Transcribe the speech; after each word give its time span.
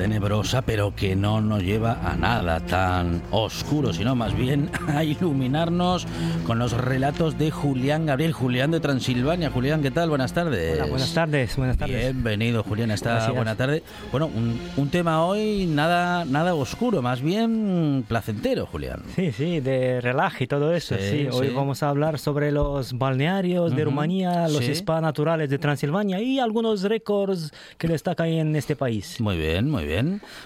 Tenebrosa, 0.00 0.62
pero 0.62 0.94
que 0.96 1.14
no 1.14 1.42
nos 1.42 1.62
lleva 1.62 2.00
a 2.02 2.16
nada 2.16 2.60
tan 2.60 3.20
oscuro, 3.32 3.92
sino 3.92 4.14
más 4.14 4.34
bien 4.34 4.70
a 4.88 5.04
iluminarnos 5.04 6.06
con 6.46 6.58
los 6.58 6.72
relatos 6.72 7.36
de 7.36 7.50
Julián 7.50 8.06
Gabriel, 8.06 8.32
Julián 8.32 8.70
de 8.70 8.80
Transilvania. 8.80 9.50
Julián, 9.50 9.82
¿qué 9.82 9.90
tal? 9.90 10.08
Buenas 10.08 10.32
tardes. 10.32 10.76
Hola, 10.76 10.86
buenas 10.86 11.12
tardes, 11.12 11.54
buenas 11.54 11.76
tardes. 11.76 12.00
Bienvenido, 12.00 12.62
Julián, 12.62 12.90
esta 12.92 13.30
buena 13.32 13.56
tarde. 13.56 13.82
Bueno, 14.10 14.30
un, 14.34 14.88
tema 14.88 15.26
hoy 15.26 15.66
nada, 15.66 16.24
nada 16.24 16.54
oscuro, 16.54 17.02
más 17.02 17.20
bien 17.20 18.02
placentero, 18.08 18.64
Julián. 18.64 19.02
Sí, 19.14 19.32
sí, 19.32 19.60
de 19.60 20.00
relaje 20.00 20.44
y 20.44 20.46
todo 20.46 20.74
eso. 20.74 20.96
Sí, 20.98 21.28
hoy 21.30 21.50
vamos 21.50 21.82
a 21.82 21.90
hablar 21.90 22.18
sobre 22.18 22.52
los 22.52 22.96
balnearios 22.96 23.76
de 23.76 23.84
Rumanía, 23.84 24.48
los 24.48 24.64
spas 24.64 25.02
naturales 25.02 25.50
de 25.50 25.58
Transilvania 25.58 26.22
y 26.22 26.38
algunos 26.38 26.84
récords 26.84 27.52
que 27.76 27.86
destacan 27.86 28.28
en 28.28 28.56
este 28.56 28.76
país. 28.76 29.20
Muy 29.20 29.36
bien, 29.36 29.68
muy 29.68 29.84
bien. 29.84 29.89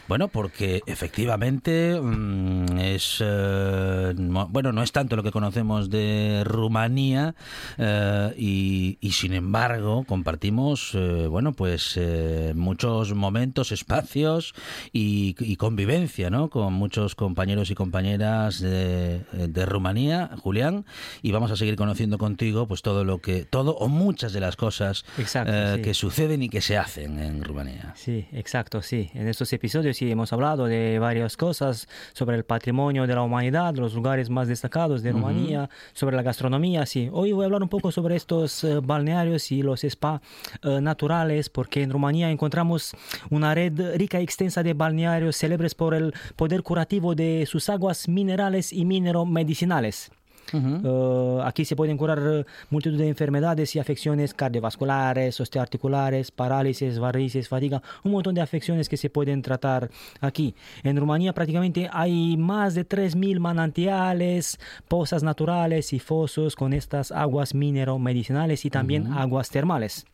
Bueno, 0.09 0.29
porque 0.29 0.83
efectivamente 0.87 2.01
mm, 2.01 2.79
es 2.79 3.19
eh, 3.21 4.15
bueno, 4.17 4.73
no 4.73 4.83
es 4.83 4.93
tanto 4.93 5.17
lo 5.17 5.23
que 5.23 5.31
conocemos 5.31 5.91
de 5.91 6.43
Rumanía 6.45 7.35
eh, 7.79 8.35
y, 8.37 9.11
sin 9.13 9.33
embargo 9.33 10.05
compartimos 10.09 10.91
eh, 10.95 11.27
bueno 11.29 11.53
pues 11.53 11.97
eh, 11.97 12.53
muchos 12.57 13.15
momentos, 13.15 13.71
espacios 13.73 14.55
y, 14.93 15.35
convivencia 15.57 16.31
¿no? 16.31 16.51
con 16.51 16.73
muchos 16.75 17.15
compañeros 17.15 17.71
y 17.71 17.75
compañeras 17.75 18.61
de, 18.61 19.25
Rumanía, 19.67 20.31
Julián, 20.41 20.85
y 21.23 21.33
vamos 21.33 21.51
a 21.51 21.57
seguir 21.57 21.77
conociendo 21.77 22.19
contigo 22.19 22.67
pues 22.67 22.83
todo 22.83 23.05
lo 23.05 23.19
que 23.19 23.45
todo 23.45 23.77
o 23.77 23.89
muchas 23.89 24.33
de 24.33 24.41
las 24.41 24.57
cosas 24.57 25.05
que 25.17 25.95
suceden 25.95 26.43
y 26.43 26.49
que 26.49 26.61
se 26.61 26.77
hacen 26.77 27.19
en 27.19 27.43
Rumanía. 27.45 27.93
Sí, 27.97 28.27
exacto, 28.33 28.83
sí. 28.83 29.11
En 29.15 29.29
estos 29.35 29.53
episodios 29.53 29.97
sí 29.97 30.09
hemos 30.09 30.33
hablado 30.33 30.67
de 30.67 31.01
varias 31.01 31.37
cosas 31.37 31.89
sobre 32.13 32.37
el 32.37 32.45
patrimonio 32.45 33.05
de 33.05 33.17
la 33.17 33.23
humanidad, 33.23 33.75
los 33.75 33.93
lugares 33.93 34.31
más 34.31 34.47
destacados 34.47 35.03
de 35.03 35.11
Rumanía, 35.11 35.69
sobre 35.93 36.15
la 36.15 36.23
gastronomía, 36.23 36.87
sí. 36.87 37.09
Hoy 37.13 37.33
voy 37.33 37.43
a 37.43 37.47
hablar 37.47 37.65
un 37.65 37.69
poco 37.69 37.91
sobre 37.91 38.15
estos 38.15 38.63
eh, 38.63 38.79
balnearios 38.81 39.51
y 39.51 39.65
los 39.65 39.83
spa 39.83 40.23
eh, 40.63 40.81
naturales, 40.81 41.51
porque 41.51 41.83
en 41.83 41.91
Rumanía 41.91 42.31
encontramos 42.31 42.95
una 43.29 43.53
red 43.57 43.97
rica 43.97 44.21
y 44.21 44.23
extensa 44.23 44.63
de 44.63 44.73
balnearios 44.73 45.37
célebres 45.37 45.75
por 45.75 45.95
el 45.95 46.15
poder 46.37 46.63
curativo 46.63 47.17
de 47.17 47.45
sus 47.47 47.69
aguas 47.69 48.09
minerales 48.09 48.73
y 48.73 48.85
mineromedicinales. 48.85 50.13
Eh, 50.53 51.41
aquí 51.45 51.65
se 51.65 51.77
pueden 51.77 51.97
curar 51.97 52.47
multitud 52.71 52.99
de 52.99 53.09
enfermedades 53.09 53.75
y 53.77 53.79
afecciones 53.79 54.35
cardiovasculares, 54.35 55.41
osteoarticulares, 55.41 56.31
parálisis, 56.31 56.99
varices, 56.99 57.49
fatiga, 57.49 57.83
un 58.03 58.13
montón 58.13 58.35
de 58.35 58.41
afecciones 58.41 58.89
que 58.89 58.97
se 58.97 59.11
pueden 59.11 59.43
tratar 59.43 59.91
aquí. 60.21 60.55
En 60.83 60.97
Rumanía 60.97 61.33
prácticamente 61.33 61.89
hay 61.93 62.37
más 62.37 62.75
de 62.75 62.87
3.000 62.87 63.39
manantiales, 63.39 64.59
pozas 64.89 65.23
naturales 65.23 65.93
y 65.93 65.99
fosos 65.99 66.57
con 66.57 66.73
estas 66.73 67.13
aguas 67.13 67.55
minero-medicinales 67.55 68.65
y 68.65 68.71
también 68.71 69.13
aguas 69.13 69.49
termales. 69.51 70.07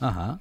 Ajá. 0.00 0.38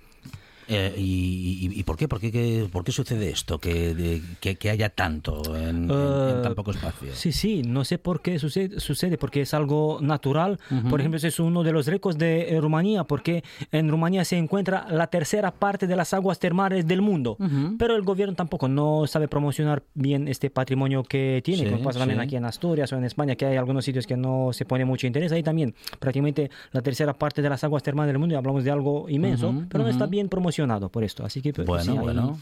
Eh, 0.68 0.94
y, 0.98 1.84
por 1.84 1.98
qué? 1.98 2.08
¿Por 2.08 2.20
qué, 2.20 2.68
por 2.72 2.84
qué 2.84 2.92
sucede 2.92 3.30
esto? 3.30 3.60
Que, 3.60 4.22
que, 4.40 4.70
haya 4.70 4.90
tanto 4.90 5.42
en, 5.56 5.88
tan 5.88 6.52
eh, 6.52 6.56
poco 6.56 6.72
espacio. 6.72 7.14
Sí, 7.14 7.32
sí, 7.32 7.64
no 7.64 7.84
sé 7.84 7.98
por 7.98 8.22
qué 8.22 8.40
sucede, 8.40 8.80
sucede 8.80 9.18
porque 9.18 9.42
es 9.42 9.54
algo 9.54 10.00
natural. 10.02 10.60
Por 10.90 11.00
ejemplo, 11.00 11.20
es 11.22 11.40
uno 11.40 11.64
de 11.64 11.72
los 11.72 11.88
récords 11.88 12.18
de 12.18 12.58
Rumanía, 12.62 13.04
porque 13.04 13.44
en 13.72 13.90
Rumanía 13.90 14.26
se 14.26 14.38
encuentra 14.38 14.88
la 14.90 15.08
tercera 15.08 15.52
parte 15.52 15.88
de 15.88 15.96
las 15.96 16.14
aguas 16.14 16.40
termales 16.40 16.88
del 16.88 17.02
mundo. 17.02 17.38
Pero 17.78 17.96
el 17.96 18.04
gobierno 18.04 18.36
tampoco 18.36 18.68
no 18.68 19.06
sabe 19.08 19.28
promocionar 19.28 19.84
bien 19.94 20.28
este 20.28 20.50
patrimonio 20.50 21.04
que 21.04 21.42
tiene, 21.44 21.70
como 21.70 21.84
pasa 21.84 22.00
también 22.00 22.20
aquí 22.20 22.36
en 22.36 22.46
Asturias 22.46 22.92
o 22.94 22.98
en 22.98 23.04
España, 23.04 23.36
que 23.36 23.46
hay 23.46 23.58
algunos 23.58 23.86
sitios 23.86 24.08
que 24.08 24.16
no 24.16 24.54
se 24.54 24.66
pone 24.66 24.86
mucho 24.86 25.08
interés. 25.08 25.32
Ahí 25.32 25.44
también, 25.44 25.76
prácticamente 26.00 26.50
la 26.72 26.82
tercera 26.82 27.14
parte 27.14 27.42
de 27.42 27.50
las 27.50 27.64
aguas 27.64 27.84
termales 27.84 28.12
del 28.12 28.20
mundo, 28.20 28.36
y 28.36 28.38
hablamos 28.38 28.64
de 28.64 28.72
algo 28.72 29.10
inmenso, 29.10 29.54
pero 29.70 29.84
no 29.84 29.90
está 29.90 30.06
bien 30.06 30.30
promocionado 30.30 30.53
por 30.92 31.04
esto. 31.04 31.26
Así 31.26 31.42
que, 31.42 31.54
pues, 31.54 31.68
bueno, 31.68 31.96
bueno. 31.96 32.40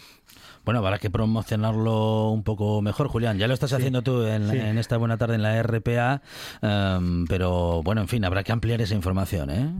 Bueno, 0.63 0.79
habrá 0.79 0.99
que 0.99 1.09
promocionarlo 1.09 2.29
un 2.29 2.43
poco 2.43 2.81
mejor, 2.81 3.07
Julián. 3.07 3.37
Ya 3.37 3.47
lo 3.47 3.53
estás 3.53 3.73
haciendo 3.73 4.03
tú 4.03 4.23
en, 4.23 4.77
esta 4.77 4.97
buena 4.97 5.17
tarde 5.17 5.35
en 5.35 5.41
la 5.41 5.61
RPA, 5.63 6.21
em, 6.61 7.25
pero 7.25 7.81
bueno, 7.83 8.01
en 8.01 8.07
fin, 8.07 8.23
habrá 8.25 8.43
que 8.43 8.51
ampliar 8.51 8.79
esa 8.81 8.93
información, 8.93 9.49
¿eh? 9.49 9.73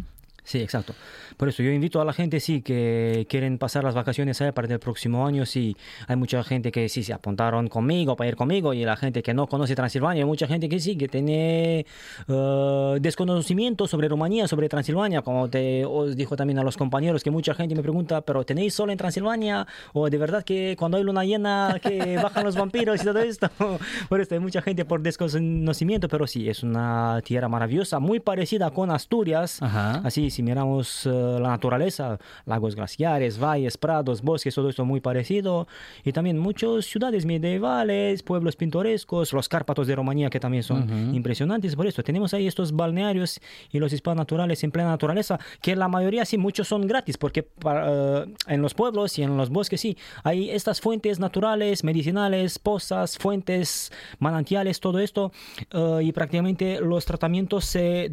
Sí, 0.43 0.59
exacto. 0.59 0.95
Por 1.37 1.49
eso 1.49 1.61
yo 1.63 1.71
invito 1.71 2.01
a 2.01 2.05
la 2.05 2.13
gente, 2.13 2.39
sí, 2.39 2.61
que 2.61 3.27
quieren 3.29 3.57
pasar 3.57 3.83
las 3.83 3.93
vacaciones 3.93 4.41
allá 4.41 4.53
para 4.53 4.67
el 4.67 4.79
próximo 4.79 5.25
año, 5.25 5.45
sí. 5.45 5.77
Hay 6.07 6.15
mucha 6.15 6.43
gente 6.43 6.71
que 6.71 6.89
sí 6.89 7.03
se 7.03 7.13
apuntaron 7.13 7.67
conmigo 7.67 8.15
para 8.15 8.29
ir 8.29 8.35
conmigo 8.35 8.73
y 8.73 8.83
la 8.83 8.97
gente 8.97 9.21
que 9.21 9.33
no 9.33 9.47
conoce 9.47 9.75
Transilvania, 9.75 10.23
hay 10.23 10.27
mucha 10.27 10.47
gente 10.47 10.67
que 10.67 10.79
sí, 10.79 10.97
que 10.97 11.07
tiene 11.07 11.85
uh, 12.27 12.97
desconocimiento 12.99 13.87
sobre 13.87 14.07
Rumanía, 14.07 14.47
sobre 14.47 14.67
Transilvania, 14.67 15.21
como 15.21 15.49
te 15.49 15.85
os 15.85 16.15
dijo 16.15 16.35
también 16.35 16.59
a 16.59 16.63
los 16.63 16.75
compañeros, 16.75 17.23
que 17.23 17.31
mucha 17.31 17.53
gente 17.53 17.75
me 17.75 17.83
pregunta, 17.83 18.21
pero 18.21 18.43
¿tenéis 18.43 18.73
sol 18.73 18.89
en 18.89 18.97
Transilvania? 18.97 19.67
¿O 19.93 20.09
de 20.09 20.17
verdad 20.17 20.43
que 20.43 20.75
cuando 20.77 20.97
hay 20.97 21.03
luna 21.03 21.23
llena 21.23 21.79
que 21.81 22.17
bajan 22.21 22.43
los 22.43 22.55
vampiros 22.55 23.01
y 23.01 23.05
todo 23.05 23.19
esto? 23.19 23.49
Por 24.09 24.21
esto 24.21 24.35
hay 24.35 24.41
mucha 24.41 24.61
gente 24.61 24.85
por 24.85 25.01
desconocimiento, 25.01 26.07
pero 26.07 26.25
sí, 26.25 26.49
es 26.49 26.63
una 26.63 27.21
tierra 27.23 27.47
maravillosa, 27.47 27.99
muy 27.99 28.19
parecida 28.19 28.71
con 28.71 28.89
Asturias, 28.91 29.61
así 29.61 30.30
si 30.31 30.41
miramos... 30.43 31.05
Uh, 31.05 31.31
la 31.41 31.49
naturaleza, 31.49 32.19
lagos 32.45 32.75
glaciares, 32.75 33.39
valles, 33.39 33.77
prados, 33.77 34.21
bosques, 34.21 34.55
todo 34.55 34.69
esto 34.69 34.85
muy 34.85 35.01
parecido. 35.01 35.67
Y 36.03 36.11
también 36.11 36.37
muchas 36.37 36.85
ciudades 36.85 37.25
medievales, 37.25 38.23
pueblos 38.23 38.55
pintorescos, 38.55 39.33
los 39.33 39.49
Cárpatos 39.49 39.87
de 39.87 39.95
Rumanía 39.95 40.29
que 40.29 40.39
también 40.39 40.63
son 40.63 41.13
impresionantes. 41.13 41.75
Por 41.75 41.87
eso 41.87 42.03
tenemos 42.03 42.33
ahí 42.33 42.47
estos 42.47 42.71
balnearios 42.71 43.39
y 43.71 43.79
los 43.79 43.91
spas 43.91 44.15
naturales 44.15 44.63
en 44.63 44.71
plena 44.71 44.89
naturaleza, 44.89 45.39
que 45.61 45.75
la 45.75 45.87
mayoría 45.87 46.25
sí, 46.25 46.37
muchos 46.37 46.67
son 46.67 46.87
gratis, 46.87 47.17
porque 47.17 47.47
eh, 47.65 48.25
en 48.47 48.61
los 48.61 48.73
pueblos 48.73 49.17
y 49.17 49.23
en 49.23 49.37
los 49.37 49.49
bosques 49.49 49.81
sí, 49.81 49.97
hay 50.23 50.49
estas 50.49 50.79
fuentes 50.81 51.19
naturales, 51.19 51.83
medicinales, 51.83 52.59
pozas, 52.59 53.17
fuentes, 53.17 53.91
manantiales, 54.19 54.79
todo 54.79 54.99
esto. 54.99 55.31
Eh, 55.71 55.99
y 56.03 56.11
prácticamente 56.11 56.79
los 56.81 57.05
tratamientos 57.05 57.65
se, 57.65 58.11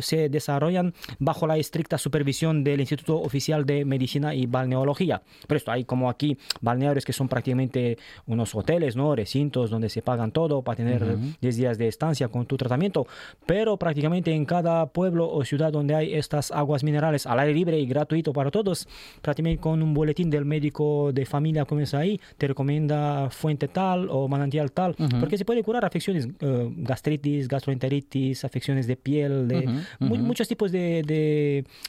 se 0.00 0.28
desarrollan 0.28 0.94
bajo 1.18 1.33
bajo 1.34 1.48
la 1.48 1.56
estricta 1.56 1.98
supervisión 1.98 2.62
del 2.62 2.78
Instituto 2.78 3.20
Oficial 3.20 3.66
de 3.66 3.84
Medicina 3.84 4.36
y 4.36 4.46
Balneología. 4.46 5.20
Pero 5.48 5.56
esto 5.56 5.72
hay 5.72 5.82
como 5.82 6.08
aquí 6.08 6.38
balnearios 6.60 7.04
que 7.04 7.12
son 7.12 7.26
prácticamente 7.26 7.98
unos 8.26 8.54
hoteles, 8.54 8.94
¿no? 8.94 9.16
Recintos 9.16 9.68
donde 9.68 9.88
se 9.88 10.00
pagan 10.00 10.30
todo 10.30 10.62
para 10.62 10.76
tener 10.76 11.16
10 11.40 11.56
días 11.56 11.76
de 11.76 11.88
estancia 11.88 12.28
con 12.28 12.46
tu 12.46 12.56
tratamiento, 12.56 13.08
pero 13.46 13.76
prácticamente 13.76 14.32
en 14.32 14.44
cada 14.44 14.86
pueblo 14.86 15.28
o 15.28 15.44
ciudad 15.44 15.72
donde 15.72 15.96
hay 15.96 16.14
estas 16.14 16.52
aguas 16.52 16.84
minerales 16.84 17.26
al 17.26 17.40
aire 17.40 17.52
libre 17.52 17.80
y 17.80 17.86
gratuito 17.86 18.32
para 18.32 18.52
todos, 18.52 18.86
prácticamente 19.20 19.60
con 19.60 19.82
un 19.82 19.92
boletín 19.92 20.30
del 20.30 20.44
médico 20.44 21.10
de 21.12 21.26
familia 21.26 21.64
comienza 21.64 21.98
ahí, 21.98 22.20
te 22.38 22.46
recomienda 22.46 23.28
fuente 23.30 23.66
tal 23.66 24.06
o 24.08 24.28
manantial 24.28 24.70
tal, 24.70 24.94
porque 25.18 25.36
se 25.36 25.44
puede 25.44 25.64
curar 25.64 25.84
afecciones, 25.84 26.28
eh, 26.38 26.70
gastritis, 26.76 27.48
gastroenteritis, 27.48 28.44
afecciones 28.44 28.86
de 28.86 28.96
piel, 28.96 29.48
de 29.48 29.68
muchos 29.98 30.46
tipos 30.46 30.70
de, 30.70 31.02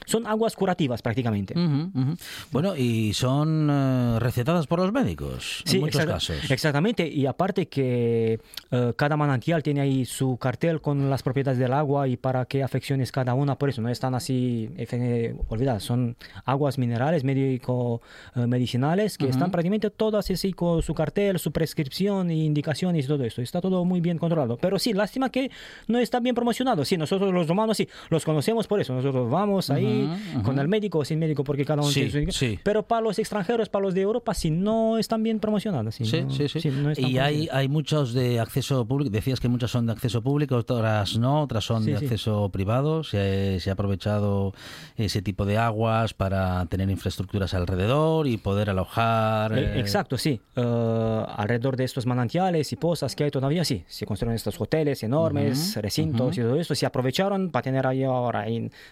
Son 0.06 0.28
aguas 0.28 0.56
curativas 0.56 1.02
prácticamente. 1.02 1.54
Bueno, 2.52 2.76
y 2.76 3.14
son 3.14 3.70
eh, 3.70 4.20
recetadas 4.20 4.68
por 4.68 4.80
los 4.80 4.92
médicos 4.92 5.64
en 5.66 5.82
muchos 5.82 6.06
casos. 6.06 6.52
Exactamente, 6.52 7.08
y 7.08 7.26
aparte 7.26 7.68
que 7.68 8.40
eh, 8.72 8.94
cada 8.96 9.18
manantial 9.18 9.64
tiene 9.64 9.82
ahí 9.82 10.06
su 10.06 10.38
cartel 10.38 10.82
con 10.82 11.10
las 11.10 11.24
propiedades 11.24 11.60
del 11.60 11.74
agua 11.74 12.08
y 12.08 12.18
para 12.18 12.46
qué 12.46 12.64
afecciones 12.64 13.12
cada 13.12 13.34
una, 13.34 13.58
por 13.58 13.70
eso 13.70 13.82
no 13.82 13.90
están 13.90 14.16
así, 14.16 14.70
olvidad, 15.50 15.80
son 15.80 16.16
aguas 16.46 16.78
minerales 16.78 17.24
médico-medicinales 17.24 19.18
que 19.18 19.30
están 19.30 19.52
prácticamente 19.52 19.90
todas 19.90 20.30
así 20.30 20.54
con 20.54 20.82
su 20.82 20.94
cartel, 20.94 21.40
su 21.40 21.52
prescripción 21.52 22.30
e 22.30 22.36
indicaciones 22.36 23.06
y 23.06 23.08
todo 23.08 23.24
esto. 23.24 23.42
Está 23.42 23.62
todo 23.62 23.86
muy 23.86 24.02
bien 24.02 24.18
controlado. 24.18 24.58
Pero 24.58 24.80
sí, 24.80 24.94
lástima 24.94 25.30
que 25.30 25.52
no 25.88 26.00
está 26.00 26.20
bien 26.20 26.36
promocionado. 26.36 26.86
Sí, 26.86 26.98
nosotros 26.98 27.34
los 27.34 27.48
romanos 27.48 27.78
sí, 27.78 27.88
los 28.10 28.24
conocemos 28.24 28.68
por 28.68 28.80
eso. 28.80 28.94
Nosotros 28.94 29.25
vamos 29.30 29.70
ahí 29.70 30.10
con 30.44 30.60
el 30.60 30.68
médico 30.68 31.00
o 31.00 31.06
sin 31.06 31.20
médico 31.20 31.44
porque 31.44 31.66
cada 31.66 31.82
uno 31.82 31.92
tiene 31.92 32.32
su 32.32 32.58
Pero 32.64 32.84
para 32.84 33.02
los 33.02 33.20
extranjeros, 33.20 33.70
para 33.70 33.84
los 33.84 33.94
de 33.94 34.02
Europa, 34.02 34.34
sí, 34.34 34.52
no 34.52 34.98
están 34.98 35.24
bien 35.24 35.40
promocionados. 35.40 35.96
Sí, 35.96 36.06
sí, 36.06 36.48
sí. 36.48 36.72
y 36.98 37.18
hay, 37.18 37.48
hay 37.52 37.68
muchos 37.68 38.14
de 38.14 38.40
acceso 38.40 38.86
público. 38.86 39.10
Decías 39.10 39.40
que 39.40 39.48
muchas 39.48 39.72
son 39.72 39.86
de 39.86 39.94
acceso 39.94 40.22
público, 40.22 40.56
otras 40.56 41.18
no, 41.18 41.42
otras 41.42 41.64
son 41.64 41.86
de 41.86 41.96
acceso 41.96 42.50
privado. 42.50 43.04
Se, 43.04 43.60
se 43.60 43.70
ha 43.70 43.74
aprovechado 43.74 44.54
ese 44.98 45.22
tipo 45.22 45.46
de 45.46 45.58
aguas 45.58 46.14
para 46.14 46.66
tener 46.66 46.90
infraestructuras 46.90 47.54
alrededor 47.54 48.28
y 48.28 48.38
poder 48.38 48.70
alojar. 48.70 49.58
Eh, 49.58 49.76
eh, 49.76 49.80
exacto, 49.80 50.18
sí. 50.18 50.42
Eh, 50.56 51.26
alrededor 51.36 51.78
de 51.78 51.84
estos 51.84 52.06
manantiales 52.06 52.72
y 52.72 52.76
pozas 52.76 53.16
que 53.16 53.26
hay 53.26 53.32
todavía, 53.32 53.64
sí. 53.64 53.84
Se 53.88 54.06
construyen 54.06 54.36
estos 54.36 54.60
hoteles 54.60 55.04
enormes, 55.04 55.76
recintos 55.78 56.38
y 56.38 56.42
todo 56.42 56.56
esto. 56.56 56.76
Se 56.76 56.86
aprovecharon 56.86 57.52
para 57.52 57.64
tener 57.64 57.88
ahí 57.88 58.04
ahora, 58.04 58.46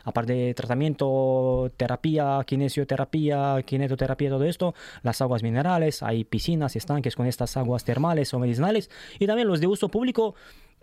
aparte 0.03 0.22
de 0.25 0.53
tratamiento, 0.53 1.71
terapia, 1.77 2.39
kinesioterapia, 2.45 3.61
kinetoterapia, 3.63 4.29
todo 4.29 4.43
esto, 4.43 4.73
las 5.01 5.21
aguas 5.21 5.43
minerales, 5.43 6.03
hay 6.03 6.23
piscinas, 6.23 6.75
estanques 6.75 7.15
con 7.15 7.25
estas 7.27 7.57
aguas 7.57 7.83
termales 7.83 8.33
o 8.33 8.39
medicinales 8.39 8.89
y 9.19 9.27
también 9.27 9.47
los 9.47 9.59
de 9.59 9.67
uso 9.67 9.89
público 9.89 10.35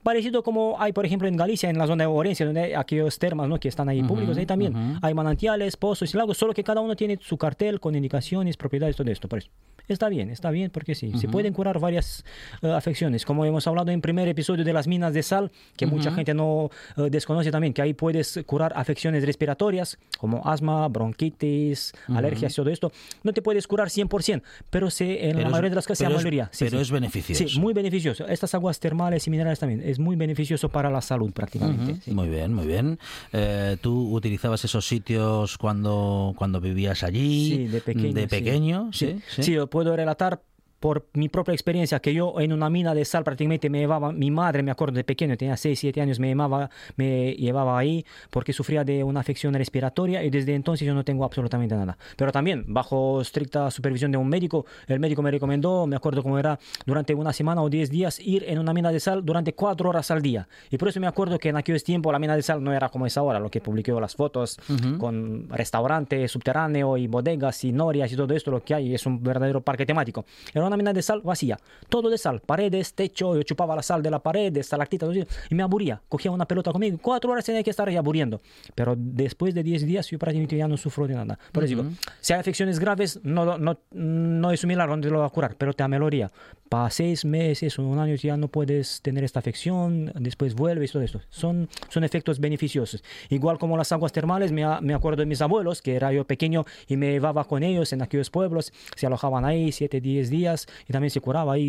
parecido 0.03 0.43
como 0.43 0.77
hay, 0.79 0.93
por 0.93 1.05
ejemplo, 1.07 1.29
en 1.29 1.37
Galicia, 1.37 1.69
en 1.69 1.79
la 1.79 1.87
zona 1.87 2.05
de 2.05 2.09
Orense, 2.09 2.45
donde 2.45 2.61
hay 2.61 2.73
aquellos 2.75 3.19
termas 3.19 3.49
¿no? 3.49 3.59
que 3.59 3.69
están 3.69 3.89
ahí 3.89 4.03
públicos, 4.03 4.37
ahí 4.37 4.47
también 4.47 4.99
hay 5.03 5.15
manantiales, 5.15 5.77
pozos 5.77 6.13
y 6.15 6.17
lagos, 6.17 6.39
solo 6.39 6.55
que 6.55 6.65
cada 6.65 6.81
uno 6.81 6.97
tiene 6.97 7.19
su 7.21 7.37
cartel 7.37 7.81
con 7.81 7.95
indicaciones, 7.95 8.57
propiedades, 8.57 8.97
todo 8.97 9.11
esto. 9.11 9.29
Por 9.29 9.41
eso, 9.41 9.51
está 9.93 10.09
bien, 10.09 10.31
está 10.31 10.51
bien, 10.51 10.71
porque 10.71 10.95
sí, 10.95 11.13
se 11.17 11.29
pueden 11.29 11.53
curar 11.53 11.79
varias 11.79 12.25
eh, 12.63 12.71
afecciones, 12.71 13.25
como 13.25 13.45
hemos 13.45 13.67
hablado 13.67 13.91
en 13.91 13.97
el 13.97 14.01
primer 14.01 14.29
episodio 14.29 14.65
de 14.65 14.73
las 14.73 14.87
minas 14.87 15.15
de 15.15 15.23
sal, 15.23 15.51
que 15.77 15.87
mucha 15.87 16.13
gente 16.13 16.35
no 16.35 16.71
eh, 16.97 17.09
desconoce 17.11 17.51
también, 17.51 17.73
que 17.73 17.83
ahí 17.83 17.95
puedes 17.95 18.41
curar 18.47 18.73
afecciones 18.77 19.25
respiratorias, 19.25 19.99
como 20.19 20.47
asma, 20.47 20.89
bronquitis, 20.89 21.93
alergias, 22.09 22.55
todo 22.55 22.71
esto. 22.71 22.93
No 23.23 23.33
te 23.33 23.43
puedes 23.43 23.67
curar 23.67 23.89
100%, 23.89 24.43
pero 24.71 24.91
se, 24.91 25.31
en 25.31 25.43
la 25.43 25.49
mayoría 25.49 25.71
de 25.71 25.77
las 25.77 25.87
casos, 25.87 26.09
la 26.09 26.17
mayoría. 26.17 26.49
Sí, 26.53 26.65
pero 26.65 26.81
es 26.81 26.91
beneficioso. 26.91 27.49
Sí, 27.49 27.59
muy 27.61 27.73
beneficioso. 27.73 28.27
Estas 28.27 28.55
aguas 28.55 28.81
termales 28.81 29.27
y 29.27 29.31
minerales 29.31 29.59
también 29.59 29.83
es 29.85 29.99
muy 29.99 30.17
beneficioso 30.17 30.69
para 30.69 30.91
la 30.91 31.01
salud 31.01 31.33
prácticamente. 31.33 32.11
Muy 32.13 32.29
bien, 32.29 32.55
muy 32.55 32.67
bien. 32.67 32.99
Eh, 33.33 33.77
¿Tú 33.81 34.15
utilizabas 34.15 34.65
esos 34.65 34.87
sitios 34.87 35.59
cuando, 35.59 36.35
cuando 36.37 36.61
vivías 36.61 37.03
allí? 37.03 37.49
Sí, 37.49 37.67
de 37.69 37.81
pequeño. 37.81 38.13
De 38.13 38.29
pequeño, 38.29 38.91
sí. 38.93 39.21
Sí, 39.29 39.43
sí. 39.43 39.59
Puedo 39.81 39.97
relatar 39.97 40.43
por 40.81 41.07
mi 41.13 41.29
propia 41.29 41.53
experiencia, 41.53 42.01
que 42.01 42.15
yo 42.15 42.41
en 42.41 42.53
una 42.53 42.71
mina 42.71 42.95
de 42.95 43.05
sal 43.05 43.23
prácticamente 43.23 43.69
me 43.69 43.79
llevaba, 43.79 44.13
mi 44.13 44.31
madre, 44.31 44.63
me 44.63 44.71
acuerdo 44.71 44.95
de 44.95 45.05
pequeño, 45.05 45.37
tenía 45.37 45.57
6, 45.57 45.79
7 45.79 46.01
años, 46.01 46.19
me, 46.19 46.29
llevaba, 46.29 46.71
me 46.97 47.33
llevaba 47.35 47.79
ahí 47.79 48.05
porque 48.31 48.53
sufría 48.53 48.83
de 48.83 49.05
una 49.05 49.21
afección 49.21 49.53
respiratoria 49.55 50.25
y 50.25 50.31
desde 50.31 50.55
entonces 50.55 50.87
yo 50.87 50.95
no 50.95 51.05
tengo 51.05 51.25
absolutamente 51.25 51.77
nada. 51.77 51.99
Pero 52.17 52.33
también, 52.33 52.65
bajo 52.67 53.21
estricta 53.21 53.71
supervisión 53.71 54.11
de 54.11 54.19
un 54.19 54.29
médico, 54.29 54.65
el 54.87 54.99
médico 54.99 55.23
me 55.23 55.31
recomendó, 55.31 55.87
me 55.87 55.97
acuerdo 55.97 56.23
cómo 56.23 56.39
era, 56.39 56.59
durante 56.87 57.15
una 57.15 57.33
semana 57.35 57.63
o 57.63 57.69
10 57.69 57.91
días, 57.91 58.19
ir 58.19 58.45
en 58.49 58.59
una 58.59 58.73
mina 58.73 58.91
de 58.91 59.01
sal 59.01 59.25
durante 59.25 59.53
4 59.53 59.89
horas 59.89 60.11
al 60.11 60.23
día. 60.23 60.49
Y 60.71 60.79
por 60.79 60.89
eso 60.89 60.99
me 60.99 61.07
acuerdo 61.07 61.39
que 61.39 61.51
en 61.51 61.59
aquellos 61.59 61.85
tiempos 61.85 62.11
la 62.13 62.19
mina 62.19 62.35
de 62.35 62.43
sal 62.43 62.65
no 62.65 62.73
era 62.73 62.89
como 62.89 63.07
es 63.07 63.19
ahora, 63.19 63.39
lo 63.39 63.51
que 63.51 63.61
publiqué 63.61 63.93
las 64.01 64.15
fotos 64.15 64.59
con 64.99 65.49
restaurantes 65.49 66.31
subterráneo 66.31 66.97
y 66.97 67.07
bodegas 67.07 67.65
y 67.65 67.73
norias 67.73 68.13
y 68.13 68.17
todo 68.17 68.33
esto, 68.35 68.51
lo 68.51 68.63
que 68.63 68.75
hay 68.75 68.95
es 68.95 69.05
un 69.07 69.23
verdadero 69.23 69.61
parque 69.61 69.85
temático. 69.85 70.25
Era 70.55 70.70
una 70.71 70.77
mina 70.77 70.93
de 70.93 71.03
sal 71.03 71.21
vacía, 71.23 71.59
todo 71.89 72.09
de 72.09 72.19
sal, 72.19 72.41
paredes, 72.41 72.95
techo, 72.95 73.35
yo 73.35 73.43
chupaba 73.43 73.77
la 73.77 73.83
sal 73.83 74.03
de 74.03 74.11
la 74.11 74.21
pared, 74.21 74.57
estalactitas, 74.57 75.11
y 75.51 75.55
me 75.55 75.63
aburría. 75.63 76.01
Cogía 76.09 76.31
una 76.31 76.47
pelota 76.47 76.73
conmigo, 76.73 76.99
cuatro 77.03 77.31
horas 77.31 77.45
tenía 77.45 77.63
que 77.63 77.71
estar 77.71 77.89
ahí 77.89 77.97
aburriendo. 77.97 78.41
Pero 78.75 78.95
después 78.97 79.55
de 79.55 79.63
10 79.63 79.87
días 79.87 80.07
yo 80.09 80.19
prácticamente 80.19 80.57
ya 80.57 80.69
no 80.69 80.77
sufro 80.77 81.07
de 81.07 81.15
nada. 81.15 81.39
Por 81.53 81.65
eso 81.65 81.77
digo, 81.77 81.91
si 82.21 82.33
hay 82.33 82.41
afecciones 82.41 82.79
graves, 82.79 83.21
no, 83.23 83.59
no, 83.59 83.79
no 83.91 84.51
es 84.51 84.65
un 84.65 84.69
milagro 84.69 84.93
donde 84.93 85.11
lo 85.11 85.21
va 85.21 85.27
a 85.27 85.31
curar, 85.31 85.57
pero 85.57 85.73
te 85.73 85.83
ameloría. 85.83 86.31
Para 86.69 86.89
seis 86.91 87.25
meses 87.25 87.79
o 87.79 87.83
un 87.83 87.99
año 87.99 88.15
ya 88.15 88.37
no 88.37 88.49
puedes 88.49 89.03
tener 89.03 89.25
esta 89.25 89.41
afección, 89.41 90.13
después 90.15 90.55
vuelves, 90.55 90.93
todo 90.93 91.03
esto. 91.03 91.21
Son, 91.29 91.69
son 91.89 92.05
efectos 92.05 92.39
beneficiosos. 92.39 93.03
Igual 93.29 93.59
como 93.59 93.77
las 93.77 93.91
aguas 93.91 94.13
termales, 94.13 94.53
me, 94.53 94.65
me 94.81 94.95
acuerdo 94.95 95.21
de 95.21 95.27
mis 95.27 95.43
abuelos, 95.43 95.83
que 95.83 95.97
era 95.97 96.13
yo 96.13 96.25
pequeño 96.25 96.65
y 96.87 96.97
me 96.97 97.11
llevaba 97.11 97.45
con 97.45 97.63
ellos 97.65 97.93
en 97.93 98.03
aquellos 98.03 98.31
pueblos, 98.31 98.73
se 98.95 99.07
alojaban 99.07 99.45
ahí 99.45 99.73
siete, 99.73 100.01
diez 100.01 100.31
días 100.31 100.60
y 100.89 100.93
también 100.93 101.11
se 101.11 101.21
curaba 101.21 101.55
ahí, 101.55 101.63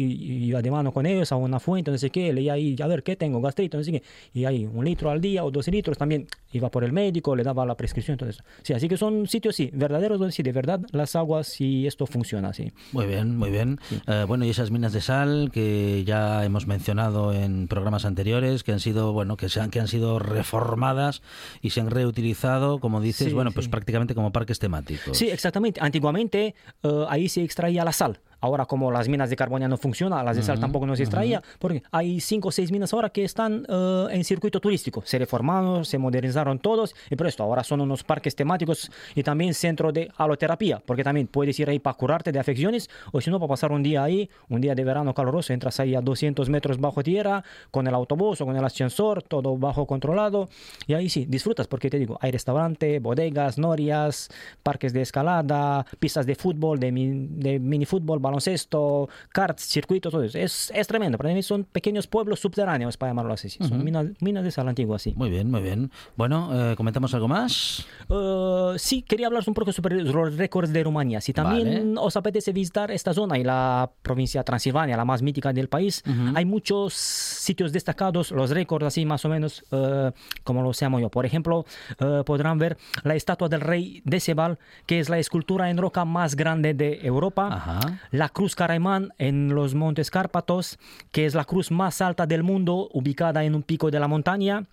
iba 0.45 0.61
de 0.61 0.71
mano 0.71 0.91
con 0.91 1.05
ellos 1.05 1.31
a 1.31 1.35
una 1.35 1.59
fuente, 1.59 1.91
no 1.91 1.97
sé 1.97 2.09
qué, 2.09 2.31
leía 2.33 2.53
ahí, 2.53 2.75
a 2.81 2.87
ver 2.87 3.03
qué 3.03 3.15
tengo, 3.15 3.41
gastrito, 3.41 3.77
no 3.77 3.83
sé 3.83 3.91
qué, 3.91 4.03
y 4.33 4.45
ahí 4.45 4.65
un 4.71 4.85
litro 4.85 5.09
al 5.09 5.21
día 5.21 5.43
o 5.43 5.51
dos 5.51 5.67
litros 5.67 5.97
también 5.97 6.27
iba 6.51 6.69
por 6.69 6.83
el 6.83 6.91
médico, 6.91 7.35
le 7.35 7.43
daba 7.43 7.65
la 7.65 7.75
prescripción, 7.75 8.17
todo 8.17 8.29
eso. 8.29 8.43
Sí, 8.61 8.73
así 8.73 8.87
que 8.87 8.97
son 8.97 9.27
sitios, 9.27 9.55
sí, 9.55 9.69
verdaderos 9.73 10.19
donde 10.19 10.31
sí, 10.31 10.43
de 10.43 10.51
verdad, 10.51 10.81
las 10.91 11.15
aguas 11.15 11.59
y 11.61 11.87
esto 11.87 12.05
funciona, 12.05 12.53
sí. 12.53 12.71
Muy 12.91 13.05
bien, 13.05 13.37
muy 13.37 13.49
bien. 13.49 13.79
Eh, 14.07 14.25
bueno, 14.27 14.45
y 14.45 14.49
esas 14.49 14.71
minas 14.71 14.93
de 14.93 15.01
sal 15.01 15.49
que 15.53 16.03
ya 16.05 16.43
hemos 16.45 16.67
mencionado 16.67 17.33
en 17.33 17.67
programas 17.67 18.05
anteriores, 18.05 18.63
que 18.63 18.71
han 18.71 18.79
sido, 18.79 19.13
bueno, 19.13 19.37
que, 19.37 19.49
se 19.49 19.59
han, 19.59 19.69
que 19.69 19.79
han 19.79 19.87
sido 19.87 20.19
reformadas 20.19 21.21
y 21.61 21.71
se 21.71 21.81
han 21.81 21.89
reutilizado, 21.89 22.79
como 22.79 23.01
dices, 23.01 23.33
bueno, 23.33 23.51
pues 23.51 23.67
prácticamente 23.67 24.15
como 24.15 24.31
parques 24.31 24.59
temáticos. 24.59 25.17
Sí, 25.17 25.29
exactamente. 25.29 25.79
Antiguamente 25.81 26.55
eh, 26.83 27.05
ahí 27.09 27.29
se 27.29 27.43
extraía 27.43 27.83
la 27.83 27.91
sal. 27.91 28.19
Ahora, 28.41 28.65
como 28.65 28.91
las 28.91 29.07
minas 29.07 29.29
de 29.29 29.35
carbonio 29.35 29.67
no 29.67 29.77
funcionan, 29.77 30.25
las 30.25 30.35
de 30.35 30.41
sal 30.41 30.59
tampoco 30.59 30.87
no 30.87 30.95
se 30.95 31.03
extraía, 31.03 31.41
porque 31.59 31.83
hay 31.91 32.19
cinco 32.19 32.49
o 32.49 32.51
seis 32.51 32.71
minas 32.71 32.91
ahora 32.91 33.11
que 33.11 33.23
están 33.23 33.65
uh, 33.69 34.09
en 34.09 34.23
circuito 34.23 34.59
turístico. 34.59 35.03
Se 35.05 35.19
reformaron, 35.19 35.85
se 35.85 35.99
modernizaron 35.99 36.57
todos, 36.57 36.95
y 37.09 37.15
por 37.15 37.27
esto 37.27 37.43
ahora 37.43 37.63
son 37.63 37.81
unos 37.81 38.03
parques 38.03 38.35
temáticos 38.35 38.91
y 39.13 39.21
también 39.21 39.53
centro 39.53 39.91
de 39.91 40.11
haloterapia, 40.17 40.81
porque 40.83 41.03
también 41.03 41.27
puedes 41.27 41.59
ir 41.59 41.69
ahí 41.69 41.77
para 41.77 41.93
curarte 41.93 42.31
de 42.31 42.39
afecciones, 42.39 42.89
o 43.11 43.21
si 43.21 43.29
no, 43.29 43.39
para 43.39 43.49
pasar 43.49 43.71
un 43.71 43.83
día 43.83 44.03
ahí, 44.03 44.27
un 44.49 44.59
día 44.59 44.73
de 44.73 44.83
verano 44.83 45.13
caluroso, 45.13 45.53
entras 45.53 45.79
ahí 45.79 45.93
a 45.93 46.01
200 46.01 46.49
metros 46.49 46.79
bajo 46.79 47.03
tierra, 47.03 47.43
con 47.69 47.87
el 47.87 47.93
autobús 47.93 48.41
o 48.41 48.45
con 48.47 48.55
el 48.55 48.65
ascensor, 48.65 49.21
todo 49.21 49.55
bajo 49.55 49.85
controlado, 49.85 50.49
y 50.87 50.95
ahí 50.95 51.09
sí, 51.09 51.25
disfrutas, 51.29 51.67
porque 51.67 51.91
te 51.91 51.99
digo, 51.99 52.17
hay 52.21 52.31
restaurante, 52.31 52.97
bodegas, 52.97 53.59
norias, 53.59 54.29
parques 54.63 54.93
de 54.93 55.01
escalada, 55.01 55.85
pistas 55.99 56.25
de 56.25 56.33
fútbol, 56.33 56.79
de, 56.79 56.91
de 56.91 57.59
minifútbol, 57.59 58.19
baloncesto, 58.31 59.09
karts, 59.31 59.63
circuitos, 59.63 60.11
todo 60.11 60.23
eso. 60.23 60.37
Es, 60.37 60.71
es 60.73 60.87
tremendo. 60.87 61.17
Para 61.17 61.33
mí 61.33 61.43
son 61.43 61.65
pequeños 61.65 62.07
pueblos 62.07 62.39
subterráneos, 62.39 62.97
para 62.97 63.11
llamarlo 63.11 63.33
así. 63.33 63.49
Son 63.49 63.83
minas, 63.83 64.07
minas, 64.19 64.43
de 64.43 64.51
sal 64.51 64.67
antigua, 64.67 64.97
sí. 64.97 65.13
Muy 65.15 65.29
bien, 65.29 65.51
muy 65.51 65.61
bien. 65.61 65.91
Bueno, 66.15 66.49
eh, 66.71 66.75
¿comentamos 66.75 67.13
algo 67.13 67.27
más? 67.27 67.85
Uh, 68.07 68.77
sí, 68.77 69.01
quería 69.01 69.27
hablar 69.27 69.43
un 69.45 69.53
poco 69.53 69.71
sobre 69.71 70.01
los 70.01 70.37
récords 70.37 70.71
de 70.71 70.83
Rumanía. 70.83 71.21
Si 71.21 71.33
también 71.33 71.97
os 71.97 72.15
apetece 72.15 72.53
visitar 72.53 72.91
esta 72.91 73.13
zona 73.13 73.37
y 73.37 73.43
la 73.43 73.91
provincia 74.01 74.41
de 74.41 74.45
Transilvania, 74.45 74.95
la 74.95 75.05
más 75.05 75.21
mítica 75.21 75.51
del 75.51 75.67
país, 75.67 76.03
hay 76.35 76.45
muchos 76.45 76.93
sitios 76.93 77.73
destacados, 77.73 78.31
los 78.31 78.49
récords 78.51 78.85
así 78.85 79.05
más 79.05 79.25
o 79.25 79.29
menos, 79.29 79.63
uh, 79.71 80.11
como 80.43 80.61
lo 80.61 80.71
llamo 80.79 80.99
yo. 80.99 81.09
Por 81.09 81.25
ejemplo, 81.25 81.65
uh, 81.99 82.23
podrán 82.23 82.57
ver 82.57 82.77
la 83.03 83.15
estatua 83.15 83.49
del 83.49 83.61
rey 83.61 84.01
de 84.05 84.19
Sebal, 84.19 84.57
que 84.85 84.99
es 84.99 85.09
la 85.09 85.19
escultura 85.19 85.69
en 85.69 85.77
roca 85.77 86.05
más 86.05 86.35
grande 86.35 86.73
de 86.73 86.99
Europa. 87.03 87.49
Ajá 87.51 87.99
la 88.21 88.29
Cruz 88.29 88.53
Caraimán 88.53 89.15
en 89.17 89.55
los 89.55 89.73
Montes 89.73 90.11
Cárpatos, 90.11 90.77
que 91.11 91.25
es 91.25 91.33
la 91.33 91.43
cruz 91.43 91.71
más 91.71 92.01
alta 92.01 92.27
del 92.27 92.43
mundo, 92.43 92.87
ubicada 92.93 93.43
en 93.43 93.55
un 93.55 93.63
pico 93.63 93.89
de 93.89 93.99
la 93.99 94.07
montaña. 94.07 94.67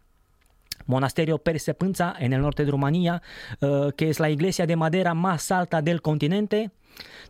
monasterio 0.84 1.38
Persepânța 1.38 2.14
en 2.18 2.34
el 2.34 2.42
norte 2.42 2.66
de 2.66 2.70
Rumanía, 2.70 3.22
eh, 3.62 3.90
que 3.96 4.10
es 4.10 4.20
la 4.20 4.28
iglesia 4.28 4.66
de 4.66 4.76
madera 4.76 5.14
más 5.14 5.50
alta 5.50 5.80
del 5.80 6.02
continente. 6.02 6.72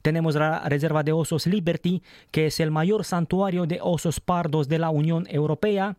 Tenemos 0.03 0.35
la 0.35 0.69
reserva 0.69 1.05
de 1.05 1.13
osos 1.13 1.47
Liberty, 1.47 2.03
que 2.33 2.47
es 2.47 2.59
el 2.59 2.73
mayor 2.73 3.05
santuario 3.05 3.67
de 3.67 3.79
osos 3.81 4.19
pardos 4.19 4.67
de 4.69 4.81
la 4.81 4.91
Unión 4.91 5.25
Europea. 5.31 5.99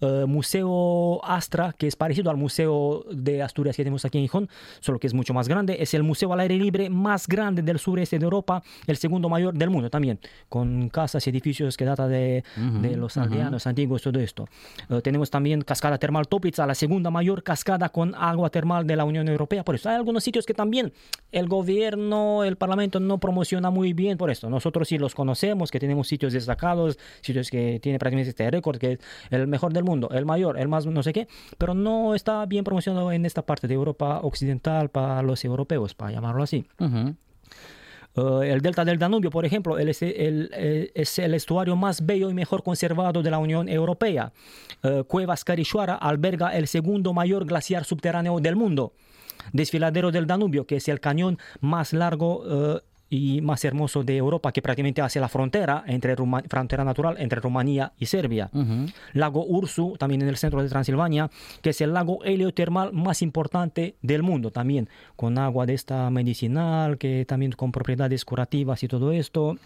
Eh, 0.00 0.24
Museo 0.26 1.24
Astra, 1.24 1.74
que 1.76 1.86
es 1.86 1.96
parecido 1.96 2.30
al 2.30 2.36
Museo 2.36 3.04
de 3.10 3.42
Asturias 3.42 3.76
que 3.76 3.84
tenemos 3.84 4.04
aquí 4.04 4.18
en 4.18 4.24
Gijón, 4.24 4.48
solo 4.80 4.98
que 4.98 5.06
es 5.06 5.14
mucho 5.14 5.34
más 5.34 5.48
grande. 5.48 5.76
Es 5.80 5.94
el 5.94 6.02
museo 6.02 6.32
al 6.32 6.40
aire 6.40 6.56
libre 6.56 6.90
más 6.90 7.26
grande 7.26 7.62
del 7.62 7.78
sureste 7.78 8.18
de 8.18 8.24
Europa, 8.24 8.62
el 8.86 8.96
segundo 8.96 9.28
mayor 9.28 9.54
del 9.54 9.70
mundo 9.70 9.90
también, 9.90 10.18
con 10.48 10.88
casas 10.88 11.26
y 11.26 11.30
edificios 11.30 11.76
que 11.76 11.84
data 11.84 12.08
de, 12.08 12.44
de 12.80 12.96
los 12.96 13.16
aldeanos 13.16 13.66
antiguos, 13.66 14.02
todo 14.02 14.18
esto. 14.20 14.48
Eh, 14.88 15.00
tenemos 15.02 15.30
también 15.30 15.62
Cascada 15.62 15.98
Termal 15.98 16.28
Toplica, 16.28 16.66
la 16.66 16.74
segunda 16.74 17.10
mayor 17.10 17.42
cascada 17.42 17.88
con 17.88 18.14
agua 18.14 18.50
termal 18.50 18.86
de 18.86 18.96
la 18.96 19.04
Unión 19.04 19.28
Europea. 19.28 19.64
Por 19.64 19.74
eso 19.74 19.88
hay 19.88 19.96
algunos 19.96 20.24
sitios 20.24 20.46
que 20.46 20.54
también 20.54 20.92
el 21.32 21.48
gobierno, 21.48 22.44
el 22.44 22.56
parlamento 22.56 23.00
no 23.00 23.18
promociona 23.18 23.70
muy 23.70 23.92
bien 23.92 24.16
por 24.16 24.30
esto. 24.30 24.48
Nosotros 24.48 24.88
sí 24.88 24.98
los 24.98 25.14
conocemos, 25.14 25.70
que 25.70 25.80
tenemos 25.80 26.08
sitios 26.08 26.32
destacados, 26.32 26.98
sitios 27.20 27.50
que 27.50 27.80
tiene 27.80 27.98
prácticamente 27.98 28.30
este 28.30 28.50
récord, 28.50 28.78
que 28.78 28.92
es 28.92 28.98
el 29.30 29.46
mejor 29.46 29.67
del 29.72 29.84
mundo, 29.84 30.08
el 30.12 30.24
mayor, 30.26 30.58
el 30.58 30.68
más 30.68 30.86
no 30.86 31.02
sé 31.02 31.12
qué, 31.12 31.28
pero 31.58 31.74
no 31.74 32.14
está 32.14 32.44
bien 32.46 32.64
promocionado 32.64 33.12
en 33.12 33.26
esta 33.26 33.42
parte 33.42 33.68
de 33.68 33.74
Europa 33.74 34.20
occidental 34.22 34.88
para 34.90 35.22
los 35.22 35.44
europeos, 35.44 35.94
para 35.94 36.12
llamarlo 36.12 36.42
así. 36.42 36.64
Eh, 38.16 38.50
el 38.52 38.60
delta 38.62 38.84
del 38.84 38.98
Danubio, 38.98 39.30
por 39.30 39.44
ejemplo, 39.44 39.78
el- 39.78 39.88
es, 39.90 40.02
el, 40.02 40.50
eh, 40.54 40.90
es 40.94 41.18
el 41.18 41.34
estuario 41.34 41.76
más 41.76 42.04
bello 42.04 42.30
y 42.30 42.34
mejor 42.34 42.62
conservado 42.62 43.22
de 43.22 43.30
la 43.30 43.38
Unión 43.38 43.68
Europea. 43.68 44.32
Eh, 44.82 45.04
Cuevas 45.06 45.44
Carișoara 45.44 45.94
alberga 45.94 46.56
el 46.56 46.66
segundo 46.66 47.12
mayor 47.12 47.44
glaciar 47.46 47.84
subterráneo 47.84 48.40
del 48.40 48.56
mundo. 48.56 48.92
Desfiladero 49.52 50.10
del 50.10 50.26
Danubio, 50.26 50.66
que 50.66 50.76
es 50.76 50.88
el 50.88 51.00
cañón 51.00 51.38
más 51.60 51.92
largo 51.92 52.42
eh, 52.76 52.80
y 53.10 53.40
más 53.40 53.64
hermoso 53.64 54.04
de 54.04 54.16
Europa, 54.16 54.52
que 54.52 54.60
prácticamente 54.62 55.00
hace 55.00 55.18
la 55.20 55.28
frontera, 55.28 55.84
entre 55.86 56.14
Ruma- 56.16 56.42
frontera 56.48 56.84
natural 56.84 57.16
entre 57.18 57.40
Rumanía 57.40 57.92
y 57.98 58.06
Serbia. 58.06 58.50
Lago 59.14 59.44
Ursu, 59.46 59.96
también 59.98 60.22
en 60.22 60.28
el 60.28 60.36
centro 60.36 60.62
de 60.62 60.68
Transilvania, 60.68 61.30
que 61.62 61.70
es 61.70 61.80
el 61.80 61.92
lago 61.92 62.22
heliotermal 62.24 62.92
más 62.92 63.22
importante 63.22 63.94
del 64.02 64.22
mundo, 64.22 64.50
también 64.50 64.88
con 65.16 65.38
agua 65.38 65.64
de 65.66 65.74
esta 65.74 66.10
medicinal, 66.10 66.98
que 66.98 67.24
también 67.26 67.52
con 67.52 67.72
propiedades 67.72 68.24
curativas 68.24 68.82
y 68.82 68.88
todo 68.88 69.12
esto. 69.12 69.56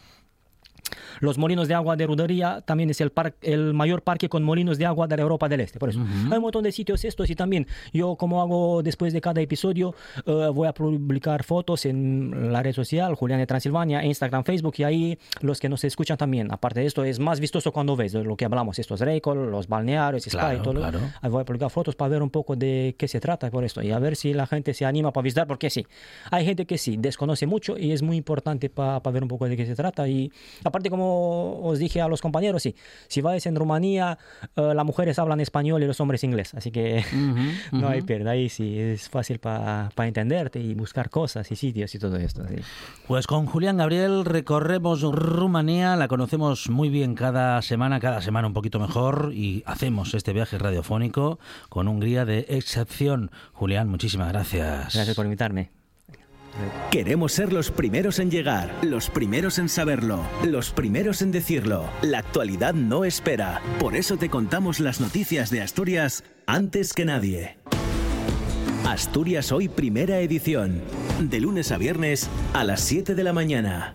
Los 1.20 1.38
molinos 1.38 1.68
de 1.68 1.74
agua 1.74 1.96
de 1.96 2.06
Rudería 2.06 2.60
también 2.64 2.90
es 2.90 3.00
el, 3.00 3.10
par- 3.10 3.34
el 3.42 3.74
mayor 3.74 4.02
parque 4.02 4.28
con 4.28 4.42
molinos 4.42 4.78
de 4.78 4.86
agua 4.86 5.06
de 5.06 5.16
la 5.16 5.22
Europa 5.22 5.48
del 5.48 5.60
Este. 5.60 5.78
Por 5.78 5.88
eso 5.90 6.00
hay 6.00 6.36
un 6.36 6.42
montón 6.42 6.64
de 6.64 6.72
sitios 6.72 7.04
estos 7.04 7.30
y 7.30 7.34
también 7.34 7.66
yo 7.92 8.16
como 8.16 8.40
hago 8.42 8.82
después 8.82 9.12
de 9.12 9.20
cada 9.20 9.40
episodio 9.40 9.94
eh, 10.26 10.50
voy 10.52 10.68
a 10.68 10.72
publicar 10.74 11.44
fotos 11.44 11.86
en 11.86 12.52
la 12.52 12.62
red 12.62 12.72
social 12.72 13.14
Julián 13.14 13.40
de 13.40 13.46
Transilvania, 13.46 14.04
Instagram, 14.04 14.44
Facebook 14.44 14.74
y 14.78 14.84
ahí 14.84 15.18
los 15.40 15.60
que 15.60 15.68
nos 15.68 15.84
escuchan 15.84 16.16
también. 16.16 16.52
Aparte 16.52 16.80
de 16.80 16.86
esto 16.86 17.04
es 17.04 17.18
más 17.18 17.40
vistoso 17.40 17.72
cuando 17.72 17.96
ves 17.96 18.14
lo 18.14 18.36
que 18.36 18.44
hablamos, 18.44 18.78
estos 18.78 19.00
récords, 19.00 19.50
los 19.50 19.68
balnearios, 19.68 20.26
spa 20.26 20.40
Claro, 20.40 20.58
y 20.58 20.62
todo. 20.62 20.74
claro. 20.74 21.00
Ahí 21.20 21.30
voy 21.30 21.42
a 21.42 21.44
publicar 21.44 21.70
fotos 21.70 21.94
para 21.94 22.08
ver 22.10 22.22
un 22.22 22.30
poco 22.30 22.56
de 22.56 22.94
qué 22.98 23.06
se 23.08 23.20
trata 23.20 23.50
por 23.50 23.64
esto 23.64 23.82
y 23.82 23.90
a 23.90 23.98
ver 23.98 24.16
si 24.16 24.32
la 24.34 24.46
gente 24.46 24.74
se 24.74 24.84
anima 24.84 25.12
para 25.12 25.22
visitar 25.22 25.46
porque 25.46 25.70
sí, 25.70 25.86
hay 26.30 26.44
gente 26.44 26.66
que 26.66 26.78
sí, 26.78 26.96
desconoce 26.98 27.46
mucho 27.46 27.78
y 27.78 27.92
es 27.92 28.02
muy 28.02 28.16
importante 28.16 28.68
para 28.70 28.98
ver 29.10 29.22
un 29.22 29.28
poco 29.28 29.48
de 29.48 29.56
qué 29.56 29.66
se 29.66 29.74
trata 29.74 30.08
y 30.08 30.30
aparte 30.64 30.81
como 30.90 31.60
os 31.62 31.78
dije 31.78 32.00
a 32.00 32.08
los 32.08 32.20
compañeros, 32.20 32.62
sí, 32.62 32.74
si 33.08 33.20
vais 33.20 33.44
en 33.46 33.56
Rumanía 33.56 34.18
eh, 34.56 34.72
las 34.74 34.84
mujeres 34.84 35.18
hablan 35.18 35.40
español 35.40 35.82
y 35.82 35.86
los 35.86 36.00
hombres 36.00 36.24
inglés, 36.24 36.54
así 36.54 36.70
que 36.70 37.04
no 37.72 37.88
hay 37.88 38.02
pérdida, 38.02 38.32
ahí 38.32 38.48
sí, 38.48 38.78
es 38.78 39.08
fácil 39.08 39.38
para 39.38 39.90
entenderte 39.98 40.60
y 40.60 40.74
buscar 40.74 41.10
cosas 41.10 41.50
y 41.50 41.56
sitios 41.56 41.94
y 41.94 41.98
todo 41.98 42.16
esto. 42.16 42.46
sí. 42.48 42.56
Pues 43.06 43.26
con 43.26 43.46
Julián 43.46 43.76
Gabriel 43.76 44.24
recorremos 44.24 45.02
Rumanía, 45.02 45.96
la 45.96 46.08
conocemos 46.08 46.70
muy 46.70 46.88
bien 46.88 47.14
cada 47.14 47.60
semana, 47.62 48.00
cada 48.00 48.20
semana 48.22 48.48
un 48.48 48.54
poquito 48.54 48.78
mejor 48.78 49.32
y 49.34 49.62
hacemos 49.66 50.14
este 50.14 50.32
viaje 50.32 50.58
radiofónico 50.58 51.38
con 51.68 51.88
Hungría 51.88 52.24
de 52.24 52.46
excepción. 52.48 53.30
Julián, 53.52 53.88
muchísimas 53.88 54.28
gracias. 54.32 54.94
Gracias 54.94 55.16
por 55.16 55.26
invitarme. 55.26 55.81
Queremos 56.90 57.32
ser 57.32 57.52
los 57.52 57.70
primeros 57.70 58.18
en 58.18 58.30
llegar, 58.30 58.70
los 58.82 59.08
primeros 59.08 59.58
en 59.58 59.68
saberlo, 59.68 60.20
los 60.44 60.70
primeros 60.70 61.22
en 61.22 61.32
decirlo. 61.32 61.88
La 62.02 62.18
actualidad 62.18 62.74
no 62.74 63.04
espera. 63.04 63.60
Por 63.78 63.96
eso 63.96 64.16
te 64.16 64.28
contamos 64.28 64.78
las 64.80 65.00
noticias 65.00 65.50
de 65.50 65.62
Asturias 65.62 66.24
antes 66.46 66.92
que 66.92 67.04
nadie. 67.04 67.56
Asturias 68.86 69.52
Hoy 69.52 69.68
Primera 69.68 70.20
Edición. 70.20 70.82
De 71.20 71.40
lunes 71.40 71.72
a 71.72 71.78
viernes 71.78 72.28
a 72.52 72.64
las 72.64 72.80
7 72.80 73.14
de 73.14 73.24
la 73.24 73.32
mañana. 73.32 73.94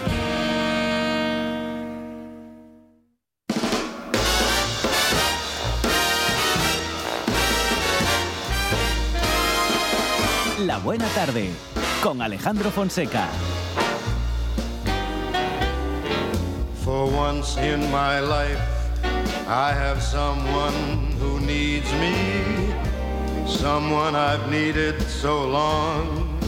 Buena 10.83 11.07
tarde 11.09 11.51
con 12.01 12.21
Alejandro 12.21 12.71
Fonseca. 12.71 13.27
For 16.83 17.07
once 17.07 17.57
in 17.57 17.79
my 17.91 18.19
life, 18.19 18.59
I 19.47 19.71
have 19.73 20.01
someone 20.01 21.11
who 21.19 21.39
needs 21.39 21.91
me, 21.93 22.73
someone 23.45 24.15
I've 24.15 24.49
needed 24.49 24.99
so 25.03 25.47
long. 25.47 26.39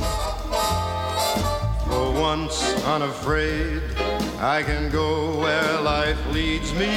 For 1.87 2.11
once 2.19 2.73
unafraid, 2.85 3.83
I 4.39 4.63
can 4.63 4.89
go 4.89 5.39
where 5.39 5.81
life 5.81 6.19
leads 6.33 6.73
me, 6.73 6.89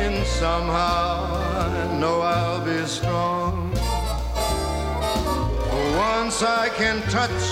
and 0.00 0.26
somehow 0.26 1.26
I 1.58 1.98
know 1.98 2.22
I'll 2.22 2.64
be 2.64 2.86
strong. 2.86 3.61
Once 6.24 6.44
I 6.44 6.68
can 6.68 7.02
touch 7.10 7.42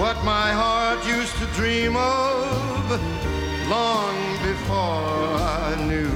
what 0.00 0.16
my 0.24 0.52
heart 0.52 1.06
used 1.06 1.36
to 1.36 1.44
dream 1.48 1.96
of 1.96 2.90
long 3.68 4.16
before 4.42 5.36
I 5.66 5.76
knew 5.86 6.10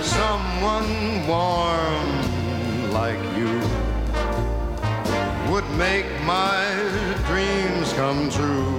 someone 0.00 1.26
warm 1.26 2.08
like 2.92 3.18
you 3.36 3.58
would 5.50 5.68
make 5.76 6.06
my 6.22 6.62
dreams 7.26 7.92
come 7.94 8.30
true. 8.30 8.70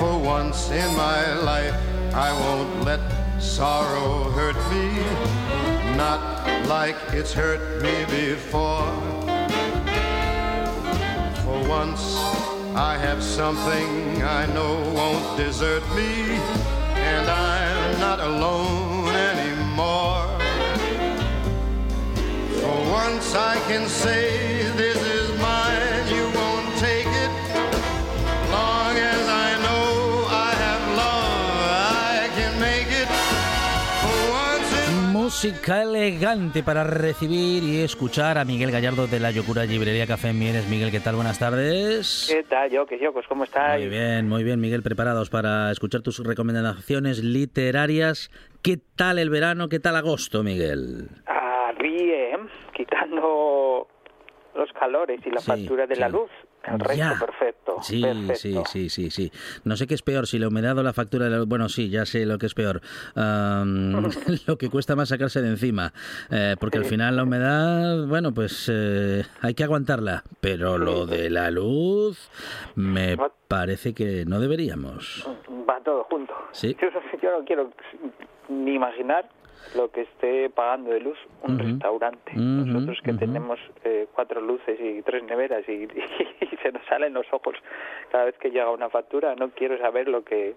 For 0.00 0.18
once 0.18 0.70
in 0.72 0.90
my 0.96 1.34
life, 1.34 1.76
I 2.12 2.32
won't 2.32 2.84
let 2.84 3.00
sorrow 3.40 4.24
hurt 4.30 4.58
me, 4.72 5.71
not 5.96 6.66
like 6.66 6.96
it's 7.12 7.32
hurt 7.32 7.82
me 7.82 8.04
before. 8.06 8.90
For 11.44 11.68
once, 11.68 12.16
I 12.74 12.96
have 12.98 13.22
something 13.22 14.22
I 14.22 14.46
know 14.54 14.74
won't 14.94 15.36
desert 15.36 15.82
me, 15.94 16.12
and 16.94 17.28
I'm 17.28 18.00
not 18.00 18.20
alone 18.20 19.08
anymore. 19.08 20.28
For 22.60 22.76
once, 22.90 23.34
I 23.34 23.56
can 23.68 23.88
say 23.88 24.62
this 24.76 25.01
música 35.42 35.82
elegante 35.82 36.62
para 36.62 36.84
recibir 36.84 37.64
y 37.64 37.80
escuchar 37.80 38.38
a 38.38 38.44
Miguel 38.44 38.70
Gallardo 38.70 39.08
de 39.08 39.18
la 39.18 39.32
Yocura 39.32 39.64
Librería 39.64 40.06
Café 40.06 40.28
en 40.28 40.38
Mieres. 40.38 40.68
Miguel, 40.68 40.92
¿qué 40.92 41.00
tal? 41.00 41.16
Buenas 41.16 41.40
tardes. 41.40 42.28
¿Qué 42.32 42.44
tal, 42.44 42.70
yo? 42.70 42.86
¿Qué 42.86 42.96
yo? 43.00 43.12
Pues 43.12 43.26
¿cómo 43.26 43.42
estáis? 43.42 43.80
Muy 43.80 43.90
bien, 43.90 44.28
muy 44.28 44.44
bien, 44.44 44.60
Miguel, 44.60 44.84
preparados 44.84 45.30
para 45.30 45.72
escuchar 45.72 46.02
tus 46.02 46.20
recomendaciones 46.24 47.24
literarias. 47.24 48.30
¿Qué 48.62 48.78
tal 48.94 49.18
el 49.18 49.30
verano? 49.30 49.68
¿Qué 49.68 49.80
tal 49.80 49.96
agosto, 49.96 50.44
Miguel? 50.44 51.08
Ah, 51.26 51.72
bien, 51.76 52.48
quitando 52.72 53.88
los 54.54 54.72
calores 54.78 55.20
y 55.26 55.30
la 55.30 55.40
Sí, 55.40 55.46
factura 55.50 55.88
de 55.88 55.96
la 55.96 56.06
sí. 56.06 56.12
luz. 56.12 56.30
El 56.64 56.78
resto 56.80 56.94
Ya. 56.96 57.16
perfecto. 57.18 57.76
Sí, 57.82 58.02
perfecto. 58.02 58.34
sí, 58.36 58.88
sí, 58.88 58.88
sí, 58.90 59.10
sí. 59.10 59.32
No 59.64 59.76
sé 59.76 59.86
qué 59.86 59.94
es 59.94 60.02
peor, 60.02 60.26
si 60.26 60.38
la 60.38 60.48
humedad 60.48 60.78
o 60.78 60.82
la 60.82 60.92
factura. 60.92 61.24
de 61.26 61.30
la- 61.38 61.44
Bueno, 61.44 61.68
sí, 61.68 61.88
ya 61.90 62.06
sé 62.06 62.24
lo 62.26 62.38
que 62.38 62.46
es 62.46 62.54
peor. 62.54 62.80
Am, 63.16 63.92
lo 64.46 64.56
que 64.58 64.68
cuesta 64.70 64.94
más 64.96 65.08
sacarse 65.08 65.42
de 65.42 65.48
encima. 65.48 65.92
Eh, 66.30 66.56
porque 66.60 66.78
al 66.78 66.84
final 66.84 67.16
la 67.16 67.24
humedad, 67.24 68.06
bueno, 68.06 68.32
pues 68.32 68.70
eh, 68.72 69.24
hay 69.40 69.54
que 69.54 69.64
aguantarla. 69.64 70.22
Pero 70.40 70.78
lo 70.78 71.06
de 71.06 71.30
la 71.30 71.50
luz, 71.50 72.28
me 72.74 73.16
parece 73.48 73.94
que 73.94 74.24
no 74.26 74.38
deberíamos. 74.40 75.26
Va 75.68 75.80
todo 75.80 76.04
junto. 76.04 76.32
Sí. 76.52 76.76
Yo, 76.80 76.88
yo 77.22 77.38
no 77.38 77.44
quiero 77.44 77.70
ni 78.48 78.74
imaginar 78.74 79.28
lo 79.76 79.90
que 79.90 80.02
esté 80.02 80.50
pagando 80.50 80.90
de 80.90 81.00
luz 81.00 81.18
un 81.42 81.58
restaurante. 81.58 82.32
Nosotros 82.34 82.98
que 83.02 83.12
tenemos 83.14 83.58
eh, 83.84 84.06
cuatro 84.14 84.40
luces 84.40 84.78
y 84.80 85.02
tres 85.02 85.22
neveras 85.24 85.66
y, 85.68 85.72
y 86.40 86.56
se 86.62 86.72
nos 86.72 86.84
salen 86.86 87.14
los 87.14 87.26
ojos 87.32 87.54
cada 88.10 88.24
vez 88.24 88.36
que 88.38 88.50
llega 88.50 88.70
una 88.70 88.90
factura, 88.90 89.34
no 89.34 89.50
quiero 89.50 89.78
saber 89.78 90.08
lo 90.08 90.22
que 90.24 90.54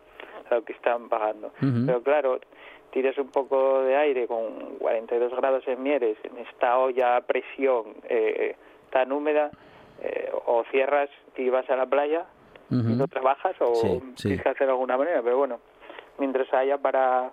lo 0.51 0.63
que 0.63 0.73
están 0.73 1.09
pagando. 1.09 1.51
Pero 1.59 2.03
claro, 2.03 2.39
tiras 2.91 3.17
un 3.17 3.29
poco 3.29 3.81
de 3.81 3.95
aire 3.95 4.27
con 4.27 4.77
42 4.77 5.35
grados 5.35 5.67
en 5.67 5.81
Mieres, 5.81 6.17
en 6.23 6.37
esta 6.37 6.77
olla 6.77 7.17
a 7.17 7.21
presión 7.21 7.95
eh, 8.07 8.55
tan 8.91 9.11
húmeda, 9.11 9.49
eh, 10.01 10.29
o 10.45 10.63
cierras 10.71 11.09
y 11.37 11.49
vas 11.49 11.67
a 11.69 11.75
la 11.75 11.85
playa 11.85 12.25
y 12.69 12.75
no 12.75 13.07
trabajas 13.07 13.55
o 13.59 13.73
Sí, 13.75 13.87
sí. 14.15 14.23
tienes 14.23 14.43
que 14.43 14.49
hacer 14.49 14.67
de 14.67 14.73
alguna 14.73 14.97
manera, 14.97 15.21
pero 15.23 15.37
bueno, 15.37 15.59
mientras 16.19 16.51
haya 16.53 16.77
para 16.77 17.31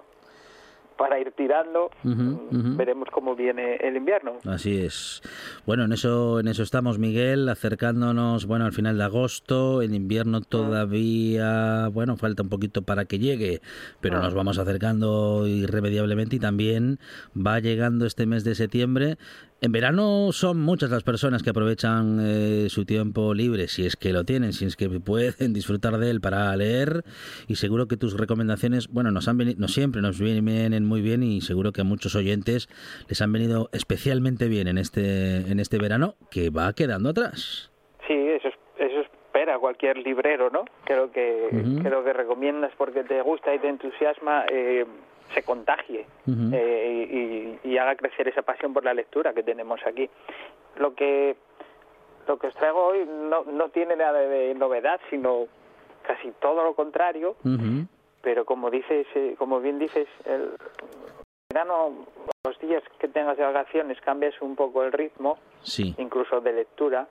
para 0.96 1.18
ir 1.18 1.32
tirando, 1.32 1.90
mm, 2.02 2.76
veremos 2.76 3.08
cómo 3.10 3.34
viene 3.34 3.76
el 3.76 3.96
invierno. 3.96 4.38
Así 4.46 4.78
es. 4.78 5.22
Bueno, 5.66 5.84
en 5.84 5.92
eso, 5.92 6.40
en 6.40 6.48
eso 6.48 6.62
estamos, 6.62 6.98
Miguel, 6.98 7.48
acercándonos, 7.48 8.46
bueno, 8.46 8.64
al 8.64 8.72
final 8.72 8.98
de 8.98 9.04
agosto, 9.04 9.82
el 9.82 9.94
invierno 9.94 10.40
todavía, 10.40 11.88
bueno, 11.88 12.16
falta 12.16 12.42
un 12.42 12.48
poquito 12.48 12.82
para 12.82 13.04
que 13.04 13.18
llegue, 13.18 13.60
pero 14.00 14.20
nos 14.20 14.34
vamos 14.34 14.58
acercando 14.58 15.46
irremediablemente 15.46 16.36
y 16.36 16.38
también 16.38 16.98
va 17.34 17.58
llegando 17.60 18.06
este 18.06 18.26
mes 18.26 18.44
de 18.44 18.54
septiembre. 18.54 19.16
En 19.64 19.70
verano 19.70 20.32
son 20.32 20.60
muchas 20.60 20.90
las 20.90 21.04
personas 21.04 21.44
que 21.44 21.50
aprovechan 21.50 22.18
eh, 22.20 22.66
su 22.68 22.84
tiempo 22.84 23.32
libre, 23.32 23.68
si 23.68 23.86
es 23.86 23.94
que 23.94 24.12
lo 24.12 24.24
tienen, 24.24 24.52
si 24.52 24.64
es 24.64 24.74
que 24.74 24.88
pueden 24.88 25.52
disfrutar 25.54 25.98
de 25.98 26.10
él 26.10 26.20
para 26.20 26.54
leer. 26.56 27.04
Y 27.46 27.54
seguro 27.54 27.86
que 27.86 27.96
tus 27.96 28.18
recomendaciones, 28.18 28.88
bueno, 28.88 29.12
nos 29.12 29.28
han 29.28 29.38
venido, 29.38 29.60
no 29.60 29.68
siempre 29.68 30.02
nos 30.02 30.20
vienen 30.20 30.84
muy 30.84 31.00
bien 31.00 31.22
y 31.22 31.40
seguro 31.42 31.70
que 31.70 31.82
a 31.82 31.84
muchos 31.84 32.16
oyentes 32.16 32.68
les 33.08 33.22
han 33.22 33.30
venido 33.32 33.68
especialmente 33.72 34.48
bien 34.48 34.66
en 34.66 34.78
este 34.78 35.36
en 35.50 35.60
este 35.60 35.78
verano 35.78 36.16
que 36.28 36.50
va 36.50 36.72
quedando 36.72 37.10
atrás. 37.10 37.70
Sí, 38.08 38.14
eso, 38.14 38.48
es- 38.48 38.54
eso 38.90 39.00
espera 39.02 39.60
cualquier 39.60 39.96
librero, 39.98 40.50
¿no? 40.50 40.64
Creo 40.86 41.12
que, 41.12 41.48
creo 41.84 42.02
que 42.02 42.12
recomiendas 42.12 42.72
porque 42.76 43.04
te 43.04 43.22
gusta 43.22 43.54
y 43.54 43.60
te 43.60 43.68
entusiasma, 43.68 44.44
eh, 44.52 44.84
se 45.34 45.42
contagie 45.42 46.06
eh, 46.52 47.58
y, 47.64 47.68
y 47.68 47.78
haga 47.78 47.96
crecer 47.96 48.28
esa 48.28 48.42
pasión 48.42 48.72
por 48.72 48.84
la 48.84 48.94
lectura 48.94 49.32
que 49.32 49.42
tenemos 49.42 49.80
aquí. 49.86 50.08
Lo 50.76 50.94
que 50.94 51.36
lo 52.28 52.38
que 52.38 52.46
os 52.46 52.54
traigo 52.54 52.84
hoy 52.86 53.04
no, 53.04 53.42
no 53.44 53.68
tiene 53.70 53.96
nada 53.96 54.20
de 54.20 54.54
novedad, 54.54 55.00
sino 55.10 55.46
casi 56.06 56.30
todo 56.40 56.62
lo 56.62 56.74
contrario, 56.74 57.34
pero 58.22 58.44
como 58.44 58.70
dices, 58.70 59.06
eh, 59.16 59.34
como 59.36 59.60
bien 59.60 59.78
dices, 59.80 60.06
el 60.24 60.50
verano, 61.52 62.06
los 62.44 62.58
días 62.60 62.82
que 63.00 63.08
tengas 63.08 63.36
de 63.36 63.42
vacaciones 63.44 64.00
cambias 64.00 64.40
un 64.40 64.54
poco 64.54 64.84
el 64.84 64.92
ritmo, 64.92 65.38
Sí. 65.62 65.94
incluso 65.98 66.40
de 66.40 66.52
lectura, 66.52 67.08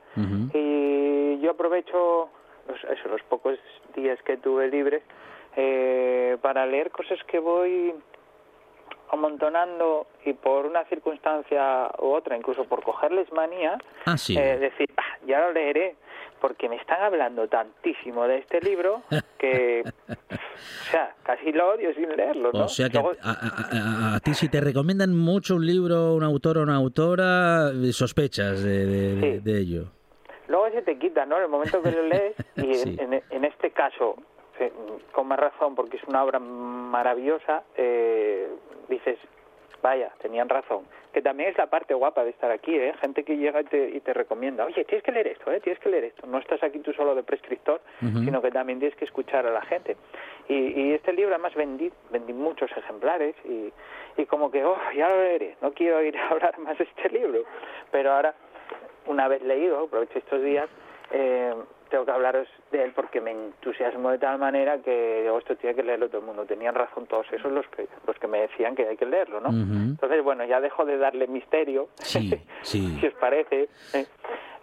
y 0.53 1.39
yo 1.41 1.51
aprovecho 1.51 2.29
los, 2.67 2.83
eso, 2.85 3.09
los 3.09 3.21
pocos 3.23 3.59
días 3.95 4.21
que 4.23 4.37
tuve 4.37 4.69
libres 4.69 5.03
eh, 5.57 6.37
para 6.41 6.65
leer 6.65 6.91
cosas 6.91 7.19
que 7.25 7.39
voy 7.39 7.93
amontonando 9.12 10.08
y 10.25 10.34
por 10.34 10.65
una 10.65 10.84
circunstancia 10.86 11.89
u 12.00 12.08
otra, 12.08 12.38
incluso 12.38 12.63
por 12.65 12.84
cogerles 12.84 13.32
manía, 13.34 13.77
Ah, 14.06 14.18
sí. 14.18 14.38
eh, 14.38 14.58
decir, 14.58 14.88
"Ah, 14.98 15.18
ya 15.27 15.39
lo 15.41 15.51
leeré, 15.53 15.96
porque 16.39 16.68
me 16.70 16.75
están 16.77 17.01
hablando 17.01 17.48
tantísimo 17.48 18.25
de 18.27 18.39
este 18.39 18.62
libro 18.62 19.03
que, 19.38 19.84
o 19.86 20.91
sea, 20.91 21.13
casi 21.24 21.52
lo 21.52 21.74
odio 21.74 21.93
sin 21.93 22.10
leerlo, 22.15 22.52
¿no? 22.52 22.65
O 22.65 22.67
sea 22.67 22.89
que 22.89 22.97
a, 22.97 23.02
Luego- 23.02 23.17
a- 23.21 23.32
a- 23.32 24.12
a- 24.12 24.15
a 24.15 24.19
ti 24.21 24.34
si 24.34 24.50
te 24.50 24.60
recomiendan 24.62 25.15
mucho 25.15 25.56
un 25.56 25.65
libro, 25.65 26.15
un 26.15 26.24
autor 26.24 26.58
o 26.58 26.63
una 26.63 26.76
autora, 26.76 27.69
sospechas 27.91 28.63
de, 28.63 28.86
de- 28.86 29.15
de- 29.15 29.32
Sí. 29.34 29.39
de 29.43 29.60
ello. 29.60 29.84
Luego 30.47 30.69
se 30.71 30.82
te 30.82 30.97
quita, 30.97 31.26
¿no? 31.26 31.38
En 31.38 31.43
el 31.43 31.50
momento 31.50 31.82
que 31.82 31.91
lo 31.91 32.04
lees, 32.04 32.36
y 32.58 32.74
Sí. 32.74 32.97
en, 33.00 33.13
en- 33.13 33.24
en 33.30 33.45
este 33.45 33.71
caso, 33.71 34.15
eh, 34.62 34.71
con 35.12 35.28
más 35.28 35.39
razón, 35.39 35.76
porque 35.76 35.97
es 35.97 36.04
una 36.06 36.24
obra 36.24 36.39
maravillosa, 36.39 37.63
eh, 37.76 38.50
dices, 38.89 39.17
vaya, 39.82 40.12
tenían 40.21 40.50
razón. 40.50 40.86
Que 41.13 41.21
también 41.21 41.50
es 41.50 41.58
la 41.58 41.67
parte 41.67 41.93
guapa 41.93 42.24
de 42.24 42.30
estar 42.30 42.52
aquí, 42.52 42.74
¿eh? 42.76 42.93
Gente 43.02 43.24
que 43.24 43.36
llega 43.38 43.62
y 43.62 43.65
te, 43.65 43.89
y 43.89 44.00
te 44.00 44.13
recomienda, 44.13 44.65
oye, 44.65 44.86
tienes 44.86 45.04
que 45.04 45.12
leer 45.12 45.28
esto, 45.28 45.52
¿eh? 45.52 45.60
Tienes 45.60 45.82
que 45.82 45.89
leer 45.89 46.06
esto. 46.06 46.26
No 46.26 46.38
estás 46.38 46.63
aquí 46.63 46.80
tú 46.80 46.93
solo 46.93 47.15
de 47.15 47.24
prescriptor, 47.24 47.82
sino 48.00 48.41
que 48.41 48.52
también 48.52 48.80
tienes 48.80 48.97
que 48.97 49.06
escuchar 49.06 49.45
a 49.45 49.52
la 49.52 49.62
gente. 49.62 49.97
Y, 50.47 50.54
y 50.54 50.93
este 50.93 51.12
libro 51.12 51.34
además 51.34 51.54
vendí, 51.56 51.91
vendí 52.12 52.32
muchos 52.32 52.71
ejemplares 52.78 53.36
y, 53.43 53.74
y 54.17 54.26
como 54.26 54.52
que, 54.52 54.63
oh, 54.63 54.78
ya 54.95 55.10
lo 55.10 55.17
leeré, 55.17 55.58
no 55.62 55.74
quiero 55.74 56.02
ir 56.02 56.17
a 56.17 56.28
hablar 56.30 56.58
más 56.60 56.78
de 56.78 56.86
este 56.86 57.10
libro. 57.10 57.43
Pero 57.91 58.13
ahora 58.13 58.34
una 59.08 59.28
vez 59.28 59.41
leído, 59.41 59.80
aprovecho 59.80 60.19
estos 60.19 60.41
días, 60.41 60.69
eh, 61.12 61.54
tengo 61.91 62.06
que 62.06 62.12
hablaros 62.12 62.47
de 62.71 62.84
él 62.84 62.93
porque 62.95 63.21
me 63.21 63.30
entusiasmo 63.32 64.10
de 64.10 64.17
tal 64.17 64.39
manera 64.39 64.80
que 64.80 65.21
digo, 65.21 65.38
esto 65.38 65.56
tiene 65.58 65.75
que 65.75 65.84
leerlo 65.84 66.08
todo 66.10 66.21
el 66.21 66.25
mundo. 66.25 66.45
Tenían 66.45 66.73
razón 66.73 67.06
todos 67.06 67.32
esos 67.32 67.51
los 67.51 67.67
que, 67.67 67.88
los 68.08 68.17
que 68.17 68.27
me 68.27 68.41
decían 68.41 68.73
que 68.75 68.88
hay 68.88 68.97
que 68.97 69.06
leerlo, 69.06 69.39
¿no? 69.41 69.49
Entonces, 69.49 70.23
bueno, 70.23 70.43
ya 70.45 70.60
dejo 70.62 70.86
de 70.86 70.97
darle 70.97 71.27
misterio, 71.27 71.89
Sí, 71.97 72.32
sí. 72.63 72.97
si 72.99 73.06
os 73.08 73.13
parece, 73.15 73.69
¿eh? 73.93 74.06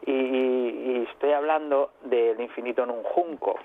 y, 0.07 0.11
y- 0.13 0.93
y 0.99 1.07
estoy 1.13 1.33
hablando 1.33 1.93
del 2.03 2.41
infinito 2.41 2.83
en 2.83 2.91
un 2.91 3.03
junco, 3.05 3.57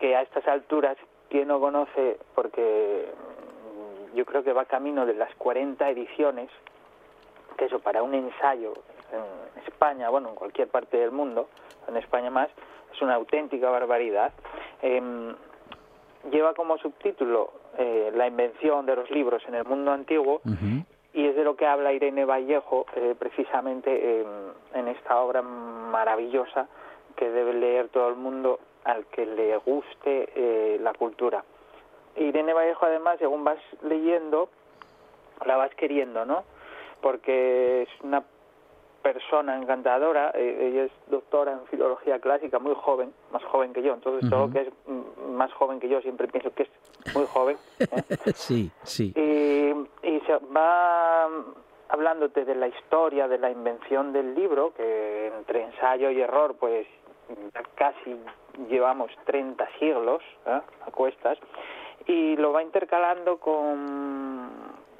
que 0.00 0.16
a 0.16 0.22
estas 0.22 0.46
alturas, 0.48 0.96
¿quién 1.28 1.48
no 1.48 1.60
conoce? 1.60 2.18
Porque 2.34 3.06
mm, 4.12 4.16
yo 4.16 4.24
creo 4.24 4.42
que 4.42 4.52
va 4.52 4.64
camino 4.64 5.04
de 5.06 5.14
las 5.14 5.34
40 5.36 5.88
ediciones, 5.90 6.48
que 7.58 7.66
eso 7.66 7.78
para 7.80 8.02
un 8.02 8.14
ensayo 8.14 8.72
en 9.16 9.62
España, 9.66 10.08
bueno, 10.10 10.28
en 10.30 10.34
cualquier 10.34 10.68
parte 10.68 10.96
del 10.96 11.10
mundo, 11.10 11.48
en 11.88 11.96
España 11.96 12.30
más, 12.30 12.48
es 12.92 13.02
una 13.02 13.14
auténtica 13.14 13.70
barbaridad. 13.70 14.32
Em, 14.82 15.34
lleva 16.30 16.54
como 16.54 16.78
subtítulo 16.78 17.52
eh, 17.78 18.10
La 18.14 18.26
invención 18.26 18.86
de 18.86 18.96
los 18.96 19.10
libros 19.10 19.42
en 19.48 19.54
el 19.54 19.64
mundo 19.64 19.92
antiguo 19.92 20.40
y 21.12 21.26
es 21.26 21.36
de 21.36 21.44
lo 21.44 21.56
que 21.56 21.66
habla 21.66 21.92
Irene 21.92 22.24
Vallejo 22.24 22.86
eh, 22.94 23.14
precisamente 23.18 24.20
en, 24.20 24.26
en 24.74 24.88
esta 24.88 25.18
obra 25.20 25.42
maravillosa 25.42 26.68
que 27.16 27.30
debe 27.30 27.54
leer 27.54 27.88
todo 27.88 28.08
el 28.08 28.16
mundo 28.16 28.60
al 28.84 29.06
que 29.06 29.26
le 29.26 29.56
guste 29.58 30.28
eh, 30.34 30.78
la 30.80 30.92
cultura. 30.94 31.44
Irene 32.16 32.52
Vallejo 32.52 32.86
además, 32.86 33.18
según 33.18 33.44
vas 33.44 33.58
leyendo, 33.82 34.48
la 35.44 35.56
vas 35.56 35.74
queriendo, 35.74 36.24
¿no? 36.24 36.44
Porque 37.00 37.82
es 37.82 37.88
una 38.02 38.22
persona 39.12 39.56
encantadora, 39.56 40.32
eh, 40.34 40.68
ella 40.68 40.84
es 40.84 40.92
doctora 41.06 41.52
en 41.52 41.64
filología 41.66 42.18
clásica, 42.18 42.58
muy 42.58 42.74
joven, 42.74 43.12
más 43.30 43.44
joven 43.44 43.72
que 43.72 43.80
yo, 43.80 43.94
entonces 43.94 44.28
todo 44.28 44.48
lo 44.48 44.52
que 44.52 44.62
es 44.62 44.68
mm, 44.86 45.30
más 45.30 45.52
joven 45.52 45.78
que 45.78 45.88
yo 45.88 46.00
siempre 46.00 46.26
pienso 46.26 46.52
que 46.52 46.64
es 46.64 47.14
muy 47.14 47.24
joven. 47.26 47.56
¿eh? 47.78 47.86
Sí, 48.34 48.68
sí. 48.82 49.12
Y, 49.14 50.08
y 50.08 50.20
se 50.26 50.36
va 50.52 51.28
hablándote 51.88 52.44
de 52.44 52.56
la 52.56 52.66
historia, 52.66 53.28
de 53.28 53.38
la 53.38 53.48
invención 53.48 54.12
del 54.12 54.34
libro, 54.34 54.74
que 54.74 55.28
entre 55.28 55.62
ensayo 55.62 56.10
y 56.10 56.20
error, 56.20 56.56
pues 56.58 56.84
ya 57.54 57.62
casi 57.76 58.16
llevamos 58.68 59.12
30 59.26 59.68
siglos 59.78 60.20
¿eh? 60.46 60.60
a 60.84 60.90
cuestas, 60.90 61.38
y 62.06 62.34
lo 62.36 62.52
va 62.52 62.62
intercalando 62.64 63.38
con, 63.38 64.50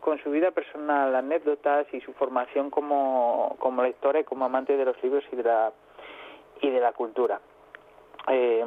con 0.07 0.23
su 0.23 0.31
vida 0.31 0.53
personal, 0.53 1.12
anécdotas 1.16 1.92
y 1.92 2.01
su 2.01 2.12
formación 2.12 2.71
como, 2.71 3.57
como 3.59 3.83
lectora 3.83 4.21
y 4.21 4.25
como 4.25 4.45
amante 4.45 4.77
de 4.77 4.85
los 4.85 5.03
libros 5.03 5.25
y 5.33 5.35
de 5.35 5.42
la, 5.42 5.73
y 6.62 6.71
de 6.71 6.79
la 6.79 6.92
cultura. 6.92 7.40
Eh, 8.29 8.64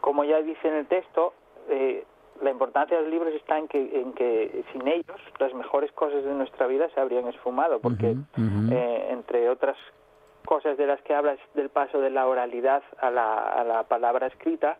como 0.00 0.22
ya 0.22 0.40
dice 0.42 0.68
en 0.68 0.74
el 0.74 0.86
texto, 0.86 1.34
eh, 1.68 2.04
la 2.40 2.52
importancia 2.52 2.96
de 2.96 3.02
los 3.02 3.10
libros 3.10 3.34
está 3.34 3.58
en 3.58 3.66
que, 3.66 4.00
en 4.00 4.12
que 4.12 4.64
sin 4.70 4.86
ellos 4.86 5.20
las 5.40 5.52
mejores 5.54 5.90
cosas 5.90 6.22
de 6.22 6.32
nuestra 6.32 6.68
vida 6.68 6.88
se 6.94 7.00
habrían 7.00 7.26
esfumado, 7.26 7.80
porque 7.80 8.14
eh, 8.38 9.08
entre 9.10 9.50
otras 9.50 9.76
cosas 10.44 10.76
de 10.76 10.86
las 10.86 11.00
que 11.02 11.14
hablas 11.14 11.38
del 11.54 11.70
paso 11.70 12.00
de 12.00 12.10
la 12.10 12.26
oralidad 12.26 12.82
a 13.00 13.10
la, 13.10 13.38
a 13.38 13.64
la 13.64 13.82
palabra 13.84 14.26
escrita, 14.26 14.76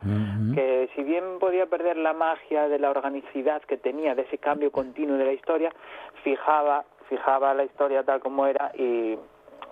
que 0.55 0.88
si 0.94 1.03
bien 1.03 1.38
podía 1.40 1.66
perder 1.66 1.96
la 1.96 2.12
magia 2.12 2.68
de 2.68 2.79
la 2.79 2.90
organicidad 2.90 3.62
que 3.62 3.77
tenía, 3.77 4.14
de 4.14 4.22
ese 4.22 4.38
cambio 4.38 4.70
continuo 4.70 5.16
de 5.16 5.24
la 5.24 5.33
historia, 5.33 5.72
fijaba, 6.22 6.85
fijaba 7.09 7.55
la 7.55 7.64
historia 7.64 8.05
tal 8.05 8.20
como 8.20 8.46
era 8.46 8.70
y, 8.74 9.18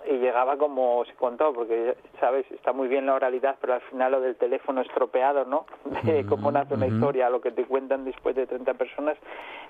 y 0.05 0.17
llegaba 0.19 0.57
como 0.57 1.05
se 1.05 1.13
contó, 1.13 1.53
porque, 1.53 1.95
¿sabes? 2.19 2.49
Está 2.51 2.73
muy 2.73 2.87
bien 2.87 3.05
la 3.05 3.13
oralidad, 3.13 3.55
pero 3.61 3.75
al 3.75 3.81
final 3.81 4.11
lo 4.11 4.21
del 4.21 4.35
teléfono 4.35 4.81
estropeado, 4.81 5.45
¿no? 5.45 5.65
De 6.03 6.25
cómo 6.25 6.51
nace 6.51 6.73
una 6.73 6.87
historia, 6.87 7.29
lo 7.29 7.39
que 7.39 7.51
te 7.51 7.65
cuentan 7.65 8.03
después 8.03 8.35
de 8.35 8.47
30 8.47 8.73
personas, 8.73 9.17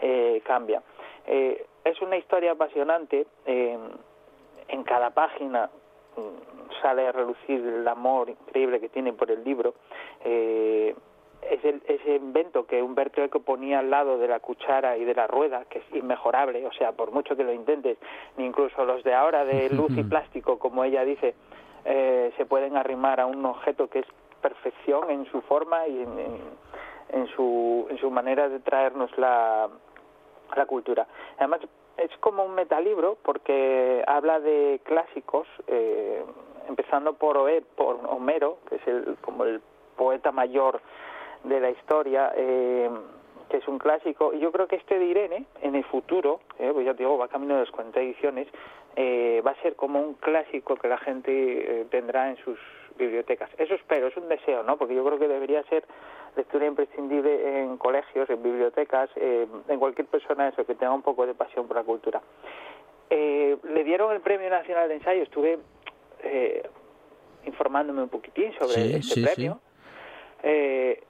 eh, 0.02 0.42
cambia. 0.46 0.82
Eh, 1.28 1.66
es 1.84 2.02
una 2.02 2.18
historia 2.18 2.54
apasionante. 2.54 3.28
Eh, 3.46 3.78
en 4.68 4.84
cada 4.84 5.12
página 5.12 5.70
sale 6.82 7.08
a 7.08 7.12
relucir 7.12 7.66
el 7.66 7.88
amor 7.88 8.30
increíble 8.30 8.80
que 8.80 8.90
tiene 8.90 9.14
por 9.14 9.32
el 9.32 9.44
libro. 9.44 9.74
Eh, 10.24 10.96
ese, 11.50 11.82
ese 11.88 12.16
invento 12.16 12.66
que 12.66 12.82
Humberto 12.82 13.22
Eco 13.22 13.42
ponía 13.42 13.80
al 13.80 13.90
lado 13.90 14.18
de 14.18 14.28
la 14.28 14.40
cuchara 14.40 14.98
y 14.98 15.04
de 15.04 15.14
la 15.14 15.28
rueda, 15.28 15.66
que 15.66 15.80
es 15.80 15.86
inmejorable, 15.94 16.66
o 16.66 16.72
sea, 16.72 16.94
por 16.94 17.12
mucho 17.12 17.36
que 17.36 17.44
lo 17.44 17.52
intentes, 17.52 17.98
ni 18.38 18.46
incluso 18.46 18.86
los 18.86 19.04
de 19.04 19.14
ahora 19.14 19.44
de 19.46 19.70
luz 19.72 19.92
y 19.98 20.04
plástico, 20.04 20.58
como 20.58 20.84
ella 20.84 21.04
dice, 21.04 21.36
eh, 21.86 22.32
se 22.38 22.46
pueden 22.46 22.78
arrimar 22.78 23.20
a 23.20 23.26
un 23.26 23.46
objeto 23.46 23.90
que 23.90 24.00
es 24.00 24.08
perfección 24.42 25.10
en 25.10 25.26
su 25.26 25.42
forma 25.42 25.88
y 25.88 26.02
en, 26.02 26.20
en, 26.20 26.40
en 27.10 27.28
su, 27.28 27.88
en 27.90 27.98
su 27.98 28.10
manera 28.10 28.50
de 28.50 28.60
traernos 28.60 29.16
la, 29.18 29.70
la 30.56 30.66
cultura. 30.66 31.08
Además, 31.38 31.62
es 31.98 32.12
como 32.20 32.44
un 32.44 32.56
metalibro 32.56 33.18
porque 33.24 34.04
habla 34.08 34.40
de 34.40 34.80
clásicos, 34.84 35.48
eh, 35.68 36.24
empezando 36.68 37.14
por, 37.14 37.38
Oe- 37.38 37.64
por 37.76 38.00
Homero, 38.08 38.58
que 38.70 38.76
es 38.78 38.88
el, 38.88 39.18
como 39.22 39.46
el 39.46 39.62
poeta 39.96 40.32
mayor 40.32 40.82
de 41.44 41.60
la 41.60 41.70
historia, 41.70 42.32
eh, 42.36 42.90
que 43.50 43.58
es 43.58 43.68
un 43.68 43.78
clásico. 43.78 44.34
Y 44.34 44.40
yo 44.40 44.52
creo 44.52 44.68
que 44.68 44.78
este 44.78 44.98
de 44.98 45.06
Irene, 45.06 45.46
en 45.62 45.76
el 45.76 45.84
futuro, 45.84 46.40
eh, 46.58 46.72
pues 46.74 46.86
ya 46.86 46.94
te 46.94 47.00
digo, 47.04 47.18
va 47.18 47.28
camino 47.28 47.54
de 47.56 47.62
las 47.62 47.72
40 47.72 48.00
ediciones, 48.00 48.48
eh, 48.96 49.42
va 49.46 49.52
a 49.52 49.62
ser 49.62 49.76
como 49.76 50.00
un 50.00 50.14
clásico 50.16 50.76
que 50.76 50.88
la 50.88 50.98
gente 50.98 51.32
eh, 51.82 51.86
tendrá 51.92 52.30
en 52.30 52.38
sus 52.38 52.58
bibliotecas. 52.98 53.50
Eso 53.58 53.74
espero, 53.76 54.08
es 54.08 54.18
un 54.18 54.30
deseo, 54.30 54.64
¿no? 54.64 54.78
Porque 54.78 54.96
yo 54.96 55.04
creo 55.04 55.18
que 55.20 55.28
debería 55.28 55.64
ser 55.64 55.84
lectura 56.36 56.66
imprescindible 56.66 57.62
en 57.64 57.78
colegios, 57.78 58.30
en 58.30 58.42
bibliotecas, 58.42 59.10
eh, 59.16 59.48
en 59.68 59.80
cualquier 59.80 60.08
persona 60.08 60.48
eso 60.50 60.66
que 60.66 60.76
tenga 60.76 60.94
un 60.94 61.02
poco 61.02 61.26
de 61.26 61.34
pasión 61.36 61.68
por 61.68 61.78
la 61.78 61.84
cultura. 61.84 62.22
Eh, 63.10 63.58
le 63.64 63.84
dieron 63.84 64.12
el 64.14 64.22
Premio 64.22 64.50
Nacional 64.50 64.88
de 64.90 64.96
Ensayo, 64.96 65.24
estuve 65.24 65.60
eh, 66.24 66.64
informándome 67.46 68.02
un 68.02 68.10
poquitín 68.10 68.52
sobre 68.54 68.74
Sí, 68.74 68.94
este 68.96 69.02
sí, 69.16 69.24
premio. 69.24 69.60
Eh, 70.42 71.02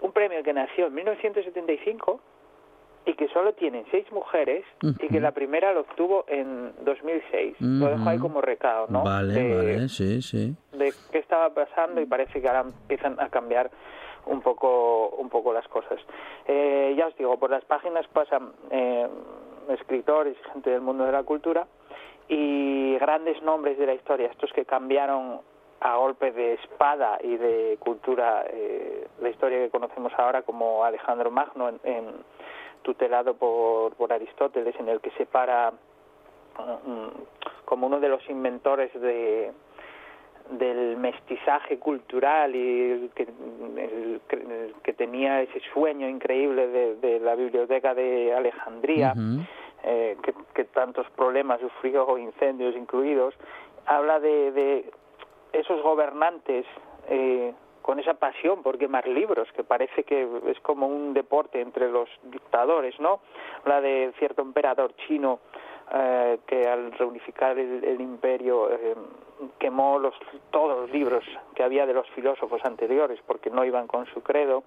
un 0.00 0.12
premio 0.12 0.42
que 0.42 0.52
nació 0.52 0.88
en 0.88 0.94
1975 0.94 2.20
y 3.06 3.14
que 3.14 3.28
solo 3.28 3.54
tienen 3.54 3.84
seis 3.90 4.04
mujeres 4.12 4.64
y 4.82 5.08
que 5.08 5.20
la 5.20 5.30
primera 5.30 5.72
lo 5.72 5.80
obtuvo 5.82 6.24
en 6.28 6.72
2006. 6.84 7.56
Lo 7.60 7.86
dejo 7.86 8.08
ahí 8.08 8.18
como 8.18 8.40
recado, 8.40 8.86
¿no? 8.90 9.04
Vale, 9.04 9.32
De- 9.34 9.54
vale, 9.56 9.88
sí, 9.88 10.20
sí. 10.20 10.54
de 10.72 10.92
qué 11.12 11.18
estaba 11.18 11.54
pasando 11.54 12.00
y 12.00 12.06
parece 12.06 12.40
que 12.42 12.48
ahora 12.48 12.62
empiezan 12.62 13.18
a 13.20 13.28
cambiar 13.28 13.70
un 14.26 14.40
poco 14.40 15.08
un 15.18 15.28
poco 15.28 15.52
las 15.52 15.66
cosas. 15.68 15.98
Eh, 16.46 16.94
ya 16.96 17.06
os 17.06 17.16
digo, 17.16 17.36
por 17.38 17.50
las 17.50 17.64
páginas 17.64 18.06
pasan 18.08 18.52
eh, 18.70 19.08
escritores 19.68 20.36
gente 20.52 20.70
del 20.70 20.80
mundo 20.80 21.04
de 21.04 21.12
la 21.12 21.22
cultura 21.22 21.66
y 22.28 22.96
grandes 22.98 23.40
nombres 23.42 23.78
de 23.78 23.86
la 23.86 23.94
historia, 23.94 24.28
estos 24.28 24.52
que 24.52 24.64
cambiaron 24.64 25.40
a 25.80 25.96
golpe 25.96 26.32
de 26.32 26.54
espada 26.54 27.18
y 27.22 27.36
de 27.36 27.76
cultura 27.78 28.44
eh, 28.48 29.06
la 29.20 29.28
historia 29.28 29.58
que 29.58 29.70
conocemos 29.70 30.12
ahora 30.16 30.42
como 30.42 30.84
Alejandro 30.84 31.30
Magno 31.30 31.68
en 31.84 32.24
tutelado 32.82 33.34
por, 33.34 33.94
por 33.94 34.12
Aristóteles 34.12 34.74
en 34.78 34.88
el 34.88 35.00
que 35.00 35.10
separa 35.12 35.72
mm, 35.72 37.08
como 37.64 37.88
uno 37.88 38.00
de 38.00 38.08
los 38.08 38.28
inventores 38.30 38.92
de, 39.00 39.52
del 40.50 40.96
mestizaje 40.96 41.78
cultural 41.78 42.54
y 42.54 43.10
que, 43.14 43.22
el 43.76 44.20
que- 44.82 44.92
tenía 44.92 45.42
ese 45.42 45.60
sueño 45.74 46.08
increíble 46.08 46.68
de, 46.68 46.94
de 46.96 47.20
la 47.20 47.34
biblioteca 47.34 47.94
de 47.94 48.32
Alejandría, 48.34 49.12
eh, 49.84 50.16
que, 50.22 50.34
que 50.54 50.64
tantos 50.64 51.06
problemas 51.10 51.60
sufrió, 51.60 52.16
incendios 52.16 52.74
incluidos, 52.76 53.34
habla 53.86 54.18
de, 54.20 54.52
de 54.52 54.90
esos 55.52 55.82
gobernantes 55.82 56.64
eh, 57.08 57.52
con 57.82 58.00
esa 58.00 58.14
pasión 58.14 58.62
por 58.62 58.78
quemar 58.78 59.06
libros, 59.06 59.48
que 59.52 59.62
parece 59.62 60.02
que 60.04 60.26
es 60.46 60.58
como 60.60 60.86
un 60.88 61.12
deporte 61.14 61.60
entre 61.60 61.88
los 61.90 62.08
dictadores, 62.24 62.98
¿no? 62.98 63.20
Habla 63.62 63.80
de 63.80 64.12
cierto 64.18 64.42
emperador 64.42 64.92
chino 65.06 65.38
eh, 65.94 66.38
que 66.46 66.66
al 66.66 66.90
reunificar 66.92 67.56
el, 67.58 67.84
el 67.84 68.00
imperio 68.00 68.70
eh, 68.72 68.94
quemó 69.58 69.98
los, 69.98 70.14
todos 70.50 70.80
los 70.80 70.90
libros 70.90 71.24
que 71.54 71.62
había 71.62 71.86
de 71.86 71.94
los 71.94 72.08
filósofos 72.10 72.64
anteriores 72.64 73.20
porque 73.26 73.50
no 73.50 73.64
iban 73.64 73.86
con 73.86 74.06
su 74.06 74.22
credo, 74.22 74.64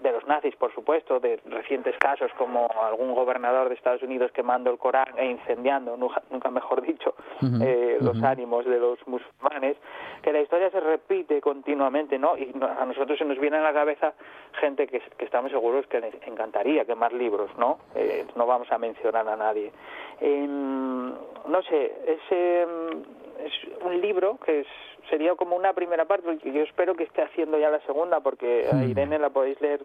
de 0.00 0.12
los 0.12 0.26
nazis 0.26 0.56
por 0.56 0.72
supuesto, 0.74 1.20
de 1.20 1.40
recientes 1.46 1.96
casos 1.98 2.30
como 2.36 2.68
algún 2.82 3.14
gobernador 3.14 3.68
de 3.68 3.74
Estados 3.74 4.02
Unidos 4.02 4.30
quemando 4.32 4.70
el 4.70 4.78
Corán 4.78 5.16
e 5.16 5.26
incendiando, 5.26 5.96
nunca, 5.96 6.50
mejor 6.50 6.82
dicho, 6.82 7.14
eh, 7.62 7.98
los 8.00 8.22
ánimos 8.22 8.64
de 8.64 8.78
los 8.78 8.98
musulmanes, 9.06 9.76
que 10.22 10.32
la 10.32 10.40
historia 10.40 10.70
se 10.70 10.80
repite 10.80 11.40
continuamente, 11.40 12.18
¿no? 12.18 12.36
Y 12.36 12.52
a 12.60 12.84
nosotros 12.84 13.18
se 13.18 13.24
nos 13.24 13.38
viene 13.38 13.58
a 13.58 13.62
la 13.62 13.72
cabeza 13.72 14.14
gente 14.60 14.86
que, 14.86 15.00
que 15.00 15.24
estamos 15.24 15.50
seguros 15.50 15.86
que 15.86 16.00
les 16.00 16.14
encantaría 16.26 16.84
quemar 16.84 17.12
libros, 17.12 17.50
¿no? 17.58 17.78
Eh, 17.94 18.26
no 18.36 18.46
vamos 18.46 18.70
a 18.72 18.78
mencionar 18.78 19.28
a 19.28 19.36
nadie. 19.36 19.72
Em, 20.20 21.10
no 21.10 21.62
sé, 21.62 21.92
es, 22.06 22.20
em, 22.30 23.02
es 23.44 23.52
un 23.84 23.99
libro 24.00 24.38
que 24.44 24.60
es, 24.60 24.66
sería 25.08 25.34
como 25.34 25.56
una 25.56 25.72
primera 25.72 26.04
parte, 26.04 26.26
porque 26.26 26.52
yo 26.52 26.62
espero 26.62 26.94
que 26.94 27.04
esté 27.04 27.22
haciendo 27.22 27.58
ya 27.58 27.70
la 27.70 27.80
segunda, 27.80 28.20
porque 28.20 28.68
a 28.72 28.84
Irene 28.84 29.18
la 29.18 29.30
podéis 29.30 29.60
leer 29.60 29.84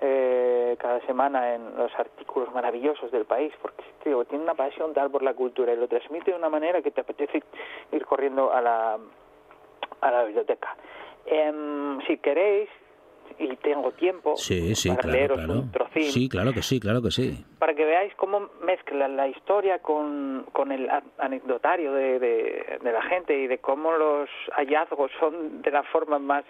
eh, 0.00 0.76
cada 0.78 1.00
semana 1.06 1.54
en 1.54 1.76
los 1.76 1.92
artículos 1.98 2.52
maravillosos 2.52 3.10
del 3.10 3.24
país, 3.24 3.52
porque 3.62 3.84
tío, 4.04 4.24
tiene 4.24 4.44
una 4.44 4.54
pasión 4.54 4.92
tal 4.92 5.10
por 5.10 5.22
la 5.22 5.34
cultura 5.34 5.72
y 5.72 5.76
lo 5.76 5.88
transmite 5.88 6.32
de 6.32 6.36
una 6.36 6.50
manera 6.50 6.82
que 6.82 6.90
te 6.90 7.00
apetece 7.00 7.42
ir 7.92 8.04
corriendo 8.04 8.52
a 8.52 8.60
la, 8.60 8.98
a 10.00 10.10
la 10.10 10.24
biblioteca. 10.24 10.76
Em, 11.24 12.00
si 12.06 12.18
queréis, 12.18 12.68
y 13.38 13.54
tengo 13.56 13.92
tiempo 13.92 14.36
Sí, 14.36 14.74
sí, 14.74 14.88
para 14.90 15.00
claro, 15.02 15.16
leeros 15.18 15.38
claro. 15.38 15.52
un 15.60 15.70
trocín, 15.72 16.02
Sí, 16.04 16.28
claro 16.28 16.52
que 16.52 16.62
sí, 16.62 16.80
claro 16.80 17.02
que 17.02 17.10
sí. 17.10 17.44
para 17.58 17.74
que 17.74 17.84
veáis 17.84 18.14
cómo 18.16 18.48
mezcla 18.64 19.08
la 19.08 19.28
historia 19.28 19.78
con, 19.80 20.46
con 20.52 20.72
el 20.72 20.88
anecdotario 21.18 21.92
de, 21.92 22.18
de, 22.18 22.78
de 22.82 22.92
la 22.92 23.02
gente 23.02 23.36
y 23.38 23.46
de 23.46 23.58
cómo 23.58 23.92
los 23.92 24.28
hallazgos 24.56 25.10
son 25.20 25.62
de 25.62 25.70
la 25.70 25.82
forma 25.84 26.18
más 26.18 26.44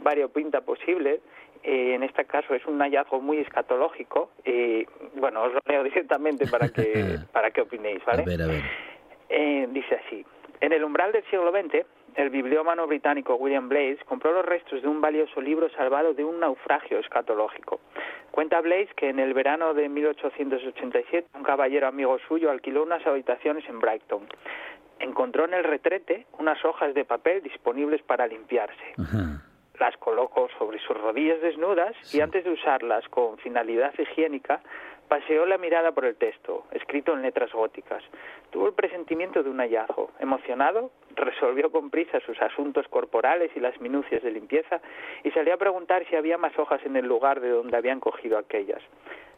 variopinta 0.00 0.60
posible. 0.62 1.20
Eh, 1.62 1.94
en 1.94 2.02
este 2.02 2.24
caso 2.24 2.54
es 2.54 2.64
un 2.64 2.78
hallazgo 2.80 3.20
muy 3.20 3.36
escatológico 3.38 4.30
y 4.46 4.86
bueno, 5.16 5.42
os 5.42 5.52
lo 5.52 5.60
leo 5.66 5.82
directamente 5.84 6.46
para 6.46 6.68
que, 6.70 7.18
para 7.32 7.50
que 7.50 7.60
opinéis, 7.60 8.02
¿vale? 8.06 8.22
A 8.22 8.26
ver, 8.26 8.42
a 8.42 8.46
ver. 8.46 8.62
Eh, 9.28 9.68
dice 9.70 10.00
así. 10.06 10.24
En 10.62 10.72
el 10.72 10.84
umbral 10.84 11.12
del 11.12 11.24
siglo 11.24 11.50
XX, 11.52 11.84
el 12.20 12.30
bibliómano 12.30 12.86
británico 12.86 13.34
William 13.36 13.68
Blaze 13.68 13.98
compró 14.06 14.32
los 14.32 14.44
restos 14.44 14.82
de 14.82 14.88
un 14.88 15.00
valioso 15.00 15.40
libro 15.40 15.70
salvado 15.70 16.12
de 16.12 16.22
un 16.22 16.38
naufragio 16.38 16.98
escatológico. 16.98 17.80
Cuenta 18.30 18.60
Blaze 18.60 18.90
que 18.94 19.08
en 19.08 19.18
el 19.18 19.32
verano 19.32 19.72
de 19.72 19.88
1887 19.88 21.28
un 21.34 21.42
caballero 21.42 21.88
amigo 21.88 22.18
suyo 22.28 22.50
alquiló 22.50 22.82
unas 22.82 23.06
habitaciones 23.06 23.66
en 23.68 23.80
Brighton. 23.80 24.26
Encontró 24.98 25.46
en 25.46 25.54
el 25.54 25.64
retrete 25.64 26.26
unas 26.38 26.62
hojas 26.64 26.92
de 26.94 27.06
papel 27.06 27.42
disponibles 27.42 28.02
para 28.02 28.26
limpiarse 28.26 28.94
las 29.80 29.96
colocó 29.96 30.48
sobre 30.58 30.78
sus 30.78 30.96
rodillas 30.96 31.40
desnudas 31.40 31.96
y 32.14 32.20
antes 32.20 32.44
de 32.44 32.50
usarlas 32.50 33.08
con 33.08 33.38
finalidad 33.38 33.92
higiénica, 33.98 34.60
paseó 35.10 35.44
la 35.44 35.58
mirada 35.58 35.90
por 35.90 36.04
el 36.04 36.14
texto, 36.14 36.66
escrito 36.70 37.12
en 37.12 37.22
letras 37.22 37.52
góticas. 37.52 38.00
Tuvo 38.50 38.68
el 38.68 38.74
presentimiento 38.74 39.42
de 39.42 39.50
un 39.50 39.58
hallazgo. 39.58 40.12
Emocionado, 40.20 40.92
resolvió 41.16 41.72
con 41.72 41.90
prisa 41.90 42.20
sus 42.20 42.40
asuntos 42.40 42.86
corporales 42.86 43.50
y 43.56 43.60
las 43.60 43.80
minucias 43.80 44.22
de 44.22 44.30
limpieza 44.30 44.80
y 45.24 45.32
salió 45.32 45.54
a 45.54 45.56
preguntar 45.56 46.06
si 46.08 46.14
había 46.14 46.38
más 46.38 46.56
hojas 46.56 46.80
en 46.86 46.94
el 46.94 47.06
lugar 47.06 47.40
de 47.40 47.48
donde 47.48 47.76
habían 47.76 47.98
cogido 47.98 48.38
aquellas. 48.38 48.80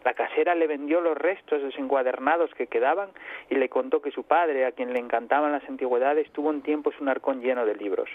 La 0.05 0.13
casera 0.13 0.55
le 0.55 0.67
vendió 0.67 1.01
los 1.01 1.17
restos 1.17 1.63
desencuadernados 1.63 2.53
que 2.53 2.67
quedaban 2.67 3.09
y 3.49 3.55
le 3.55 3.71
contó 3.71 4.03
que 4.03 4.11
su 4.11 4.25
padre, 4.25 4.67
a 4.67 4.73
quien 4.73 4.93
le 4.93 4.99
encantaban 4.99 5.53
las 5.53 5.67
antigüedades, 5.67 6.31
tuvo 6.33 6.51
un 6.51 6.61
tiempo 6.61 6.93
un 7.01 7.09
arcón 7.09 7.41
lleno 7.41 7.65
de 7.65 7.77
libros. 7.77 8.11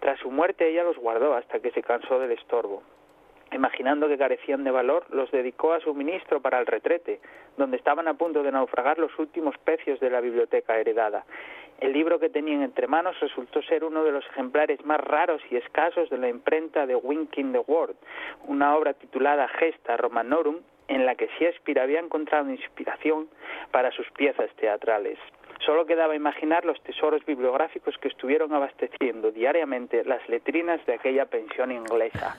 Tras 0.00 0.18
su 0.20 0.30
muerte 0.30 0.66
ella 0.66 0.82
los 0.82 0.96
guardó 0.96 1.34
hasta 1.34 1.60
que 1.60 1.72
se 1.72 1.82
cansó 1.82 2.18
del 2.18 2.32
estorbo. 2.32 2.82
Imaginando 3.56 4.08
que 4.08 4.16
carecían 4.16 4.62
de 4.62 4.70
valor, 4.70 5.04
los 5.10 5.30
dedicó 5.32 5.72
a 5.72 5.80
su 5.80 5.92
ministro 5.94 6.40
para 6.40 6.60
el 6.60 6.66
retrete, 6.66 7.20
donde 7.56 7.76
estaban 7.76 8.06
a 8.06 8.14
punto 8.14 8.42
de 8.42 8.52
naufragar 8.52 8.98
los 8.98 9.18
últimos 9.18 9.58
pecios 9.58 9.98
de 9.98 10.10
la 10.10 10.20
biblioteca 10.20 10.78
heredada. 10.78 11.24
El 11.80 11.92
libro 11.92 12.18
que 12.18 12.30
tenían 12.30 12.62
entre 12.62 12.86
manos 12.86 13.18
resultó 13.20 13.60
ser 13.62 13.84
uno 13.84 14.04
de 14.04 14.12
los 14.12 14.24
ejemplares 14.26 14.84
más 14.86 15.00
raros 15.00 15.42
y 15.50 15.56
escasos 15.56 16.08
de 16.08 16.16
la 16.16 16.28
imprenta 16.28 16.86
de 16.86 16.96
Winking 16.96 17.52
the 17.52 17.58
World, 17.66 17.96
una 18.46 18.76
obra 18.76 18.94
titulada 18.94 19.48
Gesta 19.48 19.96
Romanorum, 19.96 20.60
en 20.88 21.04
la 21.04 21.16
que 21.16 21.28
Shakespeare 21.38 21.80
había 21.80 22.00
encontrado 22.00 22.48
inspiración 22.50 23.28
para 23.72 23.90
sus 23.90 24.08
piezas 24.12 24.50
teatrales. 24.56 25.18
Solo 25.64 25.86
quedaba 25.86 26.14
imaginar 26.14 26.64
los 26.64 26.80
tesoros 26.82 27.24
bibliográficos 27.24 27.96
que 27.98 28.08
estuvieron 28.08 28.52
abasteciendo 28.52 29.30
diariamente 29.30 30.04
las 30.04 30.26
letrinas 30.28 30.84
de 30.86 30.94
aquella 30.94 31.26
pensión 31.26 31.72
inglesa. 31.72 32.36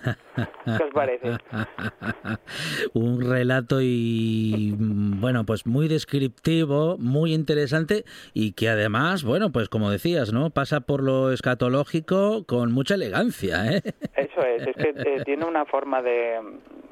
¿Qué 0.65 0.83
os 0.83 0.91
parece? 0.93 1.37
Un 2.93 3.29
relato 3.29 3.79
y 3.81 4.75
bueno, 4.77 5.45
pues 5.45 5.65
muy 5.65 5.87
descriptivo, 5.87 6.97
muy 6.97 7.33
interesante 7.33 8.03
y 8.33 8.53
que 8.53 8.69
además, 8.69 9.23
bueno, 9.23 9.51
pues 9.51 9.69
como 9.69 9.89
decías, 9.89 10.31
¿no? 10.33 10.49
Pasa 10.49 10.81
por 10.81 11.03
lo 11.03 11.31
escatológico 11.31 12.45
con 12.45 12.71
mucha 12.71 12.95
elegancia, 12.95 13.65
¿eh? 13.65 13.81
Eso 14.15 14.41
es, 14.41 14.67
es 14.67 14.75
que 14.75 14.93
eh, 14.95 15.23
tiene 15.25 15.45
una 15.45 15.65
forma 15.65 16.01
de, 16.01 16.39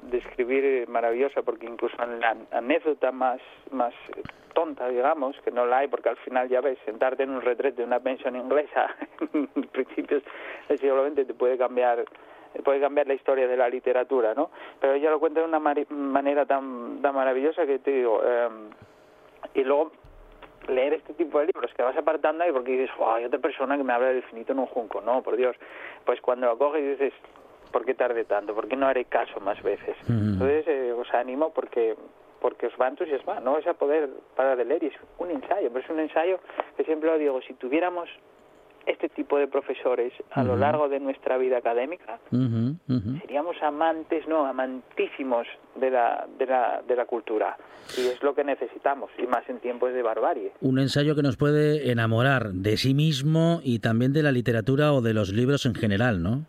de 0.09 0.17
escribir 0.17 0.87
maravillosa 0.87 1.41
porque 1.41 1.65
incluso 1.65 2.01
en 2.01 2.19
la 2.19 2.35
anécdota 2.51 3.11
más 3.11 3.41
más 3.71 3.93
tonta, 4.53 4.87
digamos, 4.87 5.35
que 5.41 5.51
no 5.51 5.65
la 5.65 5.79
hay 5.79 5.87
porque 5.87 6.09
al 6.09 6.17
final 6.17 6.47
ya 6.49 6.61
ves, 6.61 6.79
sentarte 6.85 7.23
en 7.23 7.31
un 7.31 7.41
retrete 7.41 7.81
de 7.81 7.83
una 7.83 7.99
pensión 7.99 8.35
inglesa 8.35 8.95
en 9.33 9.47
principios 9.47 10.23
del 10.69 11.25
te 11.27 11.33
puede 11.33 11.57
cambiar 11.57 12.05
puede 12.63 12.79
cambiar 12.79 13.05
la 13.05 13.13
historia 13.13 13.47
de 13.47 13.57
la 13.57 13.67
literatura, 13.67 14.33
¿no? 14.33 14.49
Pero 14.79 14.93
ella 14.93 15.09
lo 15.09 15.19
cuenta 15.19 15.41
de 15.41 15.45
una 15.45 15.59
manera 15.59 16.45
tan, 16.45 17.01
tan 17.01 17.13
maravillosa 17.13 17.65
que 17.65 17.79
te 17.79 17.91
digo, 17.91 18.21
eh, 18.23 18.49
y 19.55 19.63
luego 19.63 19.91
leer 20.67 20.93
este 20.93 21.13
tipo 21.13 21.39
de 21.39 21.47
libros 21.47 21.71
que 21.75 21.83
vas 21.83 21.97
apartando 21.97 22.43
ahí 22.43 22.51
porque 22.51 22.71
dices, 22.71 22.95
wow, 22.97 23.15
hay 23.15 23.25
otra 23.25 23.39
persona 23.39 23.77
que 23.77 23.83
me 23.83 23.93
habla 23.93 24.07
del 24.07 24.17
infinito 24.17 24.53
en 24.53 24.59
un 24.59 24.65
junco, 24.67 25.01
no, 25.01 25.21
por 25.21 25.35
Dios, 25.35 25.55
pues 26.05 26.21
cuando 26.21 26.47
lo 26.47 26.57
coges 26.57 26.97
dices, 26.97 27.13
¿por 27.75 27.83
qué 27.83 27.93
tarde 27.93 28.23
tanto? 28.23 28.55
¿Por 28.55 28.69
qué 28.69 28.77
no 28.77 28.87
haré 28.87 29.03
caso 29.03 29.41
más 29.41 29.61
veces? 29.61 29.97
Entonces 30.07 30.65
eh, 30.65 30.93
os 30.93 31.13
animo 31.13 31.51
porque 31.53 31.97
porque 32.39 32.67
os 32.67 32.73
va 32.79 32.85
a 32.85 32.89
entusiasmar, 32.89 33.41
no 33.41 33.51
vais 33.51 33.67
a 33.67 33.73
poder 33.73 34.07
parar 34.33 34.55
de 34.55 34.63
leer 34.63 34.83
y 34.83 34.87
es 34.87 34.93
un 35.17 35.29
ensayo, 35.29 35.67
pero 35.73 35.83
es 35.83 35.89
un 35.89 35.99
ensayo 35.99 36.39
que 36.77 36.85
siempre 36.85 37.09
lo 37.09 37.17
digo, 37.17 37.41
si 37.41 37.53
tuviéramos 37.55 38.07
este 38.85 39.09
tipo 39.09 39.37
de 39.37 39.47
profesores 39.47 40.13
a 40.31 40.43
lo 40.43 40.55
largo 40.55 40.87
de 40.87 41.01
nuestra 41.01 41.37
vida 41.37 41.57
académica, 41.57 42.19
seríamos 43.19 43.57
amantes, 43.61 44.25
no, 44.25 44.45
amantísimos 44.45 45.45
de 45.75 45.89
la, 45.89 46.27
de, 46.37 46.45
la, 46.45 46.81
de 46.87 46.95
la 46.95 47.05
cultura. 47.05 47.57
Y 47.97 48.07
es 48.07 48.23
lo 48.23 48.33
que 48.35 48.45
necesitamos, 48.45 49.11
y 49.17 49.27
más 49.27 49.49
en 49.49 49.59
tiempos 49.59 49.91
de 49.91 50.01
barbarie. 50.01 50.53
Un 50.61 50.79
ensayo 50.79 51.13
que 51.13 51.23
nos 51.23 51.35
puede 51.35 51.91
enamorar 51.91 52.53
de 52.53 52.77
sí 52.77 52.93
mismo 52.93 53.59
y 53.63 53.79
también 53.79 54.13
de 54.13 54.23
la 54.23 54.31
literatura 54.31 54.93
o 54.93 55.01
de 55.01 55.13
los 55.13 55.33
libros 55.33 55.65
en 55.65 55.75
general, 55.75 56.23
¿no? 56.23 56.45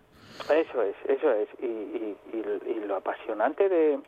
Es, 1.32 1.48
es. 1.52 1.64
Y, 1.64 1.66
y, 1.66 2.16
y 2.66 2.80
lo 2.86 2.96
apasionante 2.96 3.68
de, 3.68 3.98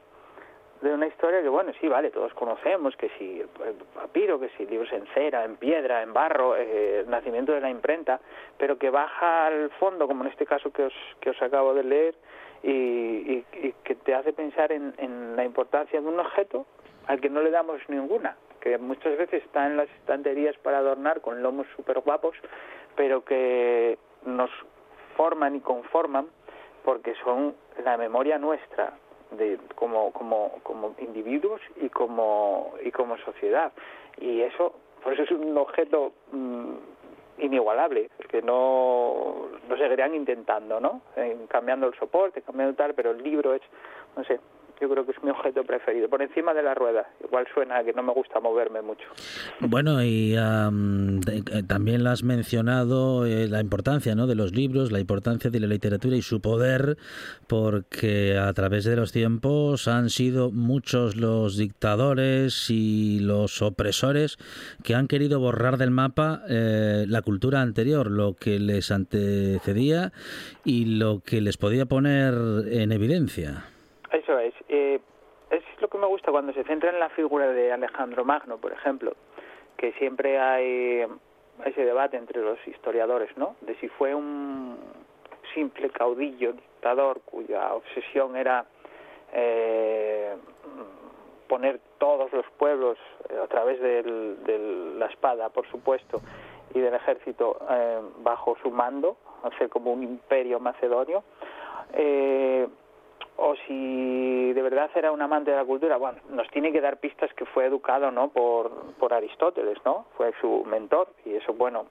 una 0.83 1.07
historia 1.07 1.42
que, 1.42 1.48
bueno, 1.48 1.72
sí, 1.81 1.88
vale, 1.88 2.11
todos 2.11 2.33
conocemos, 2.35 2.96
que 2.96 3.11
si 3.18 3.40
el 3.40 3.48
papiro, 3.94 4.38
que 4.38 4.48
si 4.50 4.66
libros 4.66 4.92
en 4.92 5.07
cera, 5.09 5.44
en 5.44 5.57
piedra, 5.57 6.02
en 6.02 6.12
barro, 6.12 6.57
eh, 6.57 7.00
el 7.00 7.11
nacimiento 7.11 7.52
de 7.52 7.61
la 7.61 7.70
imprenta, 7.70 8.20
pero 8.57 8.78
que 8.78 8.90
baja 8.90 9.46
al 9.46 9.70
fondo, 9.70 10.07
como 10.07 10.24
en 10.24 10.31
este 10.31 10.46
caso 10.46 10.70
que 10.70 10.85
os, 10.85 10.94
que 11.20 11.31
os 11.31 11.42
acabo 11.42 11.74
de 11.74 11.83
leer, 11.83 12.14
y, 12.62 12.70
y, 12.70 13.46
y 13.52 13.74
que 13.85 13.94
te 13.94 14.14
hace 14.14 14.33
pensar 14.33 14.72
en, 14.72 14.94
en, 14.98 15.37
la 15.37 15.44
importancia 15.44 16.00
de 16.00 16.07
un 16.07 16.18
objeto 16.18 16.66
al 17.07 17.20
que 17.20 17.31
no 17.31 17.40
le 17.40 17.50
damos 17.50 17.81
ninguna, 17.88 18.37
que 18.61 18.78
muchas 18.78 19.16
veces 19.16 19.44
está 19.44 19.66
en 19.66 19.76
las 19.76 19.88
estanterías 19.90 20.57
para 20.59 20.78
adornar 20.78 21.20
con 21.20 21.42
lomos 21.42 21.66
súper 21.76 22.00
guapos, 22.00 22.37
pero 22.96 23.24
que 23.24 23.98
nos 24.24 24.50
forman 25.16 25.57
y 25.57 25.61
conforman 25.61 26.26
porque 26.88 27.14
son 27.22 27.55
la 27.85 27.98
memoria 27.98 28.38
nuestra, 28.38 28.94
de 29.33 29.59
como 29.74 30.11
como 30.11 30.53
como 30.62 30.94
individuos 31.01 31.61
y 31.83 31.90
como 31.90 32.72
y 32.83 32.90
como 32.90 33.18
sociedad. 33.18 33.72
Y 34.18 34.40
eso 34.40 34.72
por 35.05 35.12
eso 35.12 35.24
es 35.24 35.31
un 35.33 35.55
objeto 35.59 36.14
mmm, 36.33 36.77
inigualable 37.37 38.09
que 38.31 38.40
no 38.40 39.48
lo 39.68 39.77
seguirían 39.77 40.14
intentando 40.14 40.81
no 40.81 41.03
en, 41.16 41.46
cambiando 41.46 41.88
el 41.88 41.94
soporte 41.98 42.40
cambiando 42.40 42.74
tal 42.74 42.94
pero 42.94 43.11
el 43.11 43.22
libro 43.22 43.53
es 43.53 43.61
no 44.16 44.24
sé 44.24 44.40
yo 44.80 44.88
creo 44.88 45.04
que 45.04 45.12
es 45.12 45.22
mi 45.22 45.30
objeto 45.30 45.64
preferido, 45.64 46.08
por 46.08 46.22
encima 46.22 46.54
de 46.54 46.62
la 46.62 46.74
rueda. 46.74 47.08
Igual 47.24 47.46
suena 47.52 47.82
que 47.84 47.92
no 47.92 48.02
me 48.02 48.12
gusta 48.12 48.40
moverme 48.40 48.82
mucho. 48.82 49.04
Bueno, 49.60 50.02
y 50.02 50.36
um, 50.36 51.20
también 51.66 52.04
lo 52.04 52.10
has 52.10 52.22
mencionado 52.22 53.26
eh, 53.26 53.48
la 53.48 53.60
importancia 53.60 54.14
¿no? 54.14 54.26
de 54.26 54.34
los 54.34 54.54
libros, 54.54 54.92
la 54.92 55.00
importancia 55.00 55.50
de 55.50 55.60
la 55.60 55.66
literatura 55.66 56.16
y 56.16 56.22
su 56.22 56.40
poder, 56.40 56.96
porque 57.46 58.38
a 58.38 58.52
través 58.52 58.84
de 58.84 58.96
los 58.96 59.12
tiempos 59.12 59.88
han 59.88 60.10
sido 60.10 60.50
muchos 60.50 61.16
los 61.16 61.56
dictadores 61.56 62.70
y 62.70 63.20
los 63.20 63.62
opresores 63.62 64.38
que 64.84 64.94
han 64.94 65.08
querido 65.08 65.40
borrar 65.40 65.76
del 65.76 65.90
mapa 65.90 66.42
eh, 66.48 67.04
la 67.08 67.22
cultura 67.22 67.60
anterior, 67.62 68.10
lo 68.10 68.34
que 68.34 68.58
les 68.58 68.90
antecedía 68.90 70.12
y 70.64 70.98
lo 70.98 71.20
que 71.20 71.40
les 71.40 71.56
podía 71.56 71.86
poner 71.86 72.34
en 72.70 72.92
evidencia. 72.92 73.64
Eso 74.12 74.38
es. 74.38 74.54
Eh, 74.78 75.00
es 75.50 75.62
lo 75.80 75.88
que 75.88 75.98
me 75.98 76.06
gusta 76.06 76.30
cuando 76.30 76.52
se 76.52 76.62
centra 76.64 76.90
en 76.90 77.00
la 77.00 77.08
figura 77.08 77.48
de 77.48 77.72
Alejandro 77.72 78.24
Magno, 78.24 78.58
por 78.58 78.72
ejemplo, 78.72 79.12
que 79.76 79.92
siempre 79.94 80.38
hay 80.38 81.06
ese 81.64 81.84
debate 81.84 82.16
entre 82.16 82.42
los 82.42 82.58
historiadores, 82.66 83.36
¿no? 83.36 83.56
De 83.62 83.74
si 83.76 83.88
fue 83.88 84.14
un 84.14 84.76
simple 85.54 85.90
caudillo, 85.90 86.52
dictador, 86.52 87.20
cuya 87.22 87.74
obsesión 87.74 88.36
era 88.36 88.66
eh, 89.32 90.36
poner 91.48 91.80
todos 91.98 92.30
los 92.32 92.46
pueblos 92.58 92.98
eh, 93.30 93.40
a 93.42 93.46
través 93.48 93.80
de 93.80 94.94
la 94.96 95.06
espada, 95.06 95.48
por 95.48 95.66
supuesto, 95.68 96.20
y 96.74 96.78
del 96.78 96.94
ejército 96.94 97.58
eh, 97.70 98.00
bajo 98.18 98.56
su 98.62 98.70
mando, 98.70 99.16
hacer 99.42 99.68
como 99.70 99.92
un 99.92 100.02
imperio 100.02 100.60
macedonio. 100.60 101.24
Eh, 101.94 102.68
o 103.40 103.55
si 103.66 104.53
de 104.53 104.62
verdad 104.62 104.90
era 104.96 105.12
un 105.12 105.22
amante 105.22 105.53
de 105.53 105.57
la 105.57 105.64
cultura, 105.64 105.96
bueno, 105.96 106.18
nos 106.31 106.48
tiene 106.51 106.72
que 106.72 106.81
dar 106.81 106.98
pistas 106.98 107.33
que 107.35 107.46
fue 107.46 107.66
educado, 107.66 108.11
¿no? 108.11 108.31
Por, 108.31 108.94
por 108.98 109.14
Aristóteles, 109.14 109.79
¿no? 109.85 110.07
Fue 110.16 110.33
su 110.40 110.64
mentor 110.64 111.09
y 111.24 111.35
eso, 111.35 111.55
bueno, 111.55 111.87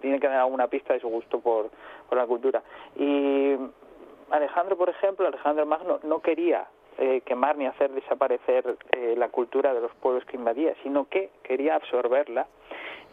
tiene 0.00 0.18
que 0.18 0.26
dar 0.26 0.38
alguna 0.38 0.68
pista 0.68 0.94
de 0.94 1.00
su 1.00 1.08
gusto 1.08 1.40
por, 1.40 1.70
por 2.08 2.16
la 2.16 2.26
cultura. 2.26 2.62
Y 2.96 3.56
Alejandro, 4.30 4.78
por 4.78 4.88
ejemplo, 4.88 5.26
Alejandro 5.26 5.66
Magno 5.66 6.00
no 6.02 6.20
quería 6.20 6.66
eh, 6.98 7.22
quemar 7.24 7.56
ni 7.56 7.66
hacer 7.66 7.90
desaparecer 7.90 8.76
eh, 8.92 9.14
la 9.16 9.28
cultura 9.28 9.74
de 9.74 9.80
los 9.80 9.94
pueblos 9.96 10.24
que 10.24 10.36
invadía, 10.36 10.74
sino 10.82 11.08
que 11.08 11.30
quería 11.42 11.76
absorberla 11.76 12.46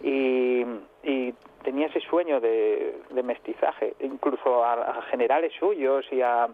y, 0.02 0.65
y 1.04 1.34
tenía 1.63 1.88
ese 1.88 2.00
sueño 2.02 2.39
de, 2.39 2.96
mestizaje, 3.24 3.94
incluso 4.00 4.63
a, 4.63 4.74
a 4.74 5.02
generales 5.04 5.54
suyos 5.60 6.06
y 6.12 6.22
a 6.22 6.48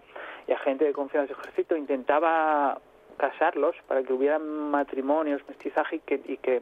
y 0.48 0.52
a 0.54 0.58
gente 0.60 0.86
de 0.86 0.94
confianza 0.94 1.34
del 1.34 1.42
ejército 1.42 1.76
intentaba 1.76 2.80
casarlos 3.18 3.76
para 3.88 4.04
que 4.04 4.14
hubieran 4.14 4.48
matrimonios, 4.72 5.42
mestizaje 5.48 5.98
y 5.98 6.00
que, 6.00 6.22
y 6.26 6.38
que, 6.38 6.62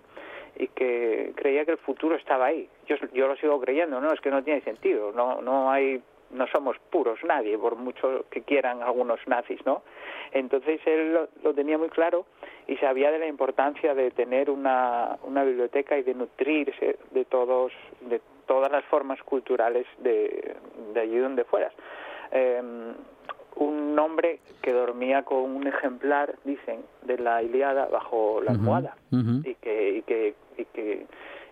y 0.58 0.68
que 0.70 1.34
creía 1.36 1.66
que 1.66 1.72
el 1.72 1.78
futuro 1.78 2.16
estaba 2.16 2.46
ahí. 2.46 2.68
Yo, 2.88 2.96
yo 3.14 3.28
lo 3.28 3.36
sigo 3.36 3.60
creyendo, 3.60 4.00
¿no? 4.02 4.12
Es 4.12 4.22
que 4.22 4.32
no 4.32 4.44
tiene 4.44 4.62
sentido, 4.62 5.12
no, 5.12 5.42
no 5.42 5.70
hay 5.70 6.02
no 6.32 6.48
somos 6.48 6.78
puros 6.90 7.20
nadie, 7.24 7.58
por 7.58 7.76
mucho 7.76 8.26
que 8.30 8.42
quieran 8.42 8.82
algunos 8.82 9.20
nazis, 9.28 9.64
¿no? 9.66 9.84
Entonces 10.32 10.82
él 10.86 11.14
lo, 11.14 11.28
lo, 11.44 11.54
tenía 11.54 11.78
muy 11.78 11.90
claro 11.90 12.26
y 12.68 12.76
sabía 12.78 13.12
de 13.12 13.20
la 13.20 13.28
importancia 13.28 13.94
de 13.94 14.12
tener 14.12 14.50
una, 14.50 15.18
una 15.24 15.44
biblioteca 15.44 15.98
y 15.98 16.04
de 16.04 16.14
nutrirse 16.14 16.98
de 17.12 17.26
todos, 17.26 17.72
de 18.02 18.22
todas 18.46 18.72
las 18.72 18.84
formas 18.86 19.22
culturales 19.24 19.86
de, 20.00 20.56
de 20.94 21.00
allí 21.00 21.18
donde 21.18 21.44
fueras. 21.46 21.74
Eh, 22.32 22.62
un 23.56 23.98
hombre 23.98 24.40
que 24.62 24.74
dormía 24.74 25.24
con 25.24 25.38
un 25.38 25.68
ejemplar, 25.68 26.36
dicen, 26.44 26.82
de 27.04 27.18
la 27.18 27.42
Iliada 27.42 27.86
bajo 27.86 28.42
la 28.42 28.52
almohada 28.52 28.96
uh 29.12 29.16
-huh. 29.16 29.48
y, 29.48 29.56
que, 29.56 29.90
y, 29.98 30.02
que, 30.02 30.36
y, 30.58 30.66
que, 30.66 31.06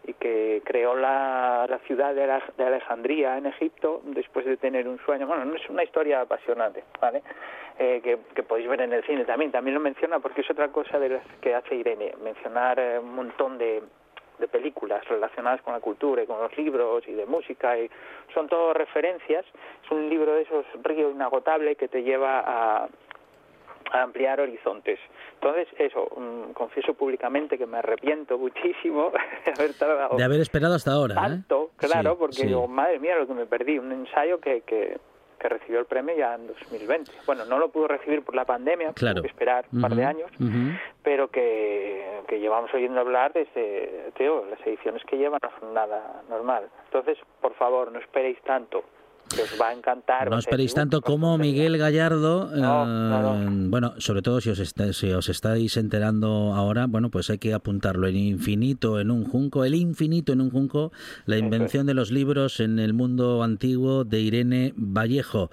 y 0.06 0.14
que 0.14 0.62
creó 0.66 0.96
la, 0.96 1.66
la 1.70 1.80
ciudad 1.80 2.14
de, 2.14 2.28
la, 2.28 2.44
de, 2.58 2.66
Alejandría 2.66 3.38
en 3.38 3.46
Egipto 3.46 4.02
después 4.06 4.46
de 4.46 4.58
tener 4.58 4.88
un 4.88 5.00
sueño. 5.00 5.28
Bueno, 5.28 5.46
no 5.46 5.56
es 5.56 5.70
una 5.70 5.84
historia 5.84 6.22
apasionante, 6.22 6.84
¿vale? 7.00 7.24
Eh, 7.80 8.02
que, 8.04 8.20
que, 8.36 8.44
podéis 8.44 8.68
ver 8.68 8.82
en 8.82 8.94
el 8.94 9.04
cine 9.06 9.26
también. 9.26 9.52
También 9.52 9.76
lo 9.76 9.80
menciona 9.80 10.20
porque 10.20 10.42
es 10.42 10.50
otra 10.52 10.70
cosa 10.70 11.00
de 11.00 11.10
las 11.10 11.26
que 11.42 11.56
hace 11.56 11.76
Irene, 11.76 12.14
mencionar 12.22 12.80
eh, 12.80 13.00
un 13.00 13.16
montón 13.16 13.58
de, 13.58 13.82
de 14.40 14.48
películas 14.48 15.08
relacionadas 15.08 15.62
con 15.62 15.74
la 15.74 15.80
cultura 15.80 16.24
y 16.24 16.28
con 16.28 16.40
los 16.42 16.56
libros 16.58 17.08
y 17.08 17.14
de 17.14 17.26
música 17.26 17.78
y 17.78 17.90
son 18.34 18.48
todo 18.48 18.74
referencias. 18.74 19.46
Es 19.84 19.92
un 19.92 20.10
libro 20.10 20.34
de 20.34 20.42
esos 20.42 20.66
río 20.84 21.12
inagotable 21.12 21.76
que 21.76 21.88
te 21.88 22.04
lleva 22.04 22.40
a, 22.40 22.84
a 22.84 22.90
ampliar 24.02 24.40
horizontes. 24.42 25.00
Entonces, 25.36 25.68
eso, 25.78 26.08
mm, 26.18 26.54
confieso 26.54 26.94
públicamente 26.96 27.58
que 27.58 27.66
me 27.68 27.78
arrepiento 27.78 28.38
muchísimo 28.38 29.12
de 29.46 29.52
haber 29.52 29.74
tardado 29.78 30.18
De 30.18 30.24
haber 30.24 30.40
esperado 30.42 30.74
hasta 30.76 30.92
ahora. 30.92 31.14
¿eh? 31.16 31.18
tanto, 31.18 31.72
claro, 31.78 32.12
Sí, 32.12 32.18
porque 32.20 32.36
sí. 32.38 32.48
digo, 32.48 32.68
madre 32.68 33.00
mía, 33.00 33.16
lo 33.18 33.28
que 33.28 33.34
me 33.34 33.46
perdí, 33.46 33.78
un 33.78 33.92
ensayo 33.92 34.40
que, 34.40 34.62
que, 34.62 34.98
que 35.40 35.50
recibió 35.50 35.80
el 35.80 35.86
premio 35.86 36.16
ya 36.16 36.36
en 36.36 36.48
2020. 36.48 37.12
Bueno, 37.26 37.46
no 37.46 37.60
lo 37.60 37.70
pudo 37.70 37.88
recibir 37.90 38.24
por 38.24 38.34
la 38.34 38.46
pandemia, 38.46 38.94
Claro. 38.94 39.16
tuvo 39.16 39.24
que 39.24 39.28
esperar 39.28 39.66
un 39.74 39.82
par 39.82 39.94
de 39.94 40.06
años, 40.06 40.32
pero 41.04 41.28
que, 41.30 42.22
que 42.28 42.40
llevamos 42.40 42.74
oyendo 42.74 43.02
hablar 43.02 43.34
desde, 43.34 44.12
tío, 44.18 44.46
las 44.50 44.60
ediciones 44.66 45.04
que 45.06 45.18
llevan 45.18 45.40
no 45.44 45.50
son 45.60 45.74
nada 45.74 46.22
normal. 46.30 46.70
Entonces, 46.86 47.18
por 47.42 47.54
favor, 47.56 47.92
no 47.92 48.00
esperéis 48.00 48.40
tanto, 48.44 48.84
os 49.42 49.60
va 49.60 49.70
a 49.70 49.74
encantar. 49.74 50.30
No 50.30 50.38
esperéis 50.38 50.74
tanto 50.74 51.02
como. 51.02 51.38
Miguel 51.38 51.78
Gallardo. 51.78 52.52
No, 52.56 52.84
eh, 52.84 52.88
no, 52.88 53.36
no. 53.40 53.70
Bueno, 53.70 53.94
sobre 53.98 54.22
todo 54.22 54.40
si 54.42 54.50
os, 54.50 54.60
está- 54.60 54.94
si 54.94 55.12
os 55.12 55.30
estáis 55.30 55.76
enterando 55.78 56.54
ahora, 56.54 56.86
bueno, 56.88 57.10
pues 57.10 57.30
hay 57.30 57.38
que 57.40 57.54
apuntarlo. 57.54 58.08
El 58.08 58.16
infinito 58.18 59.00
en 59.00 59.10
un 59.12 59.26
junco, 59.26 59.66
el 59.66 59.76
infinito 59.76 60.34
en 60.34 60.42
un 60.42 60.52
junco, 60.52 60.92
la 61.26 61.38
invención 61.38 61.86
de 61.88 61.94
los 61.94 62.12
libros 62.12 62.60
en 62.60 62.80
el 62.80 62.94
mundo 62.94 63.42
antiguo 63.44 64.04
de 64.04 64.20
Irene 64.22 64.74
Vallejo. 64.76 65.50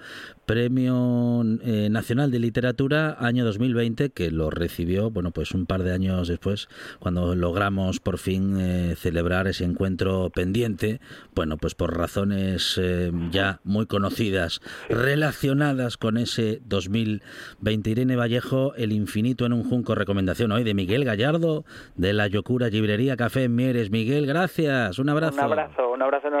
Premio 0.51 1.43
eh, 1.63 1.87
Nacional 1.89 2.29
de 2.29 2.37
Literatura 2.37 3.15
año 3.21 3.45
2020 3.45 4.09
que 4.09 4.31
lo 4.31 4.49
recibió, 4.49 5.09
bueno, 5.09 5.31
pues 5.31 5.53
un 5.53 5.65
par 5.65 5.81
de 5.81 5.93
años 5.93 6.27
después 6.27 6.67
cuando 6.99 7.35
logramos 7.35 8.01
por 8.01 8.17
fin 8.17 8.57
eh, 8.59 8.95
celebrar 8.97 9.47
ese 9.47 9.63
encuentro 9.63 10.29
pendiente, 10.29 10.99
bueno, 11.33 11.55
pues 11.55 11.73
por 11.73 11.97
razones 11.97 12.77
eh, 12.83 13.13
ya 13.31 13.61
muy 13.63 13.85
conocidas 13.85 14.59
relacionadas 14.89 15.95
con 15.95 16.17
ese 16.17 16.59
2020 16.65 17.89
Irene 17.89 18.17
Vallejo, 18.17 18.73
El 18.75 18.91
infinito 18.91 19.45
en 19.45 19.53
un 19.53 19.63
junco 19.63 19.95
recomendación 19.95 20.51
hoy 20.51 20.65
de 20.65 20.73
Miguel 20.73 21.05
Gallardo 21.05 21.63
de 21.95 22.11
la 22.11 22.27
Yocura 22.27 22.67
Librería 22.67 23.15
Café 23.15 23.45
en 23.45 23.55
Mieres. 23.55 23.89
Miguel, 23.89 24.25
gracias. 24.25 24.99
Un 24.99 25.07
abrazo. 25.07 25.35
Un 25.35 25.43
abrazo, 25.43 25.91
un 25.93 26.01
abrazo 26.01 26.27
enorme. 26.27 26.40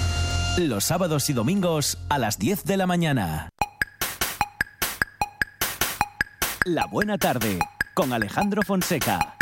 Los 0.57 0.83
sábados 0.83 1.29
y 1.29 1.33
domingos 1.33 1.97
a 2.09 2.19
las 2.19 2.37
10 2.37 2.65
de 2.65 2.77
la 2.77 2.85
mañana. 2.85 3.49
La 6.65 6.85
buena 6.87 7.17
tarde 7.17 7.59
con 7.93 8.11
Alejandro 8.11 8.61
Fonseca. 8.61 9.37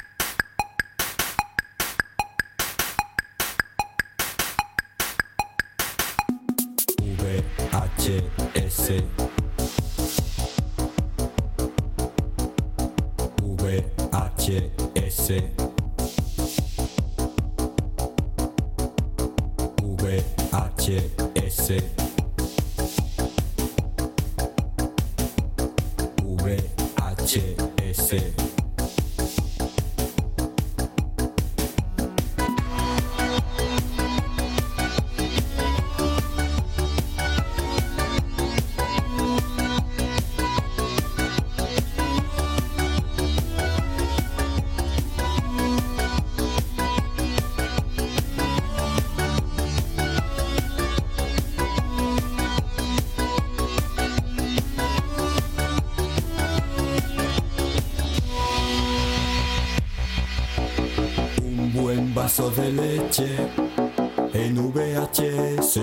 En 63.17 64.69
VHS. 64.71 65.79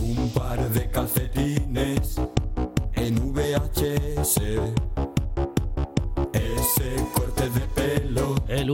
Un 0.00 0.28
par 0.34 0.56
de 0.56 0.80
calcetines 0.90 2.06
en 2.96 3.32
VHS. 3.32 4.87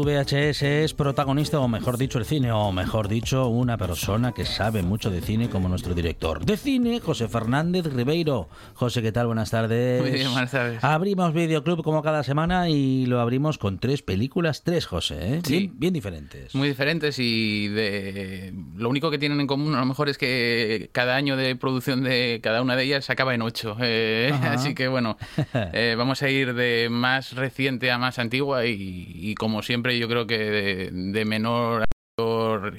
VHS 0.04 0.62
es 0.62 0.92
protagonista, 0.92 1.58
o 1.60 1.66
mejor 1.66 1.96
dicho, 1.96 2.18
el 2.18 2.26
cine, 2.26 2.52
o 2.52 2.72
mejor 2.72 3.08
dicho, 3.08 3.48
una 3.48 3.78
persona 3.78 4.32
que 4.32 4.44
sabe 4.44 4.82
mucho 4.82 5.10
de 5.10 5.22
cine 5.22 5.48
como 5.48 5.70
nuestro 5.70 5.94
director 5.94 6.44
de 6.44 6.58
cine, 6.58 7.00
José 7.00 7.26
Fernández 7.26 7.86
Ribeiro. 7.86 8.48
José, 8.74 9.00
¿qué 9.00 9.12
tal? 9.12 9.28
Buenas 9.28 9.50
tardes. 9.50 10.02
Muy 10.02 10.10
bien, 10.10 10.30
buenas 10.30 10.50
tardes. 10.50 10.84
Abrimos 10.84 11.32
Videoclub 11.32 11.82
como 11.82 12.02
cada 12.02 12.22
semana 12.22 12.68
y 12.68 13.06
lo 13.06 13.18
abrimos 13.18 13.56
con 13.56 13.78
tres 13.78 14.02
películas, 14.02 14.62
tres, 14.62 14.84
José, 14.84 15.36
¿eh? 15.36 15.40
Sí. 15.42 15.58
bien, 15.58 15.72
bien 15.78 15.94
diferentes. 15.94 16.54
Muy 16.54 16.68
diferentes 16.68 17.18
y 17.18 17.68
de 17.68 18.52
lo 18.76 18.90
único 18.90 19.10
que 19.10 19.16
tienen 19.16 19.40
en 19.40 19.46
común 19.46 19.74
a 19.74 19.80
lo 19.80 19.86
mejor 19.86 20.10
es 20.10 20.18
que 20.18 20.90
cada 20.92 21.16
año 21.16 21.38
de 21.38 21.56
producción 21.56 22.02
de 22.02 22.40
cada 22.42 22.60
una 22.60 22.76
de 22.76 22.84
ellas 22.84 23.06
se 23.06 23.12
acaba 23.12 23.34
en 23.34 23.40
ocho. 23.40 23.74
Eh, 23.80 24.32
así 24.42 24.74
que 24.74 24.86
bueno, 24.88 25.16
eh, 25.72 25.94
vamos 25.96 26.22
a 26.22 26.28
ir 26.28 26.52
de 26.52 26.88
más 26.90 27.32
reciente 27.32 27.90
a 27.90 27.96
más 27.96 28.18
antigua 28.18 28.66
y, 28.66 29.10
y 29.14 29.34
como 29.34 29.62
siempre 29.62 29.93
yo 29.98 30.08
creo 30.08 30.26
que 30.26 30.38
de, 30.38 30.90
de 30.92 31.24
menor 31.24 31.84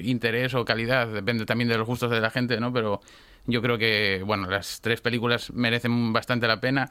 interés 0.00 0.54
o 0.54 0.64
calidad, 0.64 1.08
depende 1.08 1.44
también 1.44 1.68
de 1.68 1.76
los 1.76 1.86
gustos 1.86 2.10
de 2.10 2.20
la 2.20 2.30
gente, 2.30 2.58
¿no? 2.58 2.72
Pero 2.72 3.00
yo 3.46 3.60
creo 3.60 3.78
que 3.78 4.22
bueno, 4.24 4.48
las 4.48 4.80
tres 4.80 5.00
películas 5.00 5.52
merecen 5.52 6.12
bastante 6.12 6.46
la 6.46 6.60
pena. 6.60 6.90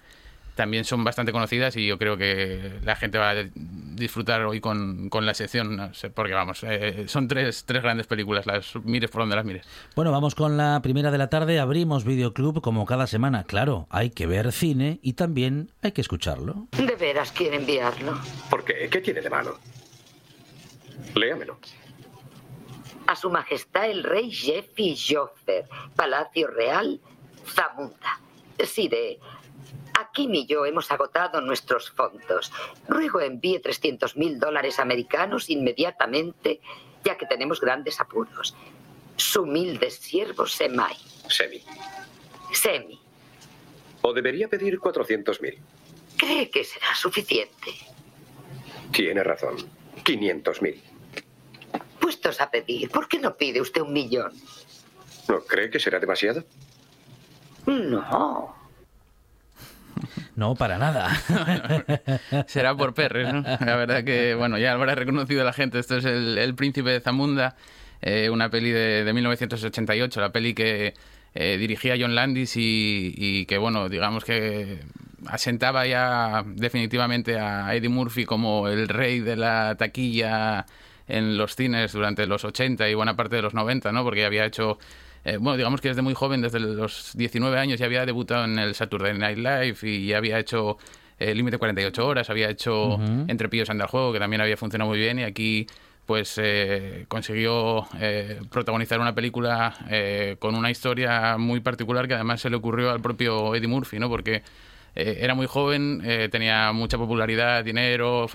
También 0.56 0.86
son 0.86 1.04
bastante 1.04 1.34
conocidas 1.34 1.76
y 1.76 1.86
yo 1.86 1.98
creo 1.98 2.16
que 2.16 2.80
la 2.86 2.96
gente 2.96 3.18
va 3.18 3.32
a 3.32 3.36
disfrutar 3.54 4.44
hoy 4.44 4.62
con, 4.62 5.10
con 5.10 5.26
la 5.26 5.34
sección, 5.34 5.76
no 5.76 5.94
sé, 5.94 6.10
porque 6.10 6.34
vamos, 6.34 6.64
eh, 6.64 7.10
son 7.10 7.28
tres, 7.28 7.66
tres 7.66 7.84
grandes 7.84 8.08
películas, 8.08 8.46
las 8.46 8.74
mires 8.86 9.10
por 9.10 9.24
donde 9.24 9.36
las 9.36 9.44
mires. 9.44 9.68
Bueno, 9.98 10.14
vamos 10.14 10.34
con 10.34 10.56
la 10.56 10.80
primera 10.82 11.12
de 11.12 11.18
la 11.18 11.30
tarde. 11.30 11.60
Abrimos 11.60 12.06
Videoclub 12.06 12.62
como 12.62 12.86
cada 12.86 13.06
semana. 13.06 13.44
Claro, 13.44 13.88
hay 13.90 14.12
que 14.12 14.28
ver 14.28 14.54
cine 14.54 15.00
y 15.02 15.14
también 15.14 15.72
hay 15.82 15.92
que 15.92 16.00
escucharlo. 16.00 16.68
¿De 16.72 16.96
veras 16.96 17.34
quiere 17.34 17.58
enviarlo? 17.58 18.18
¿Por 18.50 18.64
qué? 18.64 18.88
¿Qué 18.90 19.02
tiene 19.02 19.20
de 19.20 19.30
malo? 19.30 19.60
Léamelo. 21.14 21.58
A 23.08 23.16
su 23.16 23.30
majestad 23.30 23.86
el 23.90 24.04
rey 24.04 24.32
Jeffy 24.32 24.96
Joffer, 24.98 25.66
Palacio 25.96 26.48
Real, 26.48 27.00
Zamunda. 27.46 28.20
Sire, 28.64 29.20
Akim 30.00 30.34
y 30.34 30.46
yo 30.46 30.66
hemos 30.66 30.90
agotado 30.92 31.40
nuestros 31.42 31.92
fondos. 31.92 32.52
Ruego 32.88 33.22
envíe 33.22 33.60
300 33.60 34.18
mil 34.18 34.40
dólares 34.40 34.80
americanos 34.80 35.50
inmediatamente, 35.50 36.62
ya 37.04 37.18
que 37.18 37.26
tenemos 37.26 37.62
grandes 37.62 38.00
apuros. 38.00 38.56
Su 39.18 39.44
humilde 39.44 39.92
siervo 39.92 40.48
Semai. 40.48 40.96
Semi. 41.30 41.62
Semi, 42.52 43.00
¿O 44.02 44.14
debería 44.14 44.48
pedir 44.48 44.80
400.000? 44.80 45.58
¿cree 46.18 46.50
que 46.50 46.64
será 46.64 46.94
suficiente? 46.96 47.72
Tiene 48.92 49.24
razón. 49.24 49.58
500.000. 50.06 50.76
Puestos 52.00 52.40
a 52.40 52.50
pedir, 52.52 52.90
¿por 52.90 53.08
qué 53.08 53.20
no 53.20 53.36
pide 53.36 53.60
usted 53.60 53.82
un 53.82 53.92
millón? 53.94 54.32
¿No 55.28 55.40
cree 55.42 55.70
que 55.70 55.80
será 55.80 56.00
demasiado? 56.00 56.44
No. 57.66 58.56
No, 60.36 60.54
para 60.56 60.78
nada. 60.78 61.10
Será 62.48 62.76
por 62.76 62.94
perres, 62.94 63.34
¿no? 63.34 63.42
La 63.42 63.76
verdad 63.78 64.04
que, 64.04 64.36
bueno, 64.36 64.58
ya 64.58 64.74
habrá 64.74 64.94
reconocido 64.94 65.44
la 65.44 65.54
gente, 65.54 65.80
esto 65.80 65.98
es 65.98 66.06
el, 66.06 66.38
el 66.38 66.54
príncipe 66.54 66.90
de 66.92 67.00
Zamunda. 67.00 67.56
eh, 68.02 68.30
una 68.30 68.50
peli 68.50 68.70
de, 68.72 69.04
de 69.06 69.14
1988, 69.14 70.20
la 70.22 70.32
peli 70.32 70.54
que 70.54 70.94
eh, 71.34 71.58
dirigía 71.58 71.96
John 72.00 72.14
Landis 72.14 72.56
y, 72.58 73.14
y 73.16 73.46
que, 73.46 73.58
bueno, 73.58 73.88
digamos 73.90 74.26
que 74.26 74.80
asentaba 75.28 75.86
ya 75.86 76.44
definitivamente 76.46 77.40
a 77.40 77.74
Eddie 77.76 77.90
Murphy 77.90 78.26
como 78.26 78.68
el 78.68 78.88
rey 78.88 79.20
de 79.20 79.36
la 79.36 79.76
taquilla 79.76 80.66
en 81.08 81.38
los 81.38 81.56
cines 81.56 81.92
durante 81.94 82.26
los 82.26 82.44
80 82.44 82.90
y 82.90 82.94
buena 82.94 83.16
parte 83.16 83.36
de 83.36 83.42
los 83.42 83.54
90, 83.54 83.92
¿no? 83.92 84.04
Porque 84.04 84.26
había 84.26 84.46
hecho 84.46 84.80
eh, 85.26 85.38
bueno, 85.38 85.58
digamos 85.58 85.82
que 85.82 85.88
desde 85.88 86.04
muy 86.04 86.14
joven, 86.14 86.42
desde 86.42 86.60
los 86.60 87.12
19 87.16 87.58
años, 87.58 87.80
ya 87.80 87.88
había 87.88 88.06
debutado 88.06 88.46
en 88.46 88.60
el 88.60 88.76
Saturday 88.76 89.18
Night 89.18 89.40
Live 89.40 89.78
y 89.82 90.06
ya 90.06 90.18
había 90.18 90.38
hecho 90.38 90.78
eh, 91.18 91.34
Límite 91.34 91.58
48 91.58 92.08
Horas, 92.08 92.30
había 92.30 92.48
hecho 92.48 93.00
Entre 93.28 93.50
Pillos 93.50 93.72
anda 93.72 93.86
al 93.86 93.90
juego, 93.90 94.14
que 94.14 94.20
también 94.20 94.42
había 94.42 94.56
funcionado 94.56 94.90
muy 94.90 95.00
bien, 95.00 95.18
y 95.18 95.24
aquí 95.24 95.66
pues 96.06 96.36
eh, 96.38 97.06
consiguió 97.08 97.88
protagonizar 98.52 99.00
una 99.00 99.16
película 99.16 99.76
con 100.38 100.54
una 100.54 100.70
historia 100.70 101.38
muy 101.40 101.60
particular 101.62 102.08
que 102.08 102.14
además 102.14 102.42
se 102.42 102.52
le 102.52 102.58
ocurrió 102.58 102.92
al 102.92 103.02
propio 103.02 103.56
Eddie 103.56 103.68
Murphy, 103.68 103.98
¿no? 103.98 104.08
Porque 104.08 104.44
era 104.96 105.36
muy 105.36 105.46
joven, 105.46 106.02
tenía 106.32 106.72
mucha 106.72 106.98
popularidad, 106.98 107.64
dinero, 107.64 108.28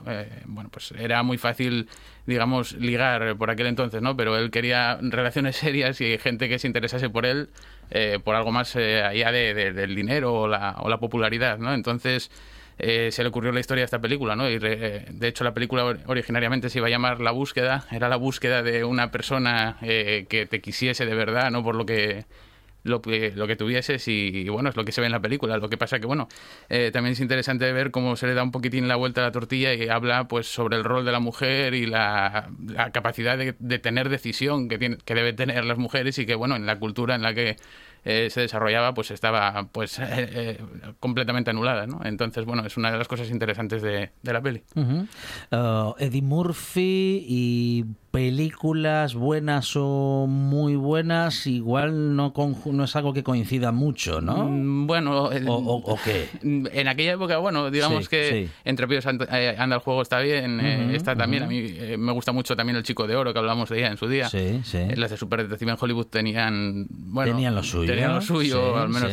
bueno, 0.47 0.69
pues 0.71 0.93
era 0.93 1.23
muy 1.23 1.39
fácil 1.39 1.89
digamos, 2.27 2.73
ligar 2.73 3.37
por 3.37 3.51
aquel 3.51 3.67
entonces, 3.67 4.01
¿no? 4.01 4.17
Pero 4.17 4.37
él 4.39 4.51
quería 4.51 4.99
relaciones 5.03 5.57
serias 5.57 6.01
y 6.01 6.17
gente 6.19 6.49
que 6.49 6.59
se 6.59 6.67
interesase 6.67 7.11
por 7.11 7.27
él 7.27 7.51
eh, 7.91 8.19
por 8.23 8.37
algo 8.37 8.53
más 8.53 8.75
eh, 8.77 9.03
allá 9.03 9.33
de, 9.33 9.73
del 9.73 9.95
dinero 9.95 10.33
o 10.33 10.49
la, 10.49 10.77
o 10.79 10.89
la 10.89 10.99
popularidad, 10.99 11.59
¿no? 11.59 11.75
Entonces... 11.75 12.31
Eh, 12.83 13.13
se 13.13 13.23
le 13.23 13.29
ocurrió 13.29 13.53
la 13.53 13.61
historia 13.61 13.83
de 13.83 13.85
esta 13.85 13.99
película, 13.99 14.37
¿no? 14.37 14.49
Y 14.49 14.59
de 14.59 15.05
hecho 15.21 15.45
la 15.45 15.53
película 15.53 15.99
originariamente 16.07 16.71
se 16.71 16.79
iba 16.79 16.87
a 16.87 16.91
llamar 16.91 17.21
La 17.21 17.31
búsqueda, 17.31 17.85
era 17.91 18.09
la 18.09 18.17
búsqueda 18.17 18.63
de 18.63 18.85
una 18.85 19.11
persona 19.11 19.77
que 19.83 20.49
te 20.49 20.63
quisiese 20.63 21.05
de 21.05 21.15
verdad, 21.15 21.51
¿no? 21.51 21.63
Por 21.63 21.75
lo 21.75 21.85
que 21.85 22.25
lo 22.83 23.03
que, 23.03 23.33
lo 23.35 23.47
que 23.47 23.57
tuvieses 23.57 24.07
y, 24.09 24.49
bueno, 24.49 24.69
es 24.71 24.77
lo 24.77 24.85
que 24.85 24.93
se 24.93 25.01
ve 25.01 25.07
en 25.07 25.13
la 25.13 25.21
película. 25.21 25.57
Lo 25.59 25.69
que 25.69 25.77
pasa 25.77 25.99
que, 25.99 26.07
bueno, 26.07 26.29
eh, 26.69 26.91
también 26.93 27.13
es 27.13 27.21
interesante 27.21 27.71
ver 27.73 27.91
cómo 27.91 28.17
se 28.17 28.27
le 28.27 28.35
da 28.35 28.43
un 28.43 28.51
poquitín 28.51 28.89
la 28.89 28.97
vuelta 28.97 29.21
a 29.21 29.25
la 29.25 29.33
tortilla 29.33 29.75
y 29.75 29.89
habla 29.89 30.29
pues 30.29 30.47
sobre 30.47 30.77
el 30.77 30.85
rol 30.85 31.05
de 31.05 31.13
la 31.13 31.21
mujer 31.21 31.75
y 31.75 31.87
la, 31.87 32.51
capacidad 32.93 33.39
de, 33.39 33.79
tener 33.79 34.09
decisión 34.09 34.69
que, 34.69 34.79
tiene, 34.79 34.99
que 35.05 35.15
deben 35.15 35.37
tener 35.37 35.65
las 35.65 35.79
mujeres 35.79 36.19
y 36.19 36.27
que, 36.27 36.35
bueno, 36.35 36.57
en 36.57 36.67
la 36.67 36.79
cultura 36.79 37.15
en 37.15 37.23
la 37.23 37.35
que 37.35 37.57
eh, 38.03 38.31
se 38.31 38.41
desarrollaba 38.41 38.95
pues 38.95 39.11
estaba 39.11 39.69
pues 39.73 39.99
eh, 40.01 40.59
completamente 41.01 41.51
anulada 41.51 41.87
¿no? 41.87 42.01
entonces 42.03 42.47
bueno 42.47 42.65
es 42.65 42.79
una 42.79 42.91
de 42.91 42.97
las 42.97 43.09
cosas 43.09 43.29
interesantes 43.29 43.83
de, 43.83 44.11
de 44.23 44.33
la 44.33 44.41
peli 44.41 44.63
uh, 44.75 45.95
Eddie 45.99 46.23
Murphy 46.23 47.27
y 47.29 47.85
películas 48.11 49.15
buenas 49.15 49.73
o 49.77 50.27
muy 50.29 50.75
buenas 50.75 51.47
igual 51.47 52.17
no, 52.17 52.33
no 52.67 52.85
es 52.85 52.97
algo 52.97 53.13
que 53.13 53.23
coincida 53.23 53.71
mucho, 53.71 54.21
¿no? 54.21 54.49
Mm, 54.49 54.87
bueno, 54.87 55.31
¿O, 55.47 55.99
qué? 56.05 56.29
En 56.43 56.89
aquella 56.89 57.13
época, 57.13 57.39
bueno, 57.39 57.71
digamos 57.71 58.09
que 58.09 58.49
Entre 58.65 58.89
Píos 58.89 59.05
eh, 59.07 59.55
anda 59.59 59.77
el 59.77 59.83
juego 59.83 60.03
está 60.03 60.19
bien, 60.21 60.61
eh, 60.61 60.97
está 60.97 61.15
también, 61.15 61.45
a 61.45 61.47
mí 61.47 61.63
eh, 61.63 61.97
me 61.97 62.13
gusta 62.13 62.33
mucho 62.33 62.57
también 62.57 62.77
El 62.77 62.83
Chico 62.83 63.07
de 63.07 63.15
Oro 63.15 63.33
que 63.33 63.39
hablamos 63.39 63.69
de 63.69 63.79
ella 63.79 63.89
en 63.89 63.97
su 63.97 64.09
día. 64.09 64.29
Sí, 64.29 64.61
sí. 64.65 64.87
Las 64.97 65.11
de 65.11 65.17
Super 65.17 65.43
Detective 65.43 65.71
en 65.71 65.77
Hollywood 65.81 66.07
tenían, 66.07 66.87
bueno, 66.91 67.33
tenían 67.33 67.55
lo 67.55 67.63
suyo. 67.63 67.91
Tenían 67.91 68.15
lo 68.15 68.21
suyo, 68.21 68.77
al 68.77 68.89
menos 68.89 69.11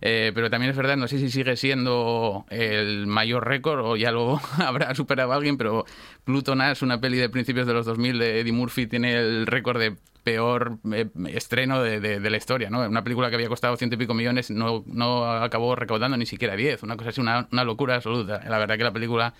eh, 0.00 0.32
pero 0.34 0.50
también 0.50 0.70
es 0.70 0.76
verdad, 0.76 0.96
no 0.96 1.08
sé 1.08 1.18
si 1.18 1.30
sigue 1.30 1.56
siendo 1.56 2.44
el 2.50 3.06
mayor 3.06 3.46
récord 3.46 3.84
o 3.84 3.96
ya 3.96 4.10
lo 4.10 4.40
habrá 4.58 4.94
superado 4.94 5.32
alguien, 5.32 5.56
pero 5.56 5.84
Pluto 6.24 6.54
Nash, 6.54 6.82
una 6.82 7.00
peli 7.00 7.18
de 7.18 7.28
principios 7.28 7.66
de 7.66 7.74
los 7.74 7.86
2000 7.86 8.18
de 8.18 8.40
Eddie 8.40 8.52
Murphy, 8.52 8.86
tiene 8.86 9.14
el 9.14 9.46
récord 9.46 9.78
de 9.78 9.96
peor 10.24 10.78
eh, 10.92 11.08
estreno 11.28 11.82
de, 11.82 12.20
la 12.20 12.36
historia, 12.36 12.68
¿no? 12.68 12.86
Una 12.86 13.02
película 13.02 13.30
que 13.30 13.36
había 13.36 13.48
costado 13.48 13.76
ciento 13.76 13.94
y 13.96 13.98
pico 13.98 14.12
millones 14.12 14.50
no, 14.50 14.84
no 14.86 15.24
acabó 15.24 15.74
recaudando 15.74 16.16
ni 16.16 16.26
siquiera 16.26 16.54
10, 16.54 16.82
una 16.82 16.96
cosa 16.96 17.10
así, 17.10 17.20
una, 17.20 17.48
una 17.50 17.64
locura 17.64 17.94
absoluta. 17.96 18.42
La 18.46 18.58
verdad 18.58 18.76
que 18.76 18.84
la 18.84 18.92
película 18.92 19.32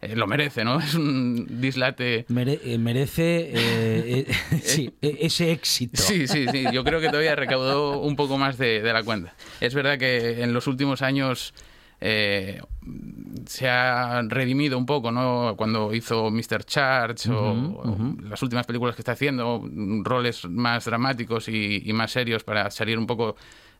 eh, 0.00 0.16
lo 0.16 0.26
merece, 0.26 0.64
¿no? 0.64 0.78
Es 0.80 0.94
un 0.94 1.60
dislate. 1.60 2.26
Eh, 2.28 2.78
merece 2.78 3.50
eh, 3.54 4.26
sí, 4.62 4.92
e, 5.00 5.18
ese 5.20 5.52
éxito. 5.52 6.00
Sí, 6.00 6.26
sí, 6.26 6.46
sí. 6.50 6.64
Yo 6.72 6.84
creo 6.84 7.00
que 7.00 7.08
todavía 7.08 7.34
recaudó 7.34 8.00
un 8.00 8.16
poco 8.16 8.38
más 8.38 8.58
de, 8.58 8.82
la 8.82 9.02
cuenta. 9.02 9.34
Es 9.60 9.74
verdad 9.74 9.98
que 9.98 10.42
en 10.42 10.52
los 10.52 10.66
últimos 10.66 11.02
años 11.02 11.54
se 12.00 13.68
ha 13.68 14.20
redimido 14.28 14.76
un 14.76 14.84
poco, 14.84 15.10
¿no? 15.10 15.54
Cuando 15.56 15.94
hizo 15.94 16.30
Mr. 16.30 16.64
Charge 16.64 17.30
o, 17.30 17.96
las 18.28 18.42
últimas 18.42 18.66
películas 18.66 18.94
que 18.94 19.00
está 19.00 19.12
haciendo, 19.12 19.66
roles 20.02 20.44
más 20.44 20.84
dramáticos 20.84 21.48
y 21.48 21.90
más 21.94 22.10
serios 22.10 22.44
para 22.44 22.70
salir 22.70 22.98
un 22.98 23.06
poco 23.06 23.36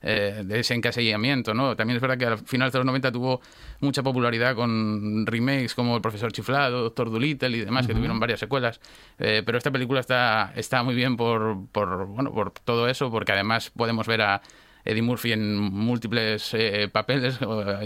eh, 0.07 0.43
de 0.45 0.61
ese 0.61 0.75
encasillamiento, 0.75 1.55
¿no? 1.55 1.75
También 1.77 1.97
es 1.97 2.03
verdad 2.03 2.19
que 2.19 2.27
al 2.27 2.39
final 2.39 2.71
de 2.71 2.79
los 2.79 2.85
90 2.85 3.11
tuvo 3.11 3.41
mucha 3.81 4.03
popularidad 4.03 4.55
con 4.55 5.25
remakes 5.25 5.75
como 5.75 5.97
El 5.97 6.03
Profesor 6.03 6.31
Chiflado, 6.31 6.83
Doctor 6.83 7.11
Dolittle 7.11 7.57
y 7.57 7.61
demás, 7.61 7.87
que 7.87 7.95
tuvieron 7.95 8.21
varias 8.21 8.41
secuelas. 8.41 8.81
Eh, 9.19 9.43
pero 9.47 9.57
esta 9.57 9.71
película 9.71 10.01
está, 10.01 10.53
está 10.57 10.83
muy 10.83 10.95
bien 10.95 11.17
por, 11.17 11.67
por, 11.73 12.07
bueno, 12.07 12.33
por 12.33 12.51
todo 12.51 12.87
eso, 12.89 13.11
porque 13.11 13.33
además 13.33 13.71
podemos 13.71 14.07
ver 14.07 14.21
a 14.21 14.43
Eddie 14.85 15.01
Murphy 15.01 15.33
en 15.33 15.59
múltiples 15.59 16.53
eh, 16.53 16.91
papeles, 16.93 17.39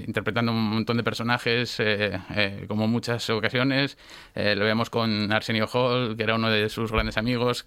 interpretando 0.04 0.50
un 0.50 0.70
montón 0.70 0.96
de 0.96 1.04
personajes, 1.04 1.76
eh, 1.78 2.18
como 2.66 2.88
muchas 2.88 3.30
ocasiones. 3.30 3.96
lo 4.34 4.64
vemos 4.64 4.90
con 4.90 5.30
Arsenio 5.30 5.68
Hall, 5.72 6.16
que 6.16 6.24
era 6.24 6.34
uno 6.34 6.50
de 6.50 6.68
sus 6.68 6.90
grandes 6.90 7.16
amigos, 7.16 7.66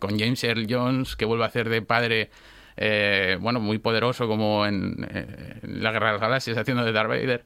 con 0.00 0.18
James 0.18 0.42
Earl 0.42 0.66
Jones, 0.68 1.14
que 1.14 1.24
vuelve 1.24 1.44
a 1.44 1.46
hacer 1.46 1.68
de 1.68 1.82
padre 1.82 2.30
eh, 2.76 3.38
bueno, 3.40 3.60
muy 3.60 3.78
poderoso 3.78 4.26
como 4.28 4.66
en, 4.66 4.96
La 5.62 5.92
Guerra 5.92 6.06
de 6.08 6.12
las 6.12 6.20
Galaxias 6.20 6.58
haciendo 6.58 6.84
de 6.84 6.92
Darth 6.92 7.08
Vader. 7.08 7.44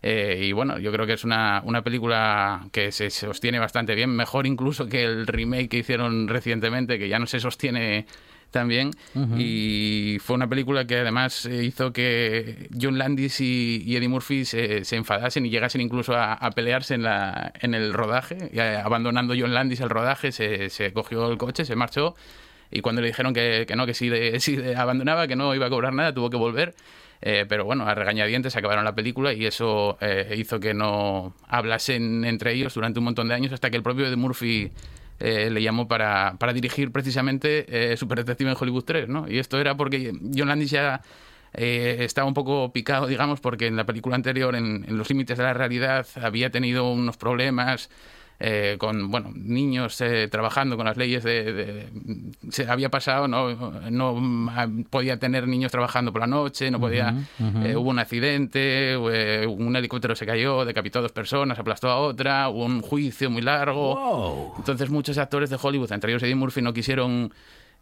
Eh, 0.00 0.42
y 0.44 0.52
bueno, 0.52 0.78
yo 0.78 0.92
creo 0.92 1.06
que 1.06 1.14
es 1.14 1.24
una, 1.24 1.60
una 1.64 1.82
película 1.82 2.68
que 2.70 2.92
se 2.92 3.10
sostiene 3.10 3.58
bastante 3.58 3.96
bien, 3.96 4.10
mejor 4.10 4.46
incluso 4.46 4.86
que 4.86 5.02
el 5.02 5.26
remake 5.26 5.68
que 5.68 5.78
hicieron 5.78 6.28
recientemente, 6.28 6.98
que 6.98 7.08
ya 7.08 7.18
no 7.18 7.26
se 7.26 7.40
sostiene 7.40 8.06
tan 8.50 8.68
bien. 8.68 8.92
Y 9.36 10.18
fue 10.20 10.36
una 10.36 10.48
película 10.48 10.86
que 10.86 10.96
además 10.96 11.44
hizo 11.44 11.92
que 11.92 12.68
John 12.80 12.96
Landis 12.96 13.40
y, 13.40 13.94
Eddie 13.94 14.08
Murphy 14.08 14.44
se, 14.44 14.82
enfadasen 14.96 15.44
y 15.44 15.50
llegasen 15.50 15.80
incluso 15.80 16.14
a, 16.16 16.50
pelearse 16.54 16.94
en, 16.94 17.02
la, 17.02 17.52
en 17.60 17.74
el 17.74 17.92
rodaje. 17.92 18.50
Y 18.52 18.58
abandonando 18.58 19.34
John 19.38 19.52
Landis 19.52 19.80
el 19.80 19.90
rodaje, 19.90 20.32
se, 20.32 20.70
se 20.70 20.92
cogió 20.92 21.30
el 21.30 21.36
coche, 21.36 21.64
se 21.64 21.76
marchó 21.76 22.14
y 22.70 22.80
cuando 22.80 23.00
le 23.00 23.08
dijeron 23.08 23.32
que, 23.32 23.64
que 23.66 23.76
no, 23.76 23.86
que 23.86 23.94
si, 23.94 24.10
si 24.40 24.58
abandonaba, 24.74 25.26
que 25.26 25.36
no 25.36 25.54
iba 25.54 25.66
a 25.66 25.70
cobrar 25.70 25.92
nada, 25.92 26.12
tuvo 26.12 26.30
que 26.30 26.36
volver. 26.36 26.74
Eh, 27.20 27.46
pero 27.48 27.64
bueno, 27.64 27.86
a 27.86 27.94
regañadientes 27.94 28.54
acabaron 28.54 28.84
la 28.84 28.94
película 28.94 29.32
y 29.32 29.44
eso 29.44 29.98
eh, 30.00 30.34
hizo 30.38 30.60
que 30.60 30.72
no 30.72 31.34
hablasen 31.48 32.24
entre 32.24 32.52
ellos 32.52 32.74
durante 32.74 33.00
un 33.00 33.06
montón 33.06 33.28
de 33.28 33.34
años 33.34 33.52
hasta 33.52 33.70
que 33.70 33.76
el 33.76 33.82
propio 33.82 34.08
de 34.08 34.14
Murphy 34.14 34.70
eh, 35.18 35.50
le 35.50 35.60
llamó 35.60 35.88
para, 35.88 36.36
para 36.38 36.52
dirigir 36.52 36.92
precisamente 36.92 37.96
Super 37.96 38.18
Detective 38.18 38.50
en 38.50 38.56
Hollywood 38.58 38.84
3, 38.84 39.08
¿no? 39.08 39.28
Y 39.28 39.38
esto 39.38 39.58
era 39.58 39.76
porque 39.76 40.12
John 40.34 40.48
Landis 40.48 40.70
ya 40.70 41.02
estaba 41.52 42.28
un 42.28 42.34
poco 42.34 42.72
picado, 42.72 43.06
digamos, 43.06 43.40
porque 43.40 43.66
en 43.66 43.74
la 43.74 43.84
película 43.84 44.14
anterior, 44.14 44.54
en 44.54 44.84
Los 44.96 45.08
Límites 45.08 45.38
de 45.38 45.44
la 45.44 45.54
Realidad, 45.54 46.06
había 46.22 46.50
tenido 46.50 46.92
unos 46.92 47.16
problemas 47.16 47.90
eh, 48.40 48.76
con 48.78 49.10
bueno 49.10 49.32
niños 49.34 50.00
eh, 50.00 50.28
trabajando 50.30 50.76
con 50.76 50.86
las 50.86 50.96
leyes 50.96 51.24
de, 51.24 51.88
se 52.50 52.68
había 52.70 52.88
pasado 52.88 53.26
no 53.26 53.52
no 53.90 54.84
podía 54.90 55.18
tener 55.18 55.48
niños 55.48 55.72
trabajando 55.72 56.12
por 56.12 56.20
la 56.20 56.28
noche 56.28 56.70
no 56.70 56.78
podía 56.78 57.14
eh, 57.64 57.74
hubo 57.76 57.90
un 57.90 57.98
accidente 57.98 58.96
un 58.96 59.74
helicóptero 59.74 60.14
se 60.14 60.24
cayó 60.24 60.64
decapitó 60.64 61.00
a 61.00 61.02
dos 61.02 61.12
personas 61.12 61.58
aplastó 61.58 61.90
a 61.90 61.98
otra 61.98 62.48
hubo 62.48 62.64
un 62.64 62.80
juicio 62.80 63.30
muy 63.30 63.42
largo. 63.42 64.54
Entonces 64.58 64.90
muchos 64.90 65.18
actores 65.18 65.50
de 65.50 65.58
Hollywood 65.60 65.92
entre 65.92 66.12
ellos 66.12 66.22
Eddie 66.22 66.34
Murphy 66.34 66.62
no 66.62 66.72
quisieron 66.72 67.32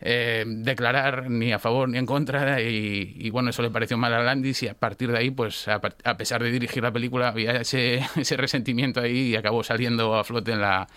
eh, 0.00 0.44
declarar 0.46 1.30
ni 1.30 1.52
a 1.52 1.58
favor 1.58 1.88
ni 1.88 1.98
en 1.98 2.06
contra 2.06 2.60
y, 2.60 3.30
bueno, 3.30 3.50
eso 3.50 3.62
le 3.62 3.70
pareció 3.70 3.96
mal 3.96 4.12
a 4.12 4.22
Landis 4.22 4.62
y 4.62 4.68
a 4.68 4.74
partir 4.74 5.10
de 5.10 5.18
ahí, 5.18 5.30
pues 5.30 5.68
a, 5.68 5.80
pesar 6.16 6.42
de 6.42 6.50
dirigir 6.50 6.82
la 6.82 6.92
película, 6.92 7.28
había 7.28 7.52
ese, 7.52 8.00
ese 8.16 8.36
resentimiento 8.36 9.00
ahí 9.00 9.30
y 9.30 9.36
acabó 9.36 9.62
saliendo 9.62 10.14
a 10.14 10.24
flote 10.24 10.52
en 10.52 10.60
la 10.60 10.88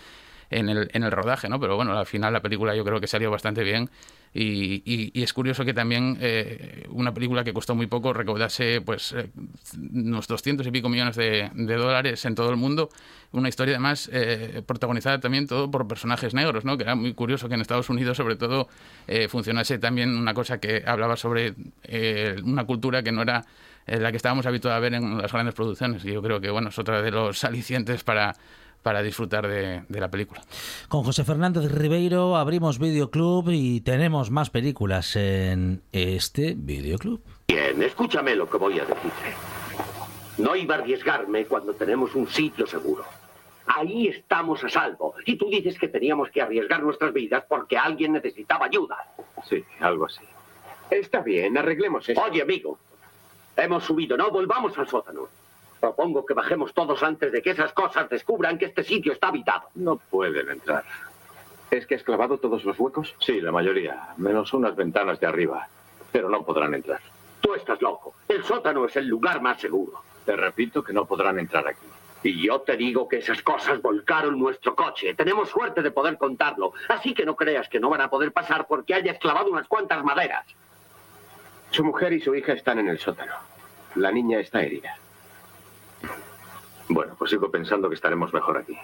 en 0.50 0.68
el, 0.68 0.90
en 0.92 1.04
el 1.04 1.12
rodaje, 1.12 1.48
¿no? 1.48 1.60
Pero 1.60 1.76
bueno, 1.76 1.96
al 1.96 2.06
final 2.06 2.32
la 2.32 2.40
película 2.40 2.74
yo 2.74 2.84
creo 2.84 3.00
que 3.00 3.06
salió 3.06 3.30
bastante 3.30 3.62
bien 3.62 3.88
y, 4.32 4.82
y, 4.84 5.22
es 5.22 5.32
curioso 5.32 5.64
que 5.64 5.74
también 5.74 6.16
eh, 6.20 6.86
una 6.90 7.12
película 7.12 7.42
que 7.42 7.52
costó 7.52 7.74
muy 7.74 7.86
poco 7.86 8.12
recaudase 8.12 8.80
pues 8.80 9.12
eh, 9.12 9.28
unos 9.92 10.28
200 10.28 10.64
y 10.66 10.70
pico 10.70 10.88
millones 10.88 11.16
de, 11.16 11.50
dólares 11.54 12.24
en 12.24 12.34
todo 12.34 12.50
el 12.50 12.56
mundo. 12.56 12.90
Una 13.32 13.48
historia 13.48 13.74
además 13.74 14.08
eh, 14.12 14.62
protagonizada 14.66 15.18
también 15.18 15.48
todo 15.48 15.70
por 15.70 15.88
personajes 15.88 16.32
negros, 16.32 16.64
¿no? 16.64 16.76
que 16.76 16.84
era 16.84 16.94
muy 16.94 17.12
curioso 17.14 17.48
que 17.48 17.54
en 17.54 17.60
Estados 17.60 17.88
Unidos 17.90 18.16
sobre 18.16 18.36
todo 18.36 18.68
funcionase 19.28 19.78
también 19.78 20.16
una 20.16 20.34
cosa 20.34 20.58
que 20.58 20.82
hablaba 20.86 21.16
sobre 21.16 21.54
una 22.44 22.64
cultura 22.64 23.02
que 23.02 23.10
no 23.12 23.22
era 23.22 23.44
la 23.86 24.10
que 24.10 24.16
estábamos 24.16 24.46
habituados 24.46 24.76
a 24.76 24.80
ver 24.80 24.94
en 24.94 25.18
las 25.18 25.32
grandes 25.32 25.54
producciones. 25.54 26.04
Y 26.04 26.12
yo 26.12 26.22
creo 26.22 26.40
que 26.40 26.50
bueno, 26.50 26.68
es 26.68 26.78
otra 26.78 27.02
de 27.02 27.10
los 27.10 27.42
alicientes 27.44 28.04
para 28.04 28.36
para 28.82 29.02
disfrutar 29.02 29.46
de, 29.46 29.82
de, 29.88 30.00
la 30.00 30.10
película. 30.10 30.42
Con 30.88 31.02
José 31.04 31.24
Fernández 31.24 31.70
Ribeiro 31.70 32.36
abrimos 32.36 32.78
Videoclub 32.78 33.50
y 33.50 33.80
tenemos 33.80 34.30
más 34.30 34.50
películas 34.50 35.16
en 35.16 35.82
este 35.92 36.54
Videoclub. 36.56 37.20
Bien, 37.48 37.82
escúchame 37.82 38.34
lo 38.34 38.48
que 38.48 38.56
voy 38.58 38.78
a 38.78 38.84
decirte. 38.84 39.34
No 40.38 40.56
iba 40.56 40.76
a 40.76 40.78
arriesgarme 40.78 41.44
cuando 41.44 41.74
tenemos 41.74 42.14
un 42.14 42.28
sitio 42.28 42.66
seguro. 42.66 43.04
Ahí 43.66 44.08
estamos 44.08 44.64
a 44.64 44.68
salvo. 44.68 45.14
Y 45.26 45.36
tú 45.36 45.48
dices 45.48 45.78
que 45.78 45.88
teníamos 45.88 46.30
que 46.30 46.42
arriesgar 46.42 46.82
nuestras 46.82 47.12
vidas 47.12 47.44
porque 47.48 47.76
alguien 47.76 48.12
necesitaba 48.12 48.66
ayuda. 48.66 48.96
Sí, 49.48 49.62
algo 49.80 50.06
así. 50.06 50.22
Está 50.90 51.20
bien, 51.20 51.56
arreglemos 51.56 52.08
eso. 52.08 52.20
Oye, 52.20 52.42
amigo, 52.42 52.78
hemos 53.56 53.84
subido, 53.84 54.16
no 54.16 54.30
volvamos 54.30 54.76
al 54.78 54.88
sótano. 54.88 55.28
Propongo 55.80 56.26
que 56.26 56.34
bajemos 56.34 56.74
todos 56.74 57.02
antes 57.02 57.32
de 57.32 57.40
que 57.40 57.50
esas 57.50 57.72
cosas 57.72 58.08
descubran 58.10 58.58
que 58.58 58.66
este 58.66 58.84
sitio 58.84 59.12
está 59.12 59.28
habitado. 59.28 59.68
No 59.74 59.96
pueden 59.96 60.50
entrar. 60.50 60.84
¿Es 61.70 61.86
que 61.86 61.94
has 61.94 62.02
clavado 62.02 62.38
todos 62.38 62.64
los 62.64 62.78
huecos? 62.78 63.14
Sí, 63.20 63.40
la 63.40 63.50
mayoría, 63.50 64.08
menos 64.18 64.52
unas 64.52 64.76
ventanas 64.76 65.18
de 65.20 65.26
arriba. 65.26 65.68
Pero 66.12 66.28
no 66.28 66.44
podrán 66.44 66.74
entrar. 66.74 67.00
Tú 67.40 67.54
estás 67.54 67.80
loco. 67.80 68.14
El 68.28 68.44
sótano 68.44 68.84
es 68.84 68.96
el 68.96 69.06
lugar 69.06 69.40
más 69.40 69.60
seguro. 69.60 70.02
Te 70.26 70.36
repito 70.36 70.82
que 70.82 70.92
no 70.92 71.06
podrán 71.06 71.38
entrar 71.38 71.66
aquí. 71.66 71.86
Y 72.22 72.46
yo 72.46 72.60
te 72.60 72.76
digo 72.76 73.08
que 73.08 73.18
esas 73.18 73.40
cosas 73.42 73.80
volcaron 73.80 74.38
nuestro 74.38 74.76
coche. 74.76 75.14
Tenemos 75.14 75.48
suerte 75.48 75.80
de 75.80 75.90
poder 75.90 76.18
contarlo. 76.18 76.74
Así 76.88 77.14
que 77.14 77.24
no 77.24 77.34
creas 77.34 77.68
que 77.68 77.80
no 77.80 77.88
van 77.88 78.02
a 78.02 78.10
poder 78.10 78.32
pasar 78.32 78.66
porque 78.66 78.92
hayas 78.92 79.18
clavado 79.18 79.50
unas 79.50 79.66
cuantas 79.66 80.04
maderas. 80.04 80.44
Su 81.70 81.84
mujer 81.84 82.12
y 82.12 82.20
su 82.20 82.34
hija 82.34 82.52
están 82.52 82.78
en 82.80 82.88
el 82.88 82.98
sótano. 82.98 83.32
La 83.94 84.10
niña 84.10 84.40
está 84.40 84.60
herida. 84.60 84.98
Bueno, 86.88 87.14
pues 87.18 87.30
sigo 87.30 87.50
pensando 87.50 87.88
que 87.88 87.94
estaremos 87.94 88.32
mejor 88.32 88.58
aquí. 88.58 88.76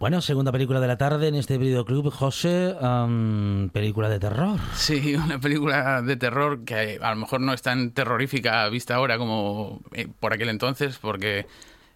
Bueno, 0.00 0.22
segunda 0.22 0.50
película 0.50 0.80
de 0.80 0.86
la 0.86 0.96
tarde 0.96 1.28
en 1.28 1.34
este 1.34 1.58
videoclub, 1.58 2.10
José, 2.10 2.74
um, 2.80 3.68
película 3.68 4.08
de 4.08 4.18
terror. 4.18 4.58
Sí, 4.72 5.14
una 5.14 5.38
película 5.38 6.00
de 6.00 6.16
terror 6.16 6.64
que 6.64 6.98
a 7.02 7.10
lo 7.10 7.16
mejor 7.16 7.42
no 7.42 7.52
es 7.52 7.60
tan 7.60 7.90
terrorífica 7.90 8.66
vista 8.70 8.94
ahora 8.94 9.18
como 9.18 9.82
eh, 9.92 10.08
por 10.18 10.32
aquel 10.32 10.48
entonces, 10.48 10.96
porque, 10.96 11.46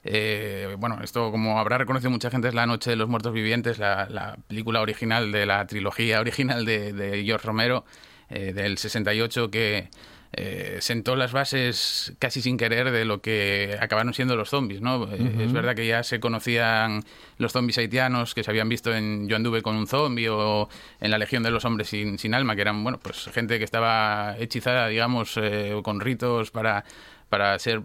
eh, 0.03 0.77
bueno, 0.79 0.99
esto 1.03 1.31
como 1.31 1.59
habrá 1.59 1.79
reconocido 1.79 2.11
mucha 2.11 2.31
gente 2.31 2.49
es 2.49 2.55
La 2.55 2.67
Noche 2.67 2.91
de 2.91 2.97
los 2.97 3.09
Muertos 3.09 3.33
Vivientes, 3.33 3.79
la, 3.79 4.07
la 4.11 4.37
película 4.49 4.83
original 4.83 5.33
de 5.33 5.47
la 5.47 5.67
trilogía 5.67 6.21
original 6.21 6.67
de, 6.67 6.93
de 6.93 7.25
George 7.25 7.47
Romero 7.47 7.87
eh, 8.29 8.53
del 8.53 8.77
68 8.77 9.51
que 9.51 9.89
eh, 10.37 10.79
sentó 10.81 11.17
las 11.17 11.33
bases 11.33 12.13
casi 12.19 12.43
sin 12.43 12.57
querer 12.57 12.91
de 12.91 13.05
lo 13.05 13.21
que 13.21 13.77
acabaron 13.81 14.15
siendo 14.15 14.37
los 14.37 14.51
zombies, 14.51 14.81
¿no? 14.81 14.99
Uh 14.99 15.07
-huh. 15.07 15.41
Es 15.41 15.53
verdad 15.53 15.75
que 15.75 15.87
ya 15.87 16.03
se 16.03 16.21
conocían 16.21 17.03
los 17.39 17.53
zombies 17.53 17.79
haitianos 17.79 18.35
que 18.35 18.43
se 18.43 18.51
habían 18.51 18.69
visto 18.69 18.95
en 18.95 19.29
Yo 19.29 19.37
anduve 19.37 19.63
con 19.63 19.77
un 19.77 19.87
zombie 19.87 20.29
o 20.29 20.69
en 21.01 21.11
la 21.11 21.19
Legión 21.19 21.43
de 21.43 21.51
los 21.51 21.65
Hombres 21.65 21.89
sin, 21.89 22.19
sin 22.19 22.35
alma, 22.35 22.55
que 22.55 22.63
eran, 22.63 22.83
bueno, 22.83 22.99
pues 23.01 23.29
gente 23.33 23.59
que 23.59 23.65
estaba 23.65 24.37
hechizada, 24.39 24.89
digamos, 24.89 25.37
eh, 25.37 25.79
con 25.83 26.01
ritos 26.01 26.51
para, 26.51 26.85
para 27.29 27.59
ser 27.59 27.83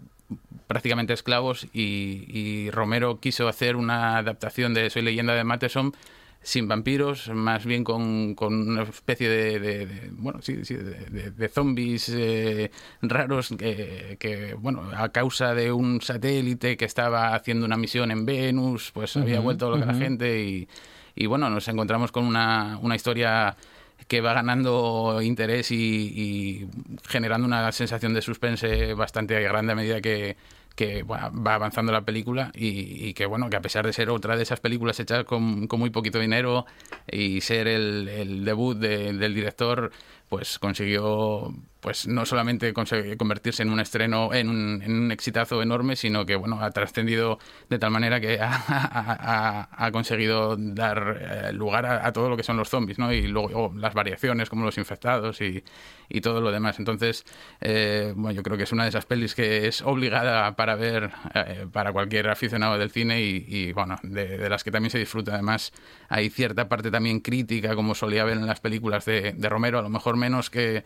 prácticamente 0.67 1.13
esclavos 1.13 1.67
y, 1.73 2.25
y, 2.27 2.69
Romero 2.71 3.19
quiso 3.19 3.47
hacer 3.47 3.75
una 3.75 4.17
adaptación 4.17 4.73
de 4.73 4.89
Soy 4.89 5.01
leyenda 5.01 5.33
de 5.33 5.43
Matheson 5.43 5.93
sin 6.41 6.67
vampiros, 6.67 7.29
más 7.29 7.65
bien 7.65 7.83
con, 7.83 8.33
con 8.33 8.69
una 8.69 8.83
especie 8.83 9.29
de, 9.29 9.59
de, 9.59 9.85
de 9.85 10.09
bueno, 10.13 10.41
sí, 10.41 10.63
sí, 10.63 10.75
de, 10.75 11.31
de 11.31 11.49
zombies 11.49 12.09
eh, 12.09 12.71
raros 13.01 13.53
que, 13.57 14.15
que, 14.19 14.53
bueno, 14.53 14.89
a 14.95 15.09
causa 15.09 15.53
de 15.53 15.71
un 15.71 16.01
satélite 16.01 16.77
que 16.77 16.85
estaba 16.85 17.35
haciendo 17.35 17.65
una 17.65 17.77
misión 17.77 18.09
en 18.11 18.25
Venus, 18.25 18.91
pues 18.93 19.15
uh 19.15 19.19
-huh, 19.19 19.23
había 19.23 19.39
vuelto 19.41 19.69
loca 19.69 19.85
uh 19.85 19.89
-huh. 19.89 19.93
la 19.93 19.99
gente 19.99 20.43
y, 20.43 20.67
y, 21.15 21.25
bueno, 21.25 21.49
nos 21.49 21.67
encontramos 21.67 22.11
con 22.11 22.25
una, 22.25 22.79
una 22.81 22.95
historia 22.95 23.55
que 24.07 24.21
va 24.21 24.33
ganando 24.33 25.19
interés 25.21 25.71
y, 25.71 25.75
y, 25.75 26.67
generando 27.07 27.45
una 27.45 27.69
sensación 27.73 28.13
de 28.13 28.21
suspense 28.21 28.93
bastante 28.93 29.39
grande 29.41 29.73
a 29.73 29.75
medida 29.75 29.99
que, 29.99 30.37
que 30.79 31.03
va 31.03 31.29
avanzando 31.55 31.91
la 31.91 32.03
película 32.05 32.53
y, 32.55 33.09
y, 33.09 33.13
que 33.13 33.25
bueno 33.25 33.49
que 33.49 33.57
a 33.57 33.61
pesar 33.61 33.85
de 33.85 33.91
ser 33.91 34.09
otra 34.09 34.37
de 34.37 34.43
esas 34.43 34.61
películas 34.61 34.97
hechas 35.01 35.25
con, 35.25 35.67
muy 35.69 35.89
poquito 35.89 36.19
dinero 36.19 36.65
y 37.11 37.41
ser 37.41 37.67
el, 37.67 38.45
debut 38.45 38.77
de, 38.77 39.11
del 39.11 39.35
director 39.35 39.91
pues 40.29 40.59
consiguió 40.59 41.53
pues 41.81 42.07
no 42.07 42.25
solamente 42.25 42.73
convertirse 42.73 43.63
en 43.63 43.69
un 43.69 43.79
estreno 43.79 44.33
en 44.33 44.49
un, 44.49 44.81
en 44.81 44.91
un 44.91 45.11
exitazo 45.11 45.61
enorme 45.61 45.95
sino 45.95 46.25
que 46.25 46.35
bueno 46.35 46.61
ha 46.61 46.71
trascendido 46.71 47.39
de 47.69 47.79
tal 47.79 47.91
manera 47.91 48.19
que 48.19 48.37
ha, 48.41 49.69
ha, 49.71 49.91
conseguido 49.91 50.57
dar 50.57 51.17
eh, 51.21 51.53
lugar 51.53 51.85
a, 51.85 52.11
todo 52.11 52.29
lo 52.29 52.35
que 52.35 52.43
son 52.43 52.57
los 52.57 52.69
zombies 52.69 52.99
no 52.99 53.13
y 53.13 53.27
luego 53.27 53.49
oh, 53.53 53.73
las 53.75 53.93
variaciones 53.93 54.49
como 54.49 54.65
los 54.65 54.77
infectados 54.77 55.41
y, 55.41 55.63
y 56.09 56.21
todo 56.21 56.41
lo 56.41 56.51
demás. 56.51 56.79
Entonces 56.79 57.25
eh, 57.61 58.13
bueno 58.15 58.35
yo 58.35 58.43
creo 58.43 58.57
que 58.57 58.63
es 58.63 58.71
una 58.71 58.83
de 58.83 58.89
esas 58.89 59.05
pelis 59.05 59.33
que 59.33 59.67
es 59.67 59.81
obligada 59.81 60.55
para 60.55 60.75
ver 60.75 61.11
eh, 61.33 61.65
para 61.71 61.93
cualquier 61.93 62.29
aficionado 62.29 62.77
del 62.77 62.91
cine 62.91 63.21
y, 63.21 63.45
y 63.47 63.71
bueno 63.71 63.95
de, 64.03 64.37
de, 64.37 64.49
las 64.49 64.63
que 64.63 64.71
también 64.71 64.91
se 64.91 64.99
disfruta. 64.99 65.33
Además 65.33 65.71
hay 66.09 66.29
cierta 66.29 66.67
parte 66.67 66.91
también 66.91 67.21
crítica 67.21 67.73
como 67.75 67.95
solía 67.95 68.25
ver 68.25 68.37
en 68.37 68.45
las 68.45 68.59
películas 68.59 69.05
de, 69.05 69.33
de 69.33 69.49
Romero. 69.49 69.79
A 69.79 69.81
lo 69.81 69.89
mejor 69.89 70.17
menos 70.19 70.51
que 70.51 70.83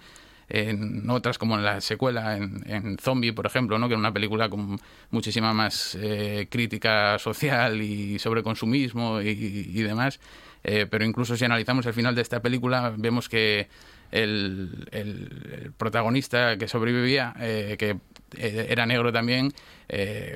en 0.49 1.09
otras 1.09 1.37
como 1.37 1.55
en 1.55 1.63
la 1.63 1.81
secuela 1.81 2.37
en, 2.37 2.63
en 2.67 2.97
Zombie 2.97 3.33
por 3.33 3.45
ejemplo 3.45 3.77
no 3.79 3.87
que 3.87 3.93
era 3.93 3.99
una 3.99 4.13
película 4.13 4.49
con 4.49 4.79
muchísima 5.09 5.53
más 5.53 5.97
eh, 5.99 6.47
crítica 6.49 7.17
social 7.19 7.81
y 7.81 8.19
sobre 8.19 8.43
consumismo 8.43 9.21
y, 9.21 9.81
demás. 9.81 10.19
Eh, 10.63 10.85
pero 10.89 11.03
incluso 11.03 11.35
si 11.35 11.43
analizamos 11.43 11.85
el 11.85 11.93
final 11.93 12.15
de 12.15 12.21
esta 12.21 12.41
película 12.41 12.93
vemos 12.95 13.27
que 13.27 13.67
el, 14.11 15.73
protagonista 15.77 16.57
que 16.57 16.67
sobrevivía 16.67 17.33
eh, 17.39 17.75
que 17.77 17.97
era 18.37 18.85
negro 18.85 19.11
también 19.11 19.53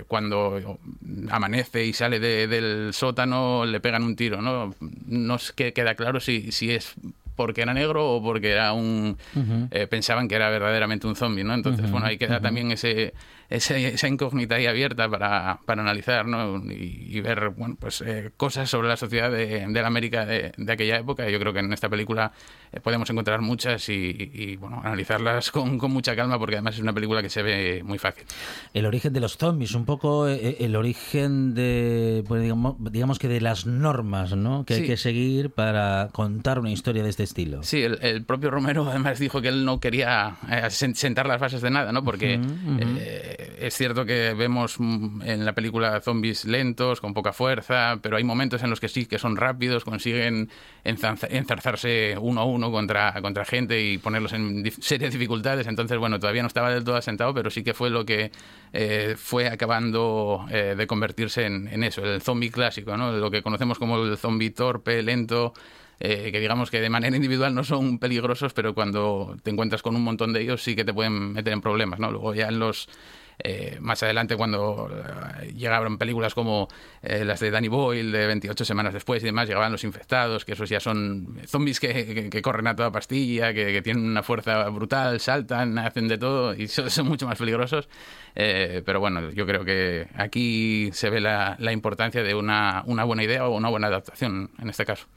cuando 0.07 0.79
amanece 1.31 1.85
y 1.85 1.93
sale 1.93 2.19
de, 2.19 2.47
del 2.47 2.93
sótano 2.93 3.65
le 3.65 3.79
pegan 3.79 4.03
un 4.03 4.15
tiro 4.15 4.39
no 4.41 4.75
no 5.07 5.35
es 5.35 5.51
que 5.51 5.73
queda 5.73 5.95
claro 5.95 6.19
si, 6.19 6.51
si 6.51 6.71
es 6.71 6.95
porque 7.37 7.61
era 7.61 7.73
negro 7.73 8.15
o 8.15 8.21
porque 8.21 8.51
era 8.51 8.73
un 8.73 9.15
uh 9.35 9.39
-huh. 9.39 9.67
eh, 9.71 9.87
pensaban 9.87 10.27
que 10.27 10.35
era 10.35 10.49
verdaderamente 10.49 11.07
un 11.07 11.15
zombie, 11.15 11.45
¿no? 11.45 11.53
Entonces, 11.53 11.85
uh 11.85 11.87
-huh. 11.87 11.91
bueno, 11.91 12.07
ahí 12.07 12.17
queda 12.17 12.35
uh 12.35 12.39
-huh. 12.39 12.43
también 12.43 12.71
ese, 12.73 13.13
ese, 13.49 13.87
esa 13.87 14.07
incógnita 14.07 14.55
ahí 14.55 14.65
abierta 14.65 15.09
para, 15.09 15.59
para 15.65 15.81
analizar, 15.81 16.25
¿no? 16.25 16.57
Y, 16.69 17.07
y 17.09 17.21
ver, 17.21 17.49
bueno, 17.49 17.77
pues 17.79 18.01
eh, 18.01 18.31
cosas 18.35 18.69
sobre 18.69 18.89
la 18.89 18.97
sociedad 18.97 19.31
de, 19.31 19.65
de 19.67 19.81
la 19.81 19.87
América 19.87 20.25
de, 20.25 20.51
de, 20.57 20.73
aquella 20.73 20.97
época. 20.97 21.29
Yo 21.29 21.39
creo 21.39 21.53
que 21.53 21.59
en 21.59 21.71
esta 21.71 21.87
película 21.87 22.33
eh, 22.73 22.79
podemos 22.81 23.09
encontrar 23.09 23.41
muchas 23.41 23.87
y, 23.87 24.31
y, 24.33 24.57
bueno, 24.57 24.81
analizarlas 24.83 25.51
con, 25.51 25.77
con, 25.77 25.91
mucha 25.91 26.15
calma 26.15 26.37
porque 26.37 26.55
además 26.55 26.75
es 26.75 26.81
una 26.81 26.93
película 26.93 27.21
que 27.21 27.29
se 27.29 27.41
ve 27.41 27.83
muy 27.83 27.97
fácil. 27.97 28.25
El 28.73 28.85
origen 28.85 29.13
de 29.13 29.21
los 29.21 29.37
zombies, 29.37 29.73
un 29.75 29.85
poco 29.85 30.27
eh, 30.27 30.57
el 30.59 30.75
origen 30.75 31.55
de, 31.55 32.25
pues, 32.27 32.41
digamos, 32.41 32.75
digamos 32.91 33.17
que 33.17 33.29
de 33.29 33.39
las 33.39 33.65
normas, 33.65 34.35
¿no? 34.35 34.65
Que 34.65 34.75
sí. 34.75 34.81
hay 34.81 34.87
que 34.87 34.97
seguir 34.97 35.51
para 35.51 36.09
contar 36.11 36.59
una 36.59 36.71
historia 36.71 37.01
de 37.01 37.09
este 37.09 37.23
estilo. 37.23 37.63
Sí, 37.63 37.81
el, 37.81 37.99
el, 38.01 38.25
propio 38.25 38.51
Romero 38.51 38.85
además 38.89 39.19
dijo 39.19 39.41
que 39.41 39.47
él 39.47 39.63
no 39.63 39.79
quería 39.79 40.35
eh, 40.51 40.69
sentar 40.69 41.27
las 41.27 41.39
bases 41.39 41.61
de 41.61 41.69
nada, 41.69 41.93
¿no? 41.93 42.03
Porque 42.03 42.37
uh 42.37 42.41
-huh, 42.41 42.75
uh 42.75 42.79
-huh. 42.79 42.97
Eh, 42.99 43.36
es 43.37 43.75
cierto 43.75 44.05
que 44.05 44.33
vemos 44.33 44.77
en 44.79 45.45
la 45.45 45.53
película 45.53 46.01
zombies 46.01 46.45
lentos, 46.45 47.01
con 47.01 47.13
poca 47.13 47.33
fuerza, 47.33 47.99
pero 48.01 48.17
hay 48.17 48.23
momentos 48.23 48.63
en 48.63 48.69
los 48.69 48.79
que 48.79 48.89
sí 48.89 49.05
que 49.05 49.19
son 49.19 49.35
rápidos, 49.35 49.83
consiguen 49.83 50.49
enzarzarse 50.83 52.15
uno 52.19 52.41
a 52.41 52.45
uno 52.45 52.71
contra, 52.71 53.13
contra 53.21 53.45
gente 53.45 53.81
y 53.81 53.97
ponerlos 53.99 54.33
en 54.33 54.71
serias 54.79 55.13
dificultades. 55.13 55.67
Entonces, 55.67 55.97
bueno, 55.97 56.19
todavía 56.19 56.41
no 56.41 56.47
estaba 56.47 56.71
del 56.71 56.83
todo 56.83 56.95
asentado, 56.95 57.33
pero 57.33 57.49
sí 57.49 57.63
que 57.63 57.73
fue 57.73 57.89
lo 57.89 58.05
que 58.05 58.31
eh, 58.73 59.15
fue 59.17 59.47
acabando 59.47 60.45
eh, 60.49 60.75
de 60.77 60.87
convertirse 60.87 61.45
en, 61.45 61.67
en, 61.67 61.83
eso, 61.83 62.03
el 62.03 62.21
zombie 62.21 62.49
clásico, 62.49 62.97
¿no? 62.97 63.11
Lo 63.11 63.29
que 63.29 63.43
conocemos 63.43 63.77
como 63.77 64.03
el 64.03 64.17
zombie 64.17 64.49
torpe, 64.49 65.03
lento, 65.03 65.53
eh, 65.99 66.31
que 66.31 66.39
digamos 66.39 66.69
que 66.69 66.79
de 66.79 66.89
manera 66.89 67.15
individual 67.15 67.55
no 67.55 67.63
son 67.63 67.97
peligrosos, 67.97 68.53
pero 68.53 68.75
cuando 68.75 69.35
te 69.41 69.49
encuentras 69.49 69.81
con 69.81 69.95
un 69.95 70.03
montón 70.03 70.31
de 70.31 70.41
ellos 70.41 70.61
sí 70.61 70.75
que 70.75 70.85
te 70.85 70.93
pueden 70.93 71.33
meter 71.33 71.53
en 71.53 71.61
problemas, 71.61 71.99
¿no? 71.99 72.11
Luego 72.11 72.35
ya 72.35 72.49
en 72.49 72.59
los 72.59 72.87
eh, 73.39 73.77
más 73.79 74.01
adelante 74.03 74.35
cuando 74.35 74.89
eh, 75.41 75.53
llegaban 75.53 75.97
películas 75.97 76.33
como 76.33 76.67
eh, 77.01 77.23
las 77.23 77.39
de 77.39 77.51
Danny 77.51 77.67
Boyle 77.67 78.11
de 78.11 78.27
28 78.27 78.65
semanas 78.65 78.93
después 78.93 79.21
y 79.21 79.27
demás, 79.27 79.47
llegaban 79.47 79.71
los 79.71 79.83
infectados, 79.83 80.43
que 80.43 80.53
esos 80.53 80.69
ya 80.69 80.79
son 80.79 81.39
zombies 81.45 81.79
que, 81.79 82.05
que, 82.13 82.29
que 82.29 82.41
corren 82.41 82.67
a 82.67 82.75
toda 82.75 82.91
pastilla, 82.91 83.53
que, 83.53 83.67
que, 83.73 83.81
tienen 83.81 84.05
una 84.05 84.23
fuerza 84.23 84.67
brutal, 84.69 85.19
saltan, 85.19 85.77
hacen 85.77 86.07
de 86.07 86.17
todo 86.17 86.55
y 86.55 86.67
son, 86.67 86.89
son 86.89 87.07
mucho 87.07 87.27
más 87.27 87.37
peligrosos. 87.37 87.87
Eh, 88.39 88.83
pero 88.85 88.99
bueno, 88.99 89.31
yo 89.31 89.47
creo 89.47 89.65
que 89.65 90.07
aquí 90.15 90.91
se 90.93 91.09
ve 91.09 91.19
la, 91.19 91.55
la 91.57 91.71
importancia 91.71 92.21
de 92.21 92.35
una, 92.35 92.83
una, 92.85 93.03
buena 93.03 93.23
idea 93.23 93.47
o 93.47 93.55
una 93.55 93.67
buena 93.67 93.87
adaptación 93.87 94.51
en 94.59 94.69
este 94.69 94.85
caso. 94.85 95.07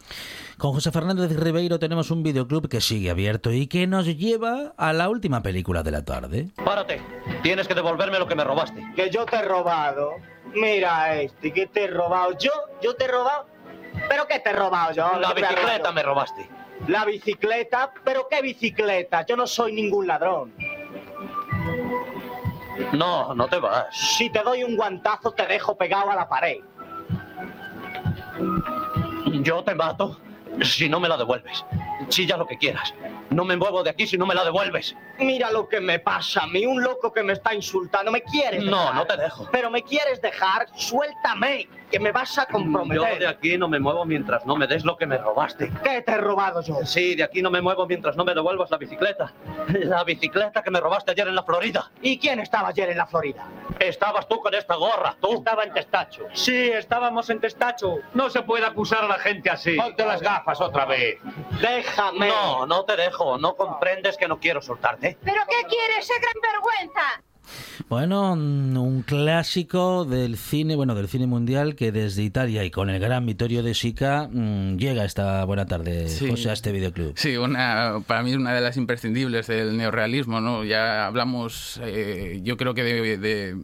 Con 0.57 0.73
José 0.73 0.91
Fernández 0.91 1.31
Ribeiro 1.39 1.79
tenemos 1.79 2.11
un 2.11 2.23
videoclub 2.23 2.71
que 2.71 2.81
sigue 2.81 3.11
abierto 3.11 3.53
y 3.53 3.67
que 3.67 3.87
nos 3.87 4.07
lleva 4.07 4.73
a 4.79 4.95
la 4.95 5.11
última 5.11 5.43
película 5.43 5.83
de 5.83 5.91
la 5.91 6.03
tarde. 6.03 6.49
Párate, 6.65 7.03
tienes 7.43 7.69
que 7.69 7.75
devolverme 8.11 8.19
lo 8.19 8.27
que 8.27 8.35
me 8.35 8.45
robaste. 8.45 8.93
Que 8.97 9.11
yo 9.11 9.25
te 9.27 9.37
he 9.37 9.43
robado. 9.43 10.17
Mira 10.55 11.21
este, 11.21 11.53
que 11.53 11.67
te 11.67 11.85
he 11.85 11.87
robado 11.87 12.37
yo, 12.39 12.51
yo 12.83 12.95
te 12.97 13.05
he 13.05 13.09
robado. 13.09 13.47
¿Pero 14.09 14.27
qué 14.27 14.41
te 14.41 14.51
he 14.51 14.53
robado 14.53 14.93
yo? 14.93 15.19
La 15.19 15.29
¿Qué 15.29 15.35
te 15.35 15.47
he 15.47 15.49
bicicleta 15.49 15.93
me 15.93 16.03
robaste. 16.03 16.49
La 16.89 17.05
bicicleta, 17.05 17.93
pero 18.05 18.27
qué 18.29 18.41
bicicleta, 18.41 19.25
yo 19.27 19.37
no 19.37 19.47
soy 19.47 19.73
ningún 19.73 20.07
ladrón. 20.07 20.55
No, 22.93 23.35
no 23.35 23.47
te 23.47 23.59
vas. 23.59 23.87
Si 23.95 24.31
te 24.31 24.43
doy 24.43 24.65
un 24.65 24.77
guantazo 24.77 25.33
te 25.33 25.47
dejo 25.47 25.77
pegado 25.77 26.11
a 26.11 26.17
la 26.17 26.29
pared. 26.29 26.59
Yo 29.43 29.63
te 29.63 29.75
mato 29.75 30.19
si 30.63 30.89
no 30.89 30.99
me 30.99 31.09
la 31.09 31.17
devuelves. 31.17 31.65
Chilla 32.09 32.37
lo 32.37 32.47
que 32.47 32.57
quieras. 32.59 32.95
No 33.31 33.45
me 33.45 33.57
muevo 33.57 33.83
de 33.83 33.91
aquí 33.91 34.07
si 34.07 34.17
no 34.19 34.27
me 34.27 34.35
la 34.35 34.45
devuelves. 34.45 34.97
Mira 35.19 35.51
lo 35.51 35.69
que 35.69 35.81
me 35.81 35.99
pasa 35.99 36.43
a 36.43 36.47
mí, 36.47 36.65
un 36.67 36.83
loco 36.83 37.13
que 37.13 37.23
me 37.23 37.33
está 37.35 37.55
insultando. 37.55 38.11
¿Me 38.11 38.23
quieres 38.23 38.65
No, 38.65 38.79
dejar? 38.79 38.95
no 38.95 39.07
te 39.07 39.17
dejo. 39.17 39.49
Pero 39.53 39.71
me 39.71 39.83
quieres 39.83 40.21
dejar, 40.23 40.67
suéltame, 40.75 41.69
que 41.91 42.01
me 42.01 42.13
vas 42.13 42.39
a 42.39 42.47
Yo 42.47 42.53
comprometer. 42.53 43.19
de 43.19 43.27
aquí 43.29 43.59
no 43.59 43.69
me 43.69 43.79
muevo 43.81 44.05
mientras 44.05 44.47
no 44.47 44.57
me 44.57 44.67
des 44.67 44.85
lo 44.85 44.97
que 44.97 45.07
me 45.07 45.19
robaste. 45.19 45.71
¿Qué 45.83 46.03
te 46.03 46.13
he 46.13 46.17
robado 46.19 46.63
yo? 46.63 46.85
Sí, 46.85 47.15
de 47.15 47.25
aquí 47.25 47.43
no 47.43 47.51
me 47.51 47.61
muevo 47.61 47.87
mientras 47.87 48.17
no 48.17 48.25
me 48.25 48.35
devuelvas 48.35 48.71
la 48.71 48.79
bicicleta. 48.79 49.33
La 49.69 50.03
bicicleta 50.05 50.63
que 50.63 50.71
me 50.71 50.81
robaste 50.81 51.11
ayer 51.13 51.29
en 51.29 51.35
la 51.35 51.43
Florida. 51.43 51.91
¿Y 52.03 52.19
quién 52.19 52.41
estaba 52.41 52.69
ayer 52.69 52.91
en 52.91 52.99
la 52.99 53.07
Florida? 53.07 53.45
Estabas 53.79 54.29
tú 54.29 54.41
con 54.41 54.55
esta 54.55 54.75
gorra, 54.77 55.17
tú. 55.21 55.35
Estaba 55.35 55.65
en 55.65 55.73
Testacho. 55.73 56.25
Sí, 56.33 56.71
estábamos 56.71 57.29
en 57.31 57.41
Testacho. 57.41 57.97
No 58.15 58.29
se 58.31 58.43
puede 58.43 58.65
acusar 58.67 59.05
a 59.05 59.09
la 59.09 59.19
gente 59.19 59.51
así. 59.51 59.77
Ponte 59.77 60.05
las 60.05 60.21
gafas 60.21 60.61
otra 60.61 60.85
vez. 60.85 61.19
Déjame. 61.91 62.29
No, 62.29 62.67
no 62.67 62.85
te 62.85 62.97
dejo. 62.97 63.39
No 63.39 63.55
comprendes 63.57 64.17
que 64.17 64.29
no 64.29 64.39
quiero 64.39 64.63
soltarte. 64.63 65.19
¿Pero 65.23 65.41
qué 65.49 65.67
quiere 65.69 65.99
ese 65.99 66.15
gran 66.21 66.35
vergüenza? 66.43 67.23
Bueno, 67.89 68.33
un 68.33 69.03
clásico 69.03 70.05
del 70.05 70.37
cine, 70.37 70.77
bueno, 70.77 70.95
del 70.95 71.09
cine 71.09 71.27
mundial 71.27 71.75
que 71.75 71.91
desde 71.91 72.23
Italia 72.23 72.63
y 72.65 72.71
con 72.71 72.91
el 72.91 73.01
gran 73.01 73.27
Vittorio 73.27 73.63
De 73.65 73.75
Sica 73.75 74.29
mm, 74.31 74.77
llega 74.77 75.05
esta 75.05 75.45
buena 75.45 75.67
tarde, 75.67 76.09
Sí. 76.09 76.31
José, 76.31 76.51
a 76.51 76.53
este 76.53 76.71
videoclub. 76.71 77.15
Sí, 77.17 77.37
una, 77.37 78.01
para 78.07 78.23
mí 78.23 78.31
es 78.31 78.37
una 78.37 78.55
de 78.55 78.61
las 78.61 78.77
imprescindibles 78.77 79.49
del 79.49 79.77
neorrealismo, 79.77 80.41
¿no? 80.41 80.63
Ya 80.65 81.07
hablamos, 81.07 81.81
eh, 81.83 82.39
yo 82.45 82.57
creo 82.57 82.75
que 82.75 82.85
de, 82.85 83.19
de, 83.19 83.57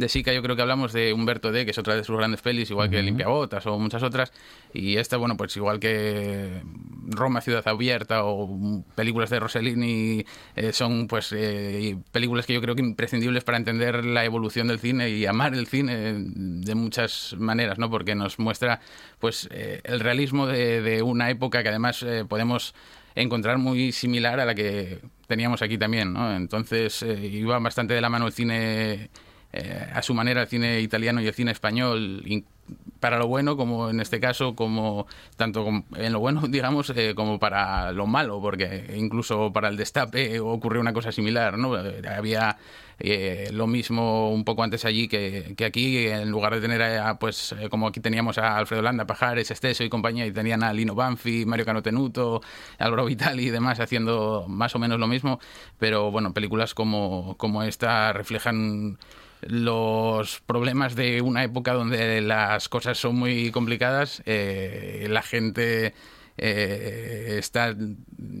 de 0.00 0.08
Sica, 0.08 0.32
yo 0.32 0.42
creo 0.42 0.56
que 0.56 0.62
hablamos 0.62 0.92
de 0.92 1.12
Humberto 1.12 1.52
D, 1.52 1.64
que 1.64 1.70
es 1.70 1.78
otra 1.78 1.94
de 1.94 2.02
sus 2.02 2.16
grandes 2.16 2.40
pelis, 2.40 2.70
igual 2.70 2.90
que 2.90 3.02
Limpiabotas 3.02 3.66
o 3.66 3.78
muchas 3.78 4.02
otras, 4.02 4.32
y 4.72 4.96
esta, 4.96 5.16
bueno, 5.16 5.36
pues 5.36 5.56
igual 5.56 5.78
que 5.78 6.62
Roma, 7.06 7.40
Ciudad 7.40 7.66
Abierta 7.68 8.24
o 8.24 8.84
películas 8.94 9.30
de 9.30 9.40
Rossellini, 9.40 10.24
eh, 10.56 10.72
son 10.72 11.06
pues 11.06 11.32
eh, 11.32 11.96
películas 12.12 12.46
que 12.46 12.54
yo 12.54 12.60
creo 12.60 12.74
que 12.74 12.82
imprescindibles 12.82 13.44
para 13.44 13.58
entender 13.58 14.04
la 14.04 14.24
evolución 14.24 14.68
del 14.68 14.78
cine 14.78 15.10
y 15.10 15.26
amar 15.26 15.54
el 15.54 15.66
cine 15.66 16.14
de 16.16 16.74
muchas 16.74 17.36
maneras, 17.38 17.78
¿no? 17.78 17.90
Porque 17.90 18.14
nos 18.14 18.38
muestra 18.38 18.80
pues 19.18 19.48
eh, 19.52 19.80
el 19.84 20.00
realismo 20.00 20.46
de, 20.46 20.80
de 20.82 21.02
una 21.02 21.30
época 21.30 21.62
que 21.62 21.68
además 21.68 22.04
podemos 22.28 22.74
encontrar 23.14 23.58
muy 23.58 23.92
similar 23.92 24.40
a 24.40 24.44
la 24.46 24.54
que 24.54 25.00
teníamos 25.26 25.62
aquí 25.62 25.76
también, 25.78 26.12
¿no? 26.12 26.34
Entonces 26.34 27.02
iba 27.02 27.58
bastante 27.58 27.94
de 27.94 28.00
la 28.00 28.08
mano 28.08 28.26
el 28.26 28.32
cine 28.32 29.10
eh, 29.52 29.90
a 29.92 30.02
su 30.02 30.14
manera 30.14 30.42
el 30.42 30.48
cine 30.48 30.80
italiano 30.80 31.20
y 31.20 31.26
el 31.26 31.34
cine 31.34 31.50
español 31.50 32.22
para 33.00 33.18
lo 33.18 33.26
bueno 33.26 33.56
como 33.56 33.90
en 33.90 34.00
este 34.00 34.20
caso 34.20 34.54
como 34.54 35.06
tanto 35.36 35.66
en 35.96 36.12
lo 36.12 36.20
bueno 36.20 36.42
digamos 36.48 36.92
eh, 36.94 37.14
como 37.14 37.38
para 37.38 37.92
lo 37.92 38.06
malo 38.06 38.40
porque 38.40 38.94
incluso 38.96 39.52
para 39.52 39.68
el 39.68 39.76
destape 39.76 40.38
ocurrió 40.40 40.80
una 40.80 40.92
cosa 40.92 41.12
similar 41.12 41.58
no 41.58 41.70
Eh, 41.70 42.02
había 42.08 42.58
eh, 42.98 43.48
lo 43.52 43.66
mismo 43.66 44.30
un 44.30 44.44
poco 44.44 44.62
antes 44.62 44.84
allí 44.84 45.08
que, 45.08 45.54
que 45.56 45.64
aquí 45.64 46.06
en 46.08 46.30
lugar 46.30 46.54
de 46.54 46.60
tener 46.60 47.02
pues 47.18 47.52
eh, 47.52 47.68
como 47.70 47.86
aquí 47.86 48.00
teníamos 48.00 48.36
a 48.36 48.58
Alfredo 48.58 48.82
Landa 48.82 49.06
Pajares 49.06 49.50
Esteso 49.50 49.84
y 49.84 49.88
compañía 49.88 50.26
y 50.26 50.32
tenían 50.32 50.62
a 50.62 50.72
Lino 50.72 50.94
Banfi 50.94 51.46
Mario 51.46 51.64
Canotenuto 51.64 52.42
Álvaro 52.78 53.06
Vitali 53.06 53.46
y 53.46 53.50
demás 53.50 53.80
haciendo 53.80 54.44
más 54.48 54.74
o 54.74 54.78
menos 54.78 54.98
lo 54.98 55.06
mismo 55.06 55.40
pero 55.78 56.10
bueno 56.10 56.34
películas 56.34 56.74
como 56.74 57.36
como 57.38 57.62
esta 57.62 58.12
reflejan 58.12 58.98
los 59.42 60.40
problemas 60.40 60.94
de 60.96 61.22
una 61.22 61.44
época 61.44 61.72
donde 61.72 62.20
las 62.20 62.68
cosas 62.68 62.98
son 62.98 63.16
muy 63.16 63.50
complicadas, 63.50 64.22
eh, 64.26 65.06
la 65.10 65.22
gente 65.22 65.94
eh, 66.36 67.36
está 67.38 67.74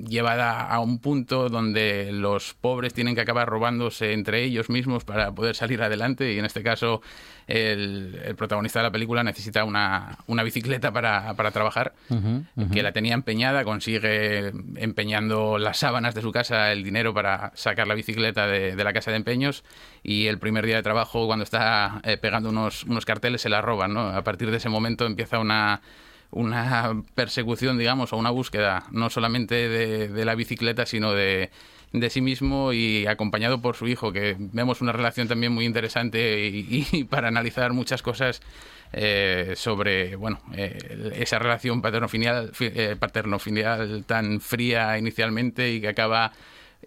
llevada 0.08 0.66
a 0.66 0.80
un 0.80 0.98
punto 0.98 1.48
donde 1.48 2.10
los 2.12 2.54
pobres 2.54 2.94
tienen 2.94 3.14
que 3.14 3.20
acabar 3.20 3.48
robándose 3.48 4.12
entre 4.12 4.42
ellos 4.42 4.70
mismos 4.70 5.04
para 5.04 5.32
poder 5.32 5.54
salir 5.54 5.82
adelante 5.82 6.32
y 6.32 6.38
en 6.38 6.44
este 6.44 6.62
caso 6.62 7.02
el, 7.46 8.20
el 8.24 8.36
protagonista 8.36 8.78
de 8.78 8.84
la 8.84 8.90
película 8.90 9.24
necesita 9.24 9.64
una, 9.64 10.18
una 10.26 10.42
bicicleta 10.42 10.92
para, 10.92 11.34
para 11.34 11.50
trabajar 11.50 11.92
Ujú, 12.08 12.44
ujú. 12.56 12.70
que 12.70 12.82
la 12.82 12.92
tenía 12.92 13.14
empeñada, 13.14 13.64
consigue 13.64 14.52
empeñando 14.76 15.58
las 15.58 15.78
sábanas 15.78 16.14
de 16.14 16.22
su 16.22 16.32
casa 16.32 16.72
el 16.72 16.84
dinero 16.84 17.12
para 17.12 17.52
sacar 17.54 17.86
la 17.86 17.94
bicicleta 17.94 18.46
de, 18.46 18.76
de 18.76 18.84
la 18.84 18.92
casa 18.92 19.10
de 19.10 19.16
empeños 19.16 19.64
y 20.02 20.26
el 20.26 20.38
primer 20.38 20.64
día 20.64 20.76
de 20.76 20.82
trabajo 20.82 21.26
cuando 21.26 21.42
está 21.42 22.00
eh, 22.04 22.16
pegando 22.16 22.50
unos, 22.50 22.84
unos 22.84 23.04
carteles 23.04 23.40
se 23.42 23.48
la 23.48 23.60
roban, 23.60 23.92
¿no? 23.94 24.08
A 24.08 24.22
partir 24.22 24.50
de 24.50 24.56
ese 24.58 24.68
momento 24.68 25.06
empieza 25.06 25.38
una 25.38 25.80
una 26.30 27.02
persecución, 27.14 27.78
digamos, 27.78 28.12
o 28.12 28.16
una 28.16 28.30
búsqueda, 28.30 28.84
no 28.90 29.10
solamente 29.10 29.68
de, 29.68 30.08
de 30.08 30.24
la 30.24 30.34
bicicleta, 30.34 30.86
sino 30.86 31.12
de, 31.12 31.50
de 31.92 32.10
sí 32.10 32.20
mismo 32.20 32.72
y 32.72 33.06
acompañado 33.06 33.60
por 33.60 33.76
su 33.76 33.88
hijo, 33.88 34.12
que 34.12 34.36
vemos 34.38 34.80
una 34.80 34.92
relación 34.92 35.28
también 35.28 35.52
muy 35.52 35.64
interesante 35.64 36.46
y, 36.48 37.04
para 37.10 37.28
analizar 37.28 37.72
muchas 37.72 38.02
cosas 38.02 38.40
eh, 38.92 39.54
sobre, 39.56 40.16
bueno, 40.16 40.40
eh, 40.54 41.12
esa 41.16 41.38
relación 41.38 41.80
paterno-filial 41.82 42.50
fi- 42.52 42.72
eh, 42.74 42.96
paterno-filial 42.98 44.04
tan 44.04 44.40
fría 44.40 44.98
inicialmente 44.98 45.72
y 45.72 45.80
que 45.80 45.88
acaba 45.88 46.32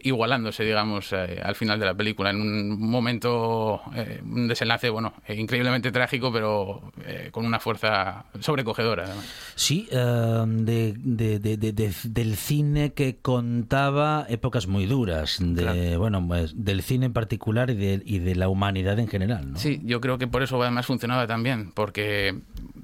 igualándose, 0.02 0.64
digamos, 0.64 1.14
eh, 1.14 1.40
al 1.44 1.56
final 1.56 1.80
de 1.80 1.86
la 1.86 1.94
película, 1.94 2.30
en 2.32 2.42
un 2.42 2.90
momento, 2.90 3.82
eh, 3.96 4.22
un 4.24 4.48
desenlace, 4.48 4.90
bueno, 4.90 5.14
eh, 5.28 5.36
increíblemente 5.36 5.92
trágico, 5.92 6.32
pero 6.34 6.92
eh, 7.06 7.30
con 7.32 7.46
una 7.46 7.60
fuerza 7.60 8.26
sobrecogedora. 8.40 9.04
además. 9.06 9.26
Sí, 9.56 9.88
eh, 9.92 10.44
de, 10.48 10.94
de- 10.98 11.40
de- 11.40 11.58
de- 11.58 11.72
de- 11.74 11.94
del 12.06 12.36
cine 12.36 12.94
que 12.94 13.18
contaba 13.22 14.26
épocas 14.30 14.68
muy 14.68 14.86
duras, 14.86 15.38
de, 15.40 15.96
bueno, 15.98 16.26
pues, 16.28 16.54
del 16.56 16.82
cine 16.82 17.06
en 17.08 17.14
particular 17.14 17.70
y 17.70 17.76
de, 17.76 18.02
y 18.06 18.20
de 18.20 18.36
la 18.36 18.50
humanidad 18.50 18.98
en 19.00 19.08
general, 19.08 19.54
¿no? 19.54 19.58
Sí, 19.60 19.80
yo 19.84 20.02
creo 20.02 20.18
que 20.18 20.28
por 20.28 20.42
eso 20.44 20.62
además 20.62 20.86
funcionaba 20.86 21.28
también, 21.28 21.72
porque 21.74 22.36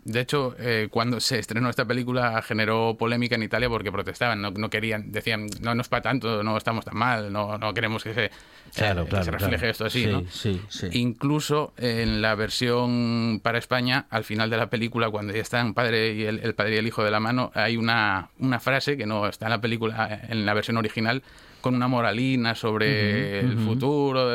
de 0.05 0.19
hecho 0.21 0.55
eh, 0.59 0.87
cuando 0.89 1.19
se 1.19 1.39
estrenó 1.39 1.69
esta 1.69 1.85
película 1.85 2.41
generó 2.41 2.95
polémica 2.97 3.35
en 3.35 3.43
Italia 3.43 3.67
porque 3.69 3.91
protestaban, 3.91 4.41
no, 4.41 4.51
no 4.51 4.69
querían, 4.69 5.11
decían, 5.11 5.47
no, 5.61 5.75
no 5.75 5.81
es 5.81 5.87
para 5.89 6.01
tanto, 6.03 6.43
no 6.43 6.55
estamos 6.57 6.85
tan 6.85 6.97
mal, 6.99 7.31
no, 7.33 7.57
no 7.57 7.73
queremos 7.73 8.03
que 8.03 8.13
se, 8.13 8.25
eh, 8.25 8.31
Claro, 8.75 9.05
que 9.05 9.09
claro, 9.09 9.25
se 9.25 9.31
refleje 9.31 9.57
claro. 9.57 9.71
esto 9.71 9.85
así, 9.85 10.03
Sí, 10.03 10.11
¿no? 10.11 10.23
sí, 10.29 10.61
sí. 10.69 10.87
Incluso 10.91 11.73
en 11.77 12.21
la 12.21 12.35
versión 12.35 13.39
para 13.41 13.57
España, 13.57 14.05
al 14.11 14.23
final 14.23 14.49
de 14.51 14.57
la 14.57 14.69
película, 14.69 15.09
cuando 15.09 15.33
ya 15.33 15.41
están 15.41 15.73
padre 15.73 16.13
y 16.13 16.23
el, 16.25 16.39
el 16.43 16.53
padre 16.53 16.75
y 16.75 16.77
el 16.77 16.85
hijo 16.87 17.03
de 17.03 17.09
la 17.11 17.19
mano, 17.19 17.51
hay 17.55 17.77
una, 17.77 18.29
una 18.37 18.59
frase 18.59 18.95
que 18.97 19.05
no 19.07 19.27
está 19.27 19.45
en 19.47 19.51
la 19.51 19.61
película, 19.61 20.21
en 20.29 20.45
la 20.45 20.53
versión 20.53 20.77
original, 20.77 21.23
con 21.61 21.73
una 21.75 21.87
moralina 21.87 22.53
sobre 22.55 23.39
el 23.39 23.57
futuro, 23.57 24.27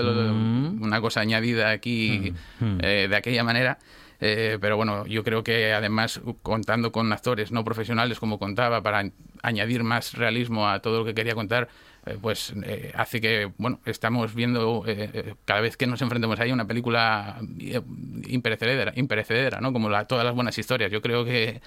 una 0.80 1.00
cosa 1.00 1.20
añadida 1.20 1.70
aquí 1.70 2.34
eh, 2.80 3.06
de 3.08 3.16
aquella 3.16 3.44
manera. 3.44 3.78
Eh, 4.20 4.58
pero 4.60 4.76
bueno, 4.76 5.06
yo 5.06 5.22
creo 5.24 5.42
que 5.44 5.72
además 5.74 6.20
contando 6.42 6.92
con 6.92 7.12
actores 7.12 7.52
no 7.52 7.64
profesionales, 7.64 8.18
como 8.20 8.38
contaba, 8.38 8.80
para 8.82 9.02
añ- 9.02 9.12
añadir 9.42 9.82
más 9.84 10.14
realismo 10.14 10.68
a 10.68 10.80
todo 10.80 11.00
lo 11.00 11.04
que 11.04 11.14
quería 11.14 11.34
contar, 11.34 11.68
eh, 12.06 12.18
pues 12.20 12.52
eh, 12.64 12.92
hace 12.94 13.20
que, 13.20 13.50
bueno, 13.56 13.80
estamos 13.86 14.34
viendo 14.34 14.84
eh, 14.86 15.10
eh, 15.12 15.34
cada 15.44 15.60
vez 15.60 15.76
que 15.76 15.86
nos 15.86 16.02
enfrentemos 16.02 16.38
ahí 16.38 16.52
una 16.52 16.66
película 16.66 17.40
eh, 17.60 17.80
imperecedera, 18.28 18.92
imperecedera, 18.96 19.60
¿no? 19.60 19.72
Como 19.72 19.88
la, 19.88 20.06
todas 20.06 20.24
las 20.24 20.34
buenas 20.34 20.58
historias. 20.58 20.90
Yo 20.90 21.00
creo 21.00 21.24
que 21.24 21.60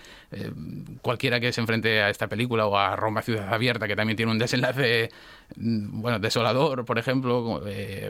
cualquiera 1.01 1.39
que 1.39 1.51
se 1.51 1.61
enfrente 1.61 2.01
a 2.01 2.09
esta 2.09 2.27
película 2.27 2.67
o 2.67 2.77
a 2.77 2.95
Roma 2.95 3.21
Ciudad 3.21 3.53
Abierta, 3.53 3.87
que 3.87 3.95
también 3.95 4.17
tiene 4.17 4.31
un 4.31 4.37
desenlace, 4.37 5.09
mm, 5.55 6.01
bueno, 6.01 6.19
desolador, 6.19 6.85
por 6.85 6.99
ejemplo, 6.99 7.61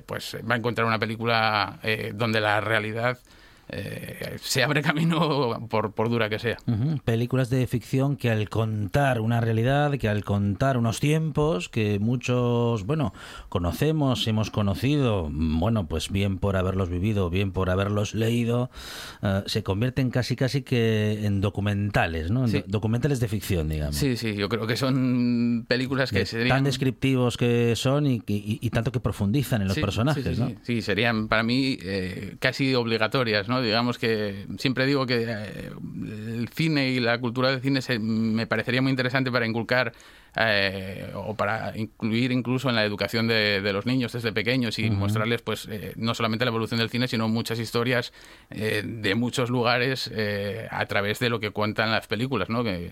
pues 0.06 0.38
va 0.50 0.56
a 0.56 0.58
encontrar 0.58 0.88
una 0.88 1.00
película 1.00 1.80
donde 2.14 2.42
la 2.42 2.60
realidad 2.62 3.18
eh, 3.70 4.38
se 4.42 4.64
abre 4.64 4.82
camino 4.82 5.68
por, 5.70 5.94
por 5.94 6.10
dura 6.10 6.30
que 6.30 6.40
sea. 6.40 6.58
Películas 7.04 7.50
de 7.50 7.66
ficción 7.68 8.16
que 8.18 8.30
al 8.30 8.50
contar 8.50 9.20
una 9.22 9.42
realidad, 9.42 9.98
que 9.98 10.08
al 10.10 10.24
contar 10.24 10.78
unos 10.78 11.00
tiempos 11.00 11.70
que 11.70 12.00
muchos, 12.00 12.86
bueno, 12.86 13.14
conocemos, 13.50 14.28
hemos 14.28 14.52
conocido, 14.52 15.30
bueno, 15.32 15.88
pues 15.88 16.10
bien 16.12 16.38
por 16.38 16.56
haberlos 16.58 16.90
vivido, 16.90 17.30
bien 17.30 17.52
por 17.52 17.70
haberlos 17.70 18.14
leído, 18.14 18.70
eh, 19.22 19.44
se 19.46 19.64
convierten 19.64 20.10
casi 20.12 20.36
casi 20.36 20.62
que 20.62 21.26
en 21.26 21.42
documentales, 21.42 22.32
¿no? 22.32 22.44
En 22.46 22.50
Sí. 22.52 22.58
do- 22.60 22.66
documentales 22.68 23.20
de 23.20 23.28
ficción, 23.28 23.70
digamos. 23.70 23.96
Sí, 23.96 24.16
sí, 24.18 24.36
yo 24.36 24.48
creo 24.50 24.68
que 24.68 24.78
son 24.78 25.66
películas 25.68 26.12
que 26.12 26.20
De- 26.20 26.26
serían... 26.26 26.58
Tan 26.58 26.64
descriptivos 26.64 27.38
que 27.38 27.76
son 27.76 28.06
y, 28.08 28.22
y- 28.28 28.60
y 28.62 28.70
tanto 28.70 28.92
que 28.92 29.00
profundizan 29.00 29.62
en 29.62 29.68
los 29.68 29.76
Sí, 29.76 29.82
personajes. 29.82 30.40
Sí, 30.64 30.82
serían 30.82 31.28
para 31.28 31.44
mí 31.44 31.78
eh, 31.82 32.36
casi 32.40 32.76
obligatorias, 32.76 33.48
¿no? 33.48 33.57
¿No? 33.58 33.64
Digamos 33.64 33.98
que 33.98 34.46
siempre 34.58 34.86
digo 34.86 35.06
que 35.06 35.26
eh, 35.28 35.72
el 36.08 36.50
cine 36.50 36.90
y 36.90 37.00
la 37.00 37.20
cultura 37.20 37.50
del 37.52 37.62
cine 37.62 37.82
se, 37.82 38.00
me 38.00 38.48
parecería 38.48 38.82
muy 38.82 38.92
interesante 38.92 39.32
para 39.32 39.46
inculcar 39.46 39.94
eh, 40.40 41.12
o 41.16 41.34
para 41.34 41.76
incluir 41.76 42.32
incluso 42.32 42.70
en 42.70 42.76
la 42.76 42.86
educación 42.86 43.28
de, 43.28 43.60
los 43.74 43.88
niños 43.88 44.12
desde 44.14 44.32
pequeños 44.32 44.78
y 44.78 44.88
mostrarles 44.92 45.42
pues 45.42 45.68
eh, 45.72 45.94
no 45.96 46.14
solamente 46.14 46.46
la 46.46 46.50
evolución 46.50 46.80
del 46.80 46.92
cine 46.92 47.08
sino 47.08 47.28
muchas 47.28 47.58
historias 47.58 48.14
eh, 48.52 48.84
de 48.86 49.16
muchos 49.16 49.50
lugares 49.50 50.12
a 50.70 50.86
través 50.86 51.18
de 51.18 51.30
lo 51.30 51.40
que 51.40 51.50
cuentan 51.50 51.92
las 51.92 52.06
películas 52.06 52.50
no 52.50 52.64
que, 52.64 52.92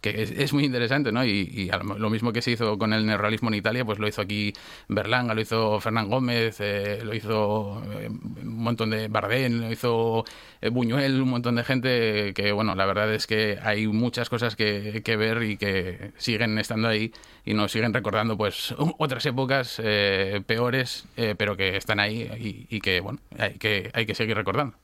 que 0.00 0.22
es, 0.22 0.52
muy 0.52 0.64
interesante, 0.64 1.12
¿no? 1.12 1.24
Y, 1.24 1.70
lo 1.98 2.10
mismo 2.10 2.32
que 2.32 2.42
se 2.42 2.52
hizo 2.52 2.78
con 2.78 2.92
el 2.92 3.06
neorrealismo 3.06 3.48
en 3.48 3.54
Italia, 3.54 3.84
pues 3.84 3.98
lo 3.98 4.08
hizo 4.08 4.22
aquí 4.22 4.52
Berlanga, 4.88 5.34
lo 5.34 5.40
hizo 5.40 5.80
Fernán 5.80 6.08
Gómez, 6.08 6.60
lo 7.04 7.14
hizo 7.14 7.82
un 7.82 8.62
montón 8.62 8.90
de 8.90 9.08
Bardén, 9.08 9.60
lo 9.60 9.72
hizo 9.72 10.24
Buñuel, 10.70 11.20
un 11.20 11.30
montón 11.30 11.56
de 11.56 11.64
gente 11.64 12.32
que, 12.34 12.52
bueno, 12.52 12.74
la 12.74 12.86
verdad 12.86 13.12
es 13.12 13.26
que 13.26 13.58
hay 13.62 13.86
muchas 13.86 14.28
cosas 14.28 14.56
que, 14.56 15.02
que 15.04 15.16
ver 15.16 15.42
y 15.42 15.56
que 15.56 16.12
siguen 16.16 16.58
estando 16.58 16.88
ahí 16.88 17.12
y 17.44 17.54
nos 17.54 17.72
siguen 17.72 17.92
recordando 17.92 18.36
pues 18.36 18.74
otras 18.98 19.24
épocas 19.26 19.80
eh, 19.82 20.42
peores, 20.46 21.04
eh, 21.16 21.34
pero 21.36 21.56
que 21.56 21.76
están 21.76 22.00
ahí 22.00 22.66
y, 22.70 22.80
que 22.80 23.00
bueno 23.00 23.18
hay 23.38 23.54
que 23.54 23.90
hay 23.92 24.06
que 24.06 24.14
seguir 24.14 24.36
recordando. 24.36 24.76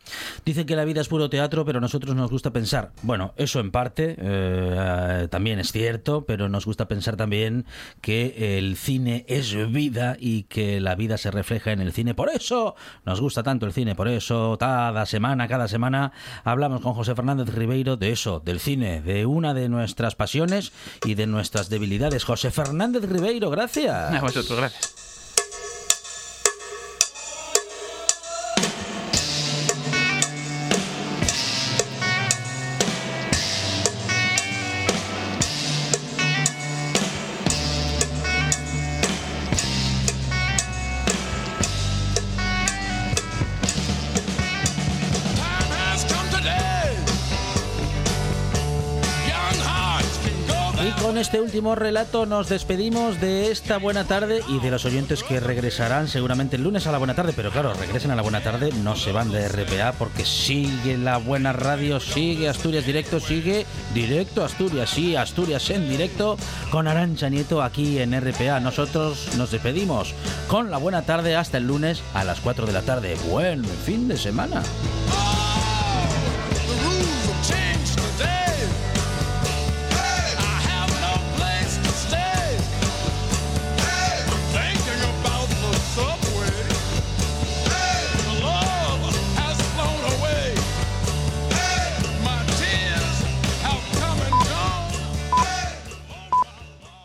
Dice 0.44 0.66
que 0.66 0.76
la 0.76 0.84
vida 0.84 1.00
es 1.00 1.08
puro 1.08 1.30
teatro, 1.30 1.64
pero 1.64 1.78
a 1.78 1.80
nosotros 1.80 2.14
nos 2.14 2.30
gusta 2.30 2.50
pensar. 2.50 2.92
Bueno, 3.02 3.32
eso 3.36 3.60
en 3.60 3.70
parte 3.70 4.16
eh, 4.18 5.05
también 5.30 5.58
es 5.58 5.72
cierto, 5.72 6.24
pero 6.26 6.48
nos 6.48 6.66
gusta 6.66 6.88
pensar 6.88 7.16
también 7.16 7.66
que 8.00 8.58
el 8.58 8.76
cine 8.76 9.24
es 9.28 9.54
vida 9.72 10.16
y 10.18 10.44
que 10.44 10.80
la 10.80 10.94
vida 10.94 11.18
se 11.18 11.30
refleja 11.30 11.72
en 11.72 11.80
el 11.80 11.92
cine. 11.92 12.14
Por 12.14 12.30
eso 12.30 12.74
nos 13.04 13.20
gusta 13.20 13.42
tanto 13.42 13.66
el 13.66 13.72
cine, 13.72 13.94
por 13.94 14.08
eso 14.08 14.56
cada 14.58 15.06
semana, 15.06 15.48
cada 15.48 15.68
semana 15.68 16.12
hablamos 16.44 16.80
con 16.80 16.94
José 16.94 17.14
Fernández 17.14 17.54
Ribeiro 17.54 17.96
de 17.96 18.12
eso, 18.12 18.40
del 18.40 18.60
cine, 18.60 19.00
de 19.00 19.26
una 19.26 19.54
de 19.54 19.68
nuestras 19.68 20.14
pasiones 20.14 20.72
y 21.04 21.14
de 21.14 21.26
nuestras 21.26 21.68
debilidades. 21.68 22.24
José 22.24 22.50
Fernández 22.50 23.04
Ribeiro, 23.04 23.50
gracias. 23.50 23.94
A 23.94 24.20
gracias. 24.20 25.15
Este 51.36 51.44
último 51.44 51.74
relato 51.74 52.24
nos 52.24 52.48
despedimos 52.48 53.20
de 53.20 53.50
esta 53.50 53.76
buena 53.76 54.04
tarde 54.04 54.40
y 54.48 54.58
de 54.58 54.70
los 54.70 54.86
oyentes 54.86 55.22
que 55.22 55.38
regresarán 55.38 56.08
seguramente 56.08 56.56
el 56.56 56.62
lunes 56.62 56.86
a 56.86 56.92
la 56.92 56.96
buena 56.96 57.14
tarde. 57.14 57.34
Pero 57.36 57.50
claro, 57.50 57.74
regresen 57.74 58.10
a 58.10 58.16
la 58.16 58.22
buena 58.22 58.42
tarde, 58.42 58.72
no 58.82 58.96
se 58.96 59.12
van 59.12 59.30
de 59.30 59.46
RPA 59.46 59.92
porque 59.98 60.24
sigue 60.24 60.96
la 60.96 61.18
buena 61.18 61.52
radio, 61.52 62.00
sigue 62.00 62.48
Asturias 62.48 62.86
Directo, 62.86 63.20
sigue 63.20 63.66
Directo 63.92 64.42
Asturias, 64.42 64.88
sí, 64.88 65.14
Asturias 65.14 65.68
en 65.68 65.90
directo 65.90 66.38
con 66.70 66.88
Arancha 66.88 67.28
Nieto 67.28 67.62
aquí 67.62 67.98
en 67.98 68.18
RPA. 68.18 68.58
Nosotros 68.60 69.36
nos 69.36 69.50
despedimos 69.50 70.14
con 70.48 70.70
la 70.70 70.78
buena 70.78 71.02
tarde 71.02 71.36
hasta 71.36 71.58
el 71.58 71.66
lunes 71.66 72.00
a 72.14 72.24
las 72.24 72.40
4 72.40 72.64
de 72.64 72.72
la 72.72 72.80
tarde. 72.80 73.14
Buen 73.28 73.62
fin 73.62 74.08
de 74.08 74.16
semana. 74.16 74.62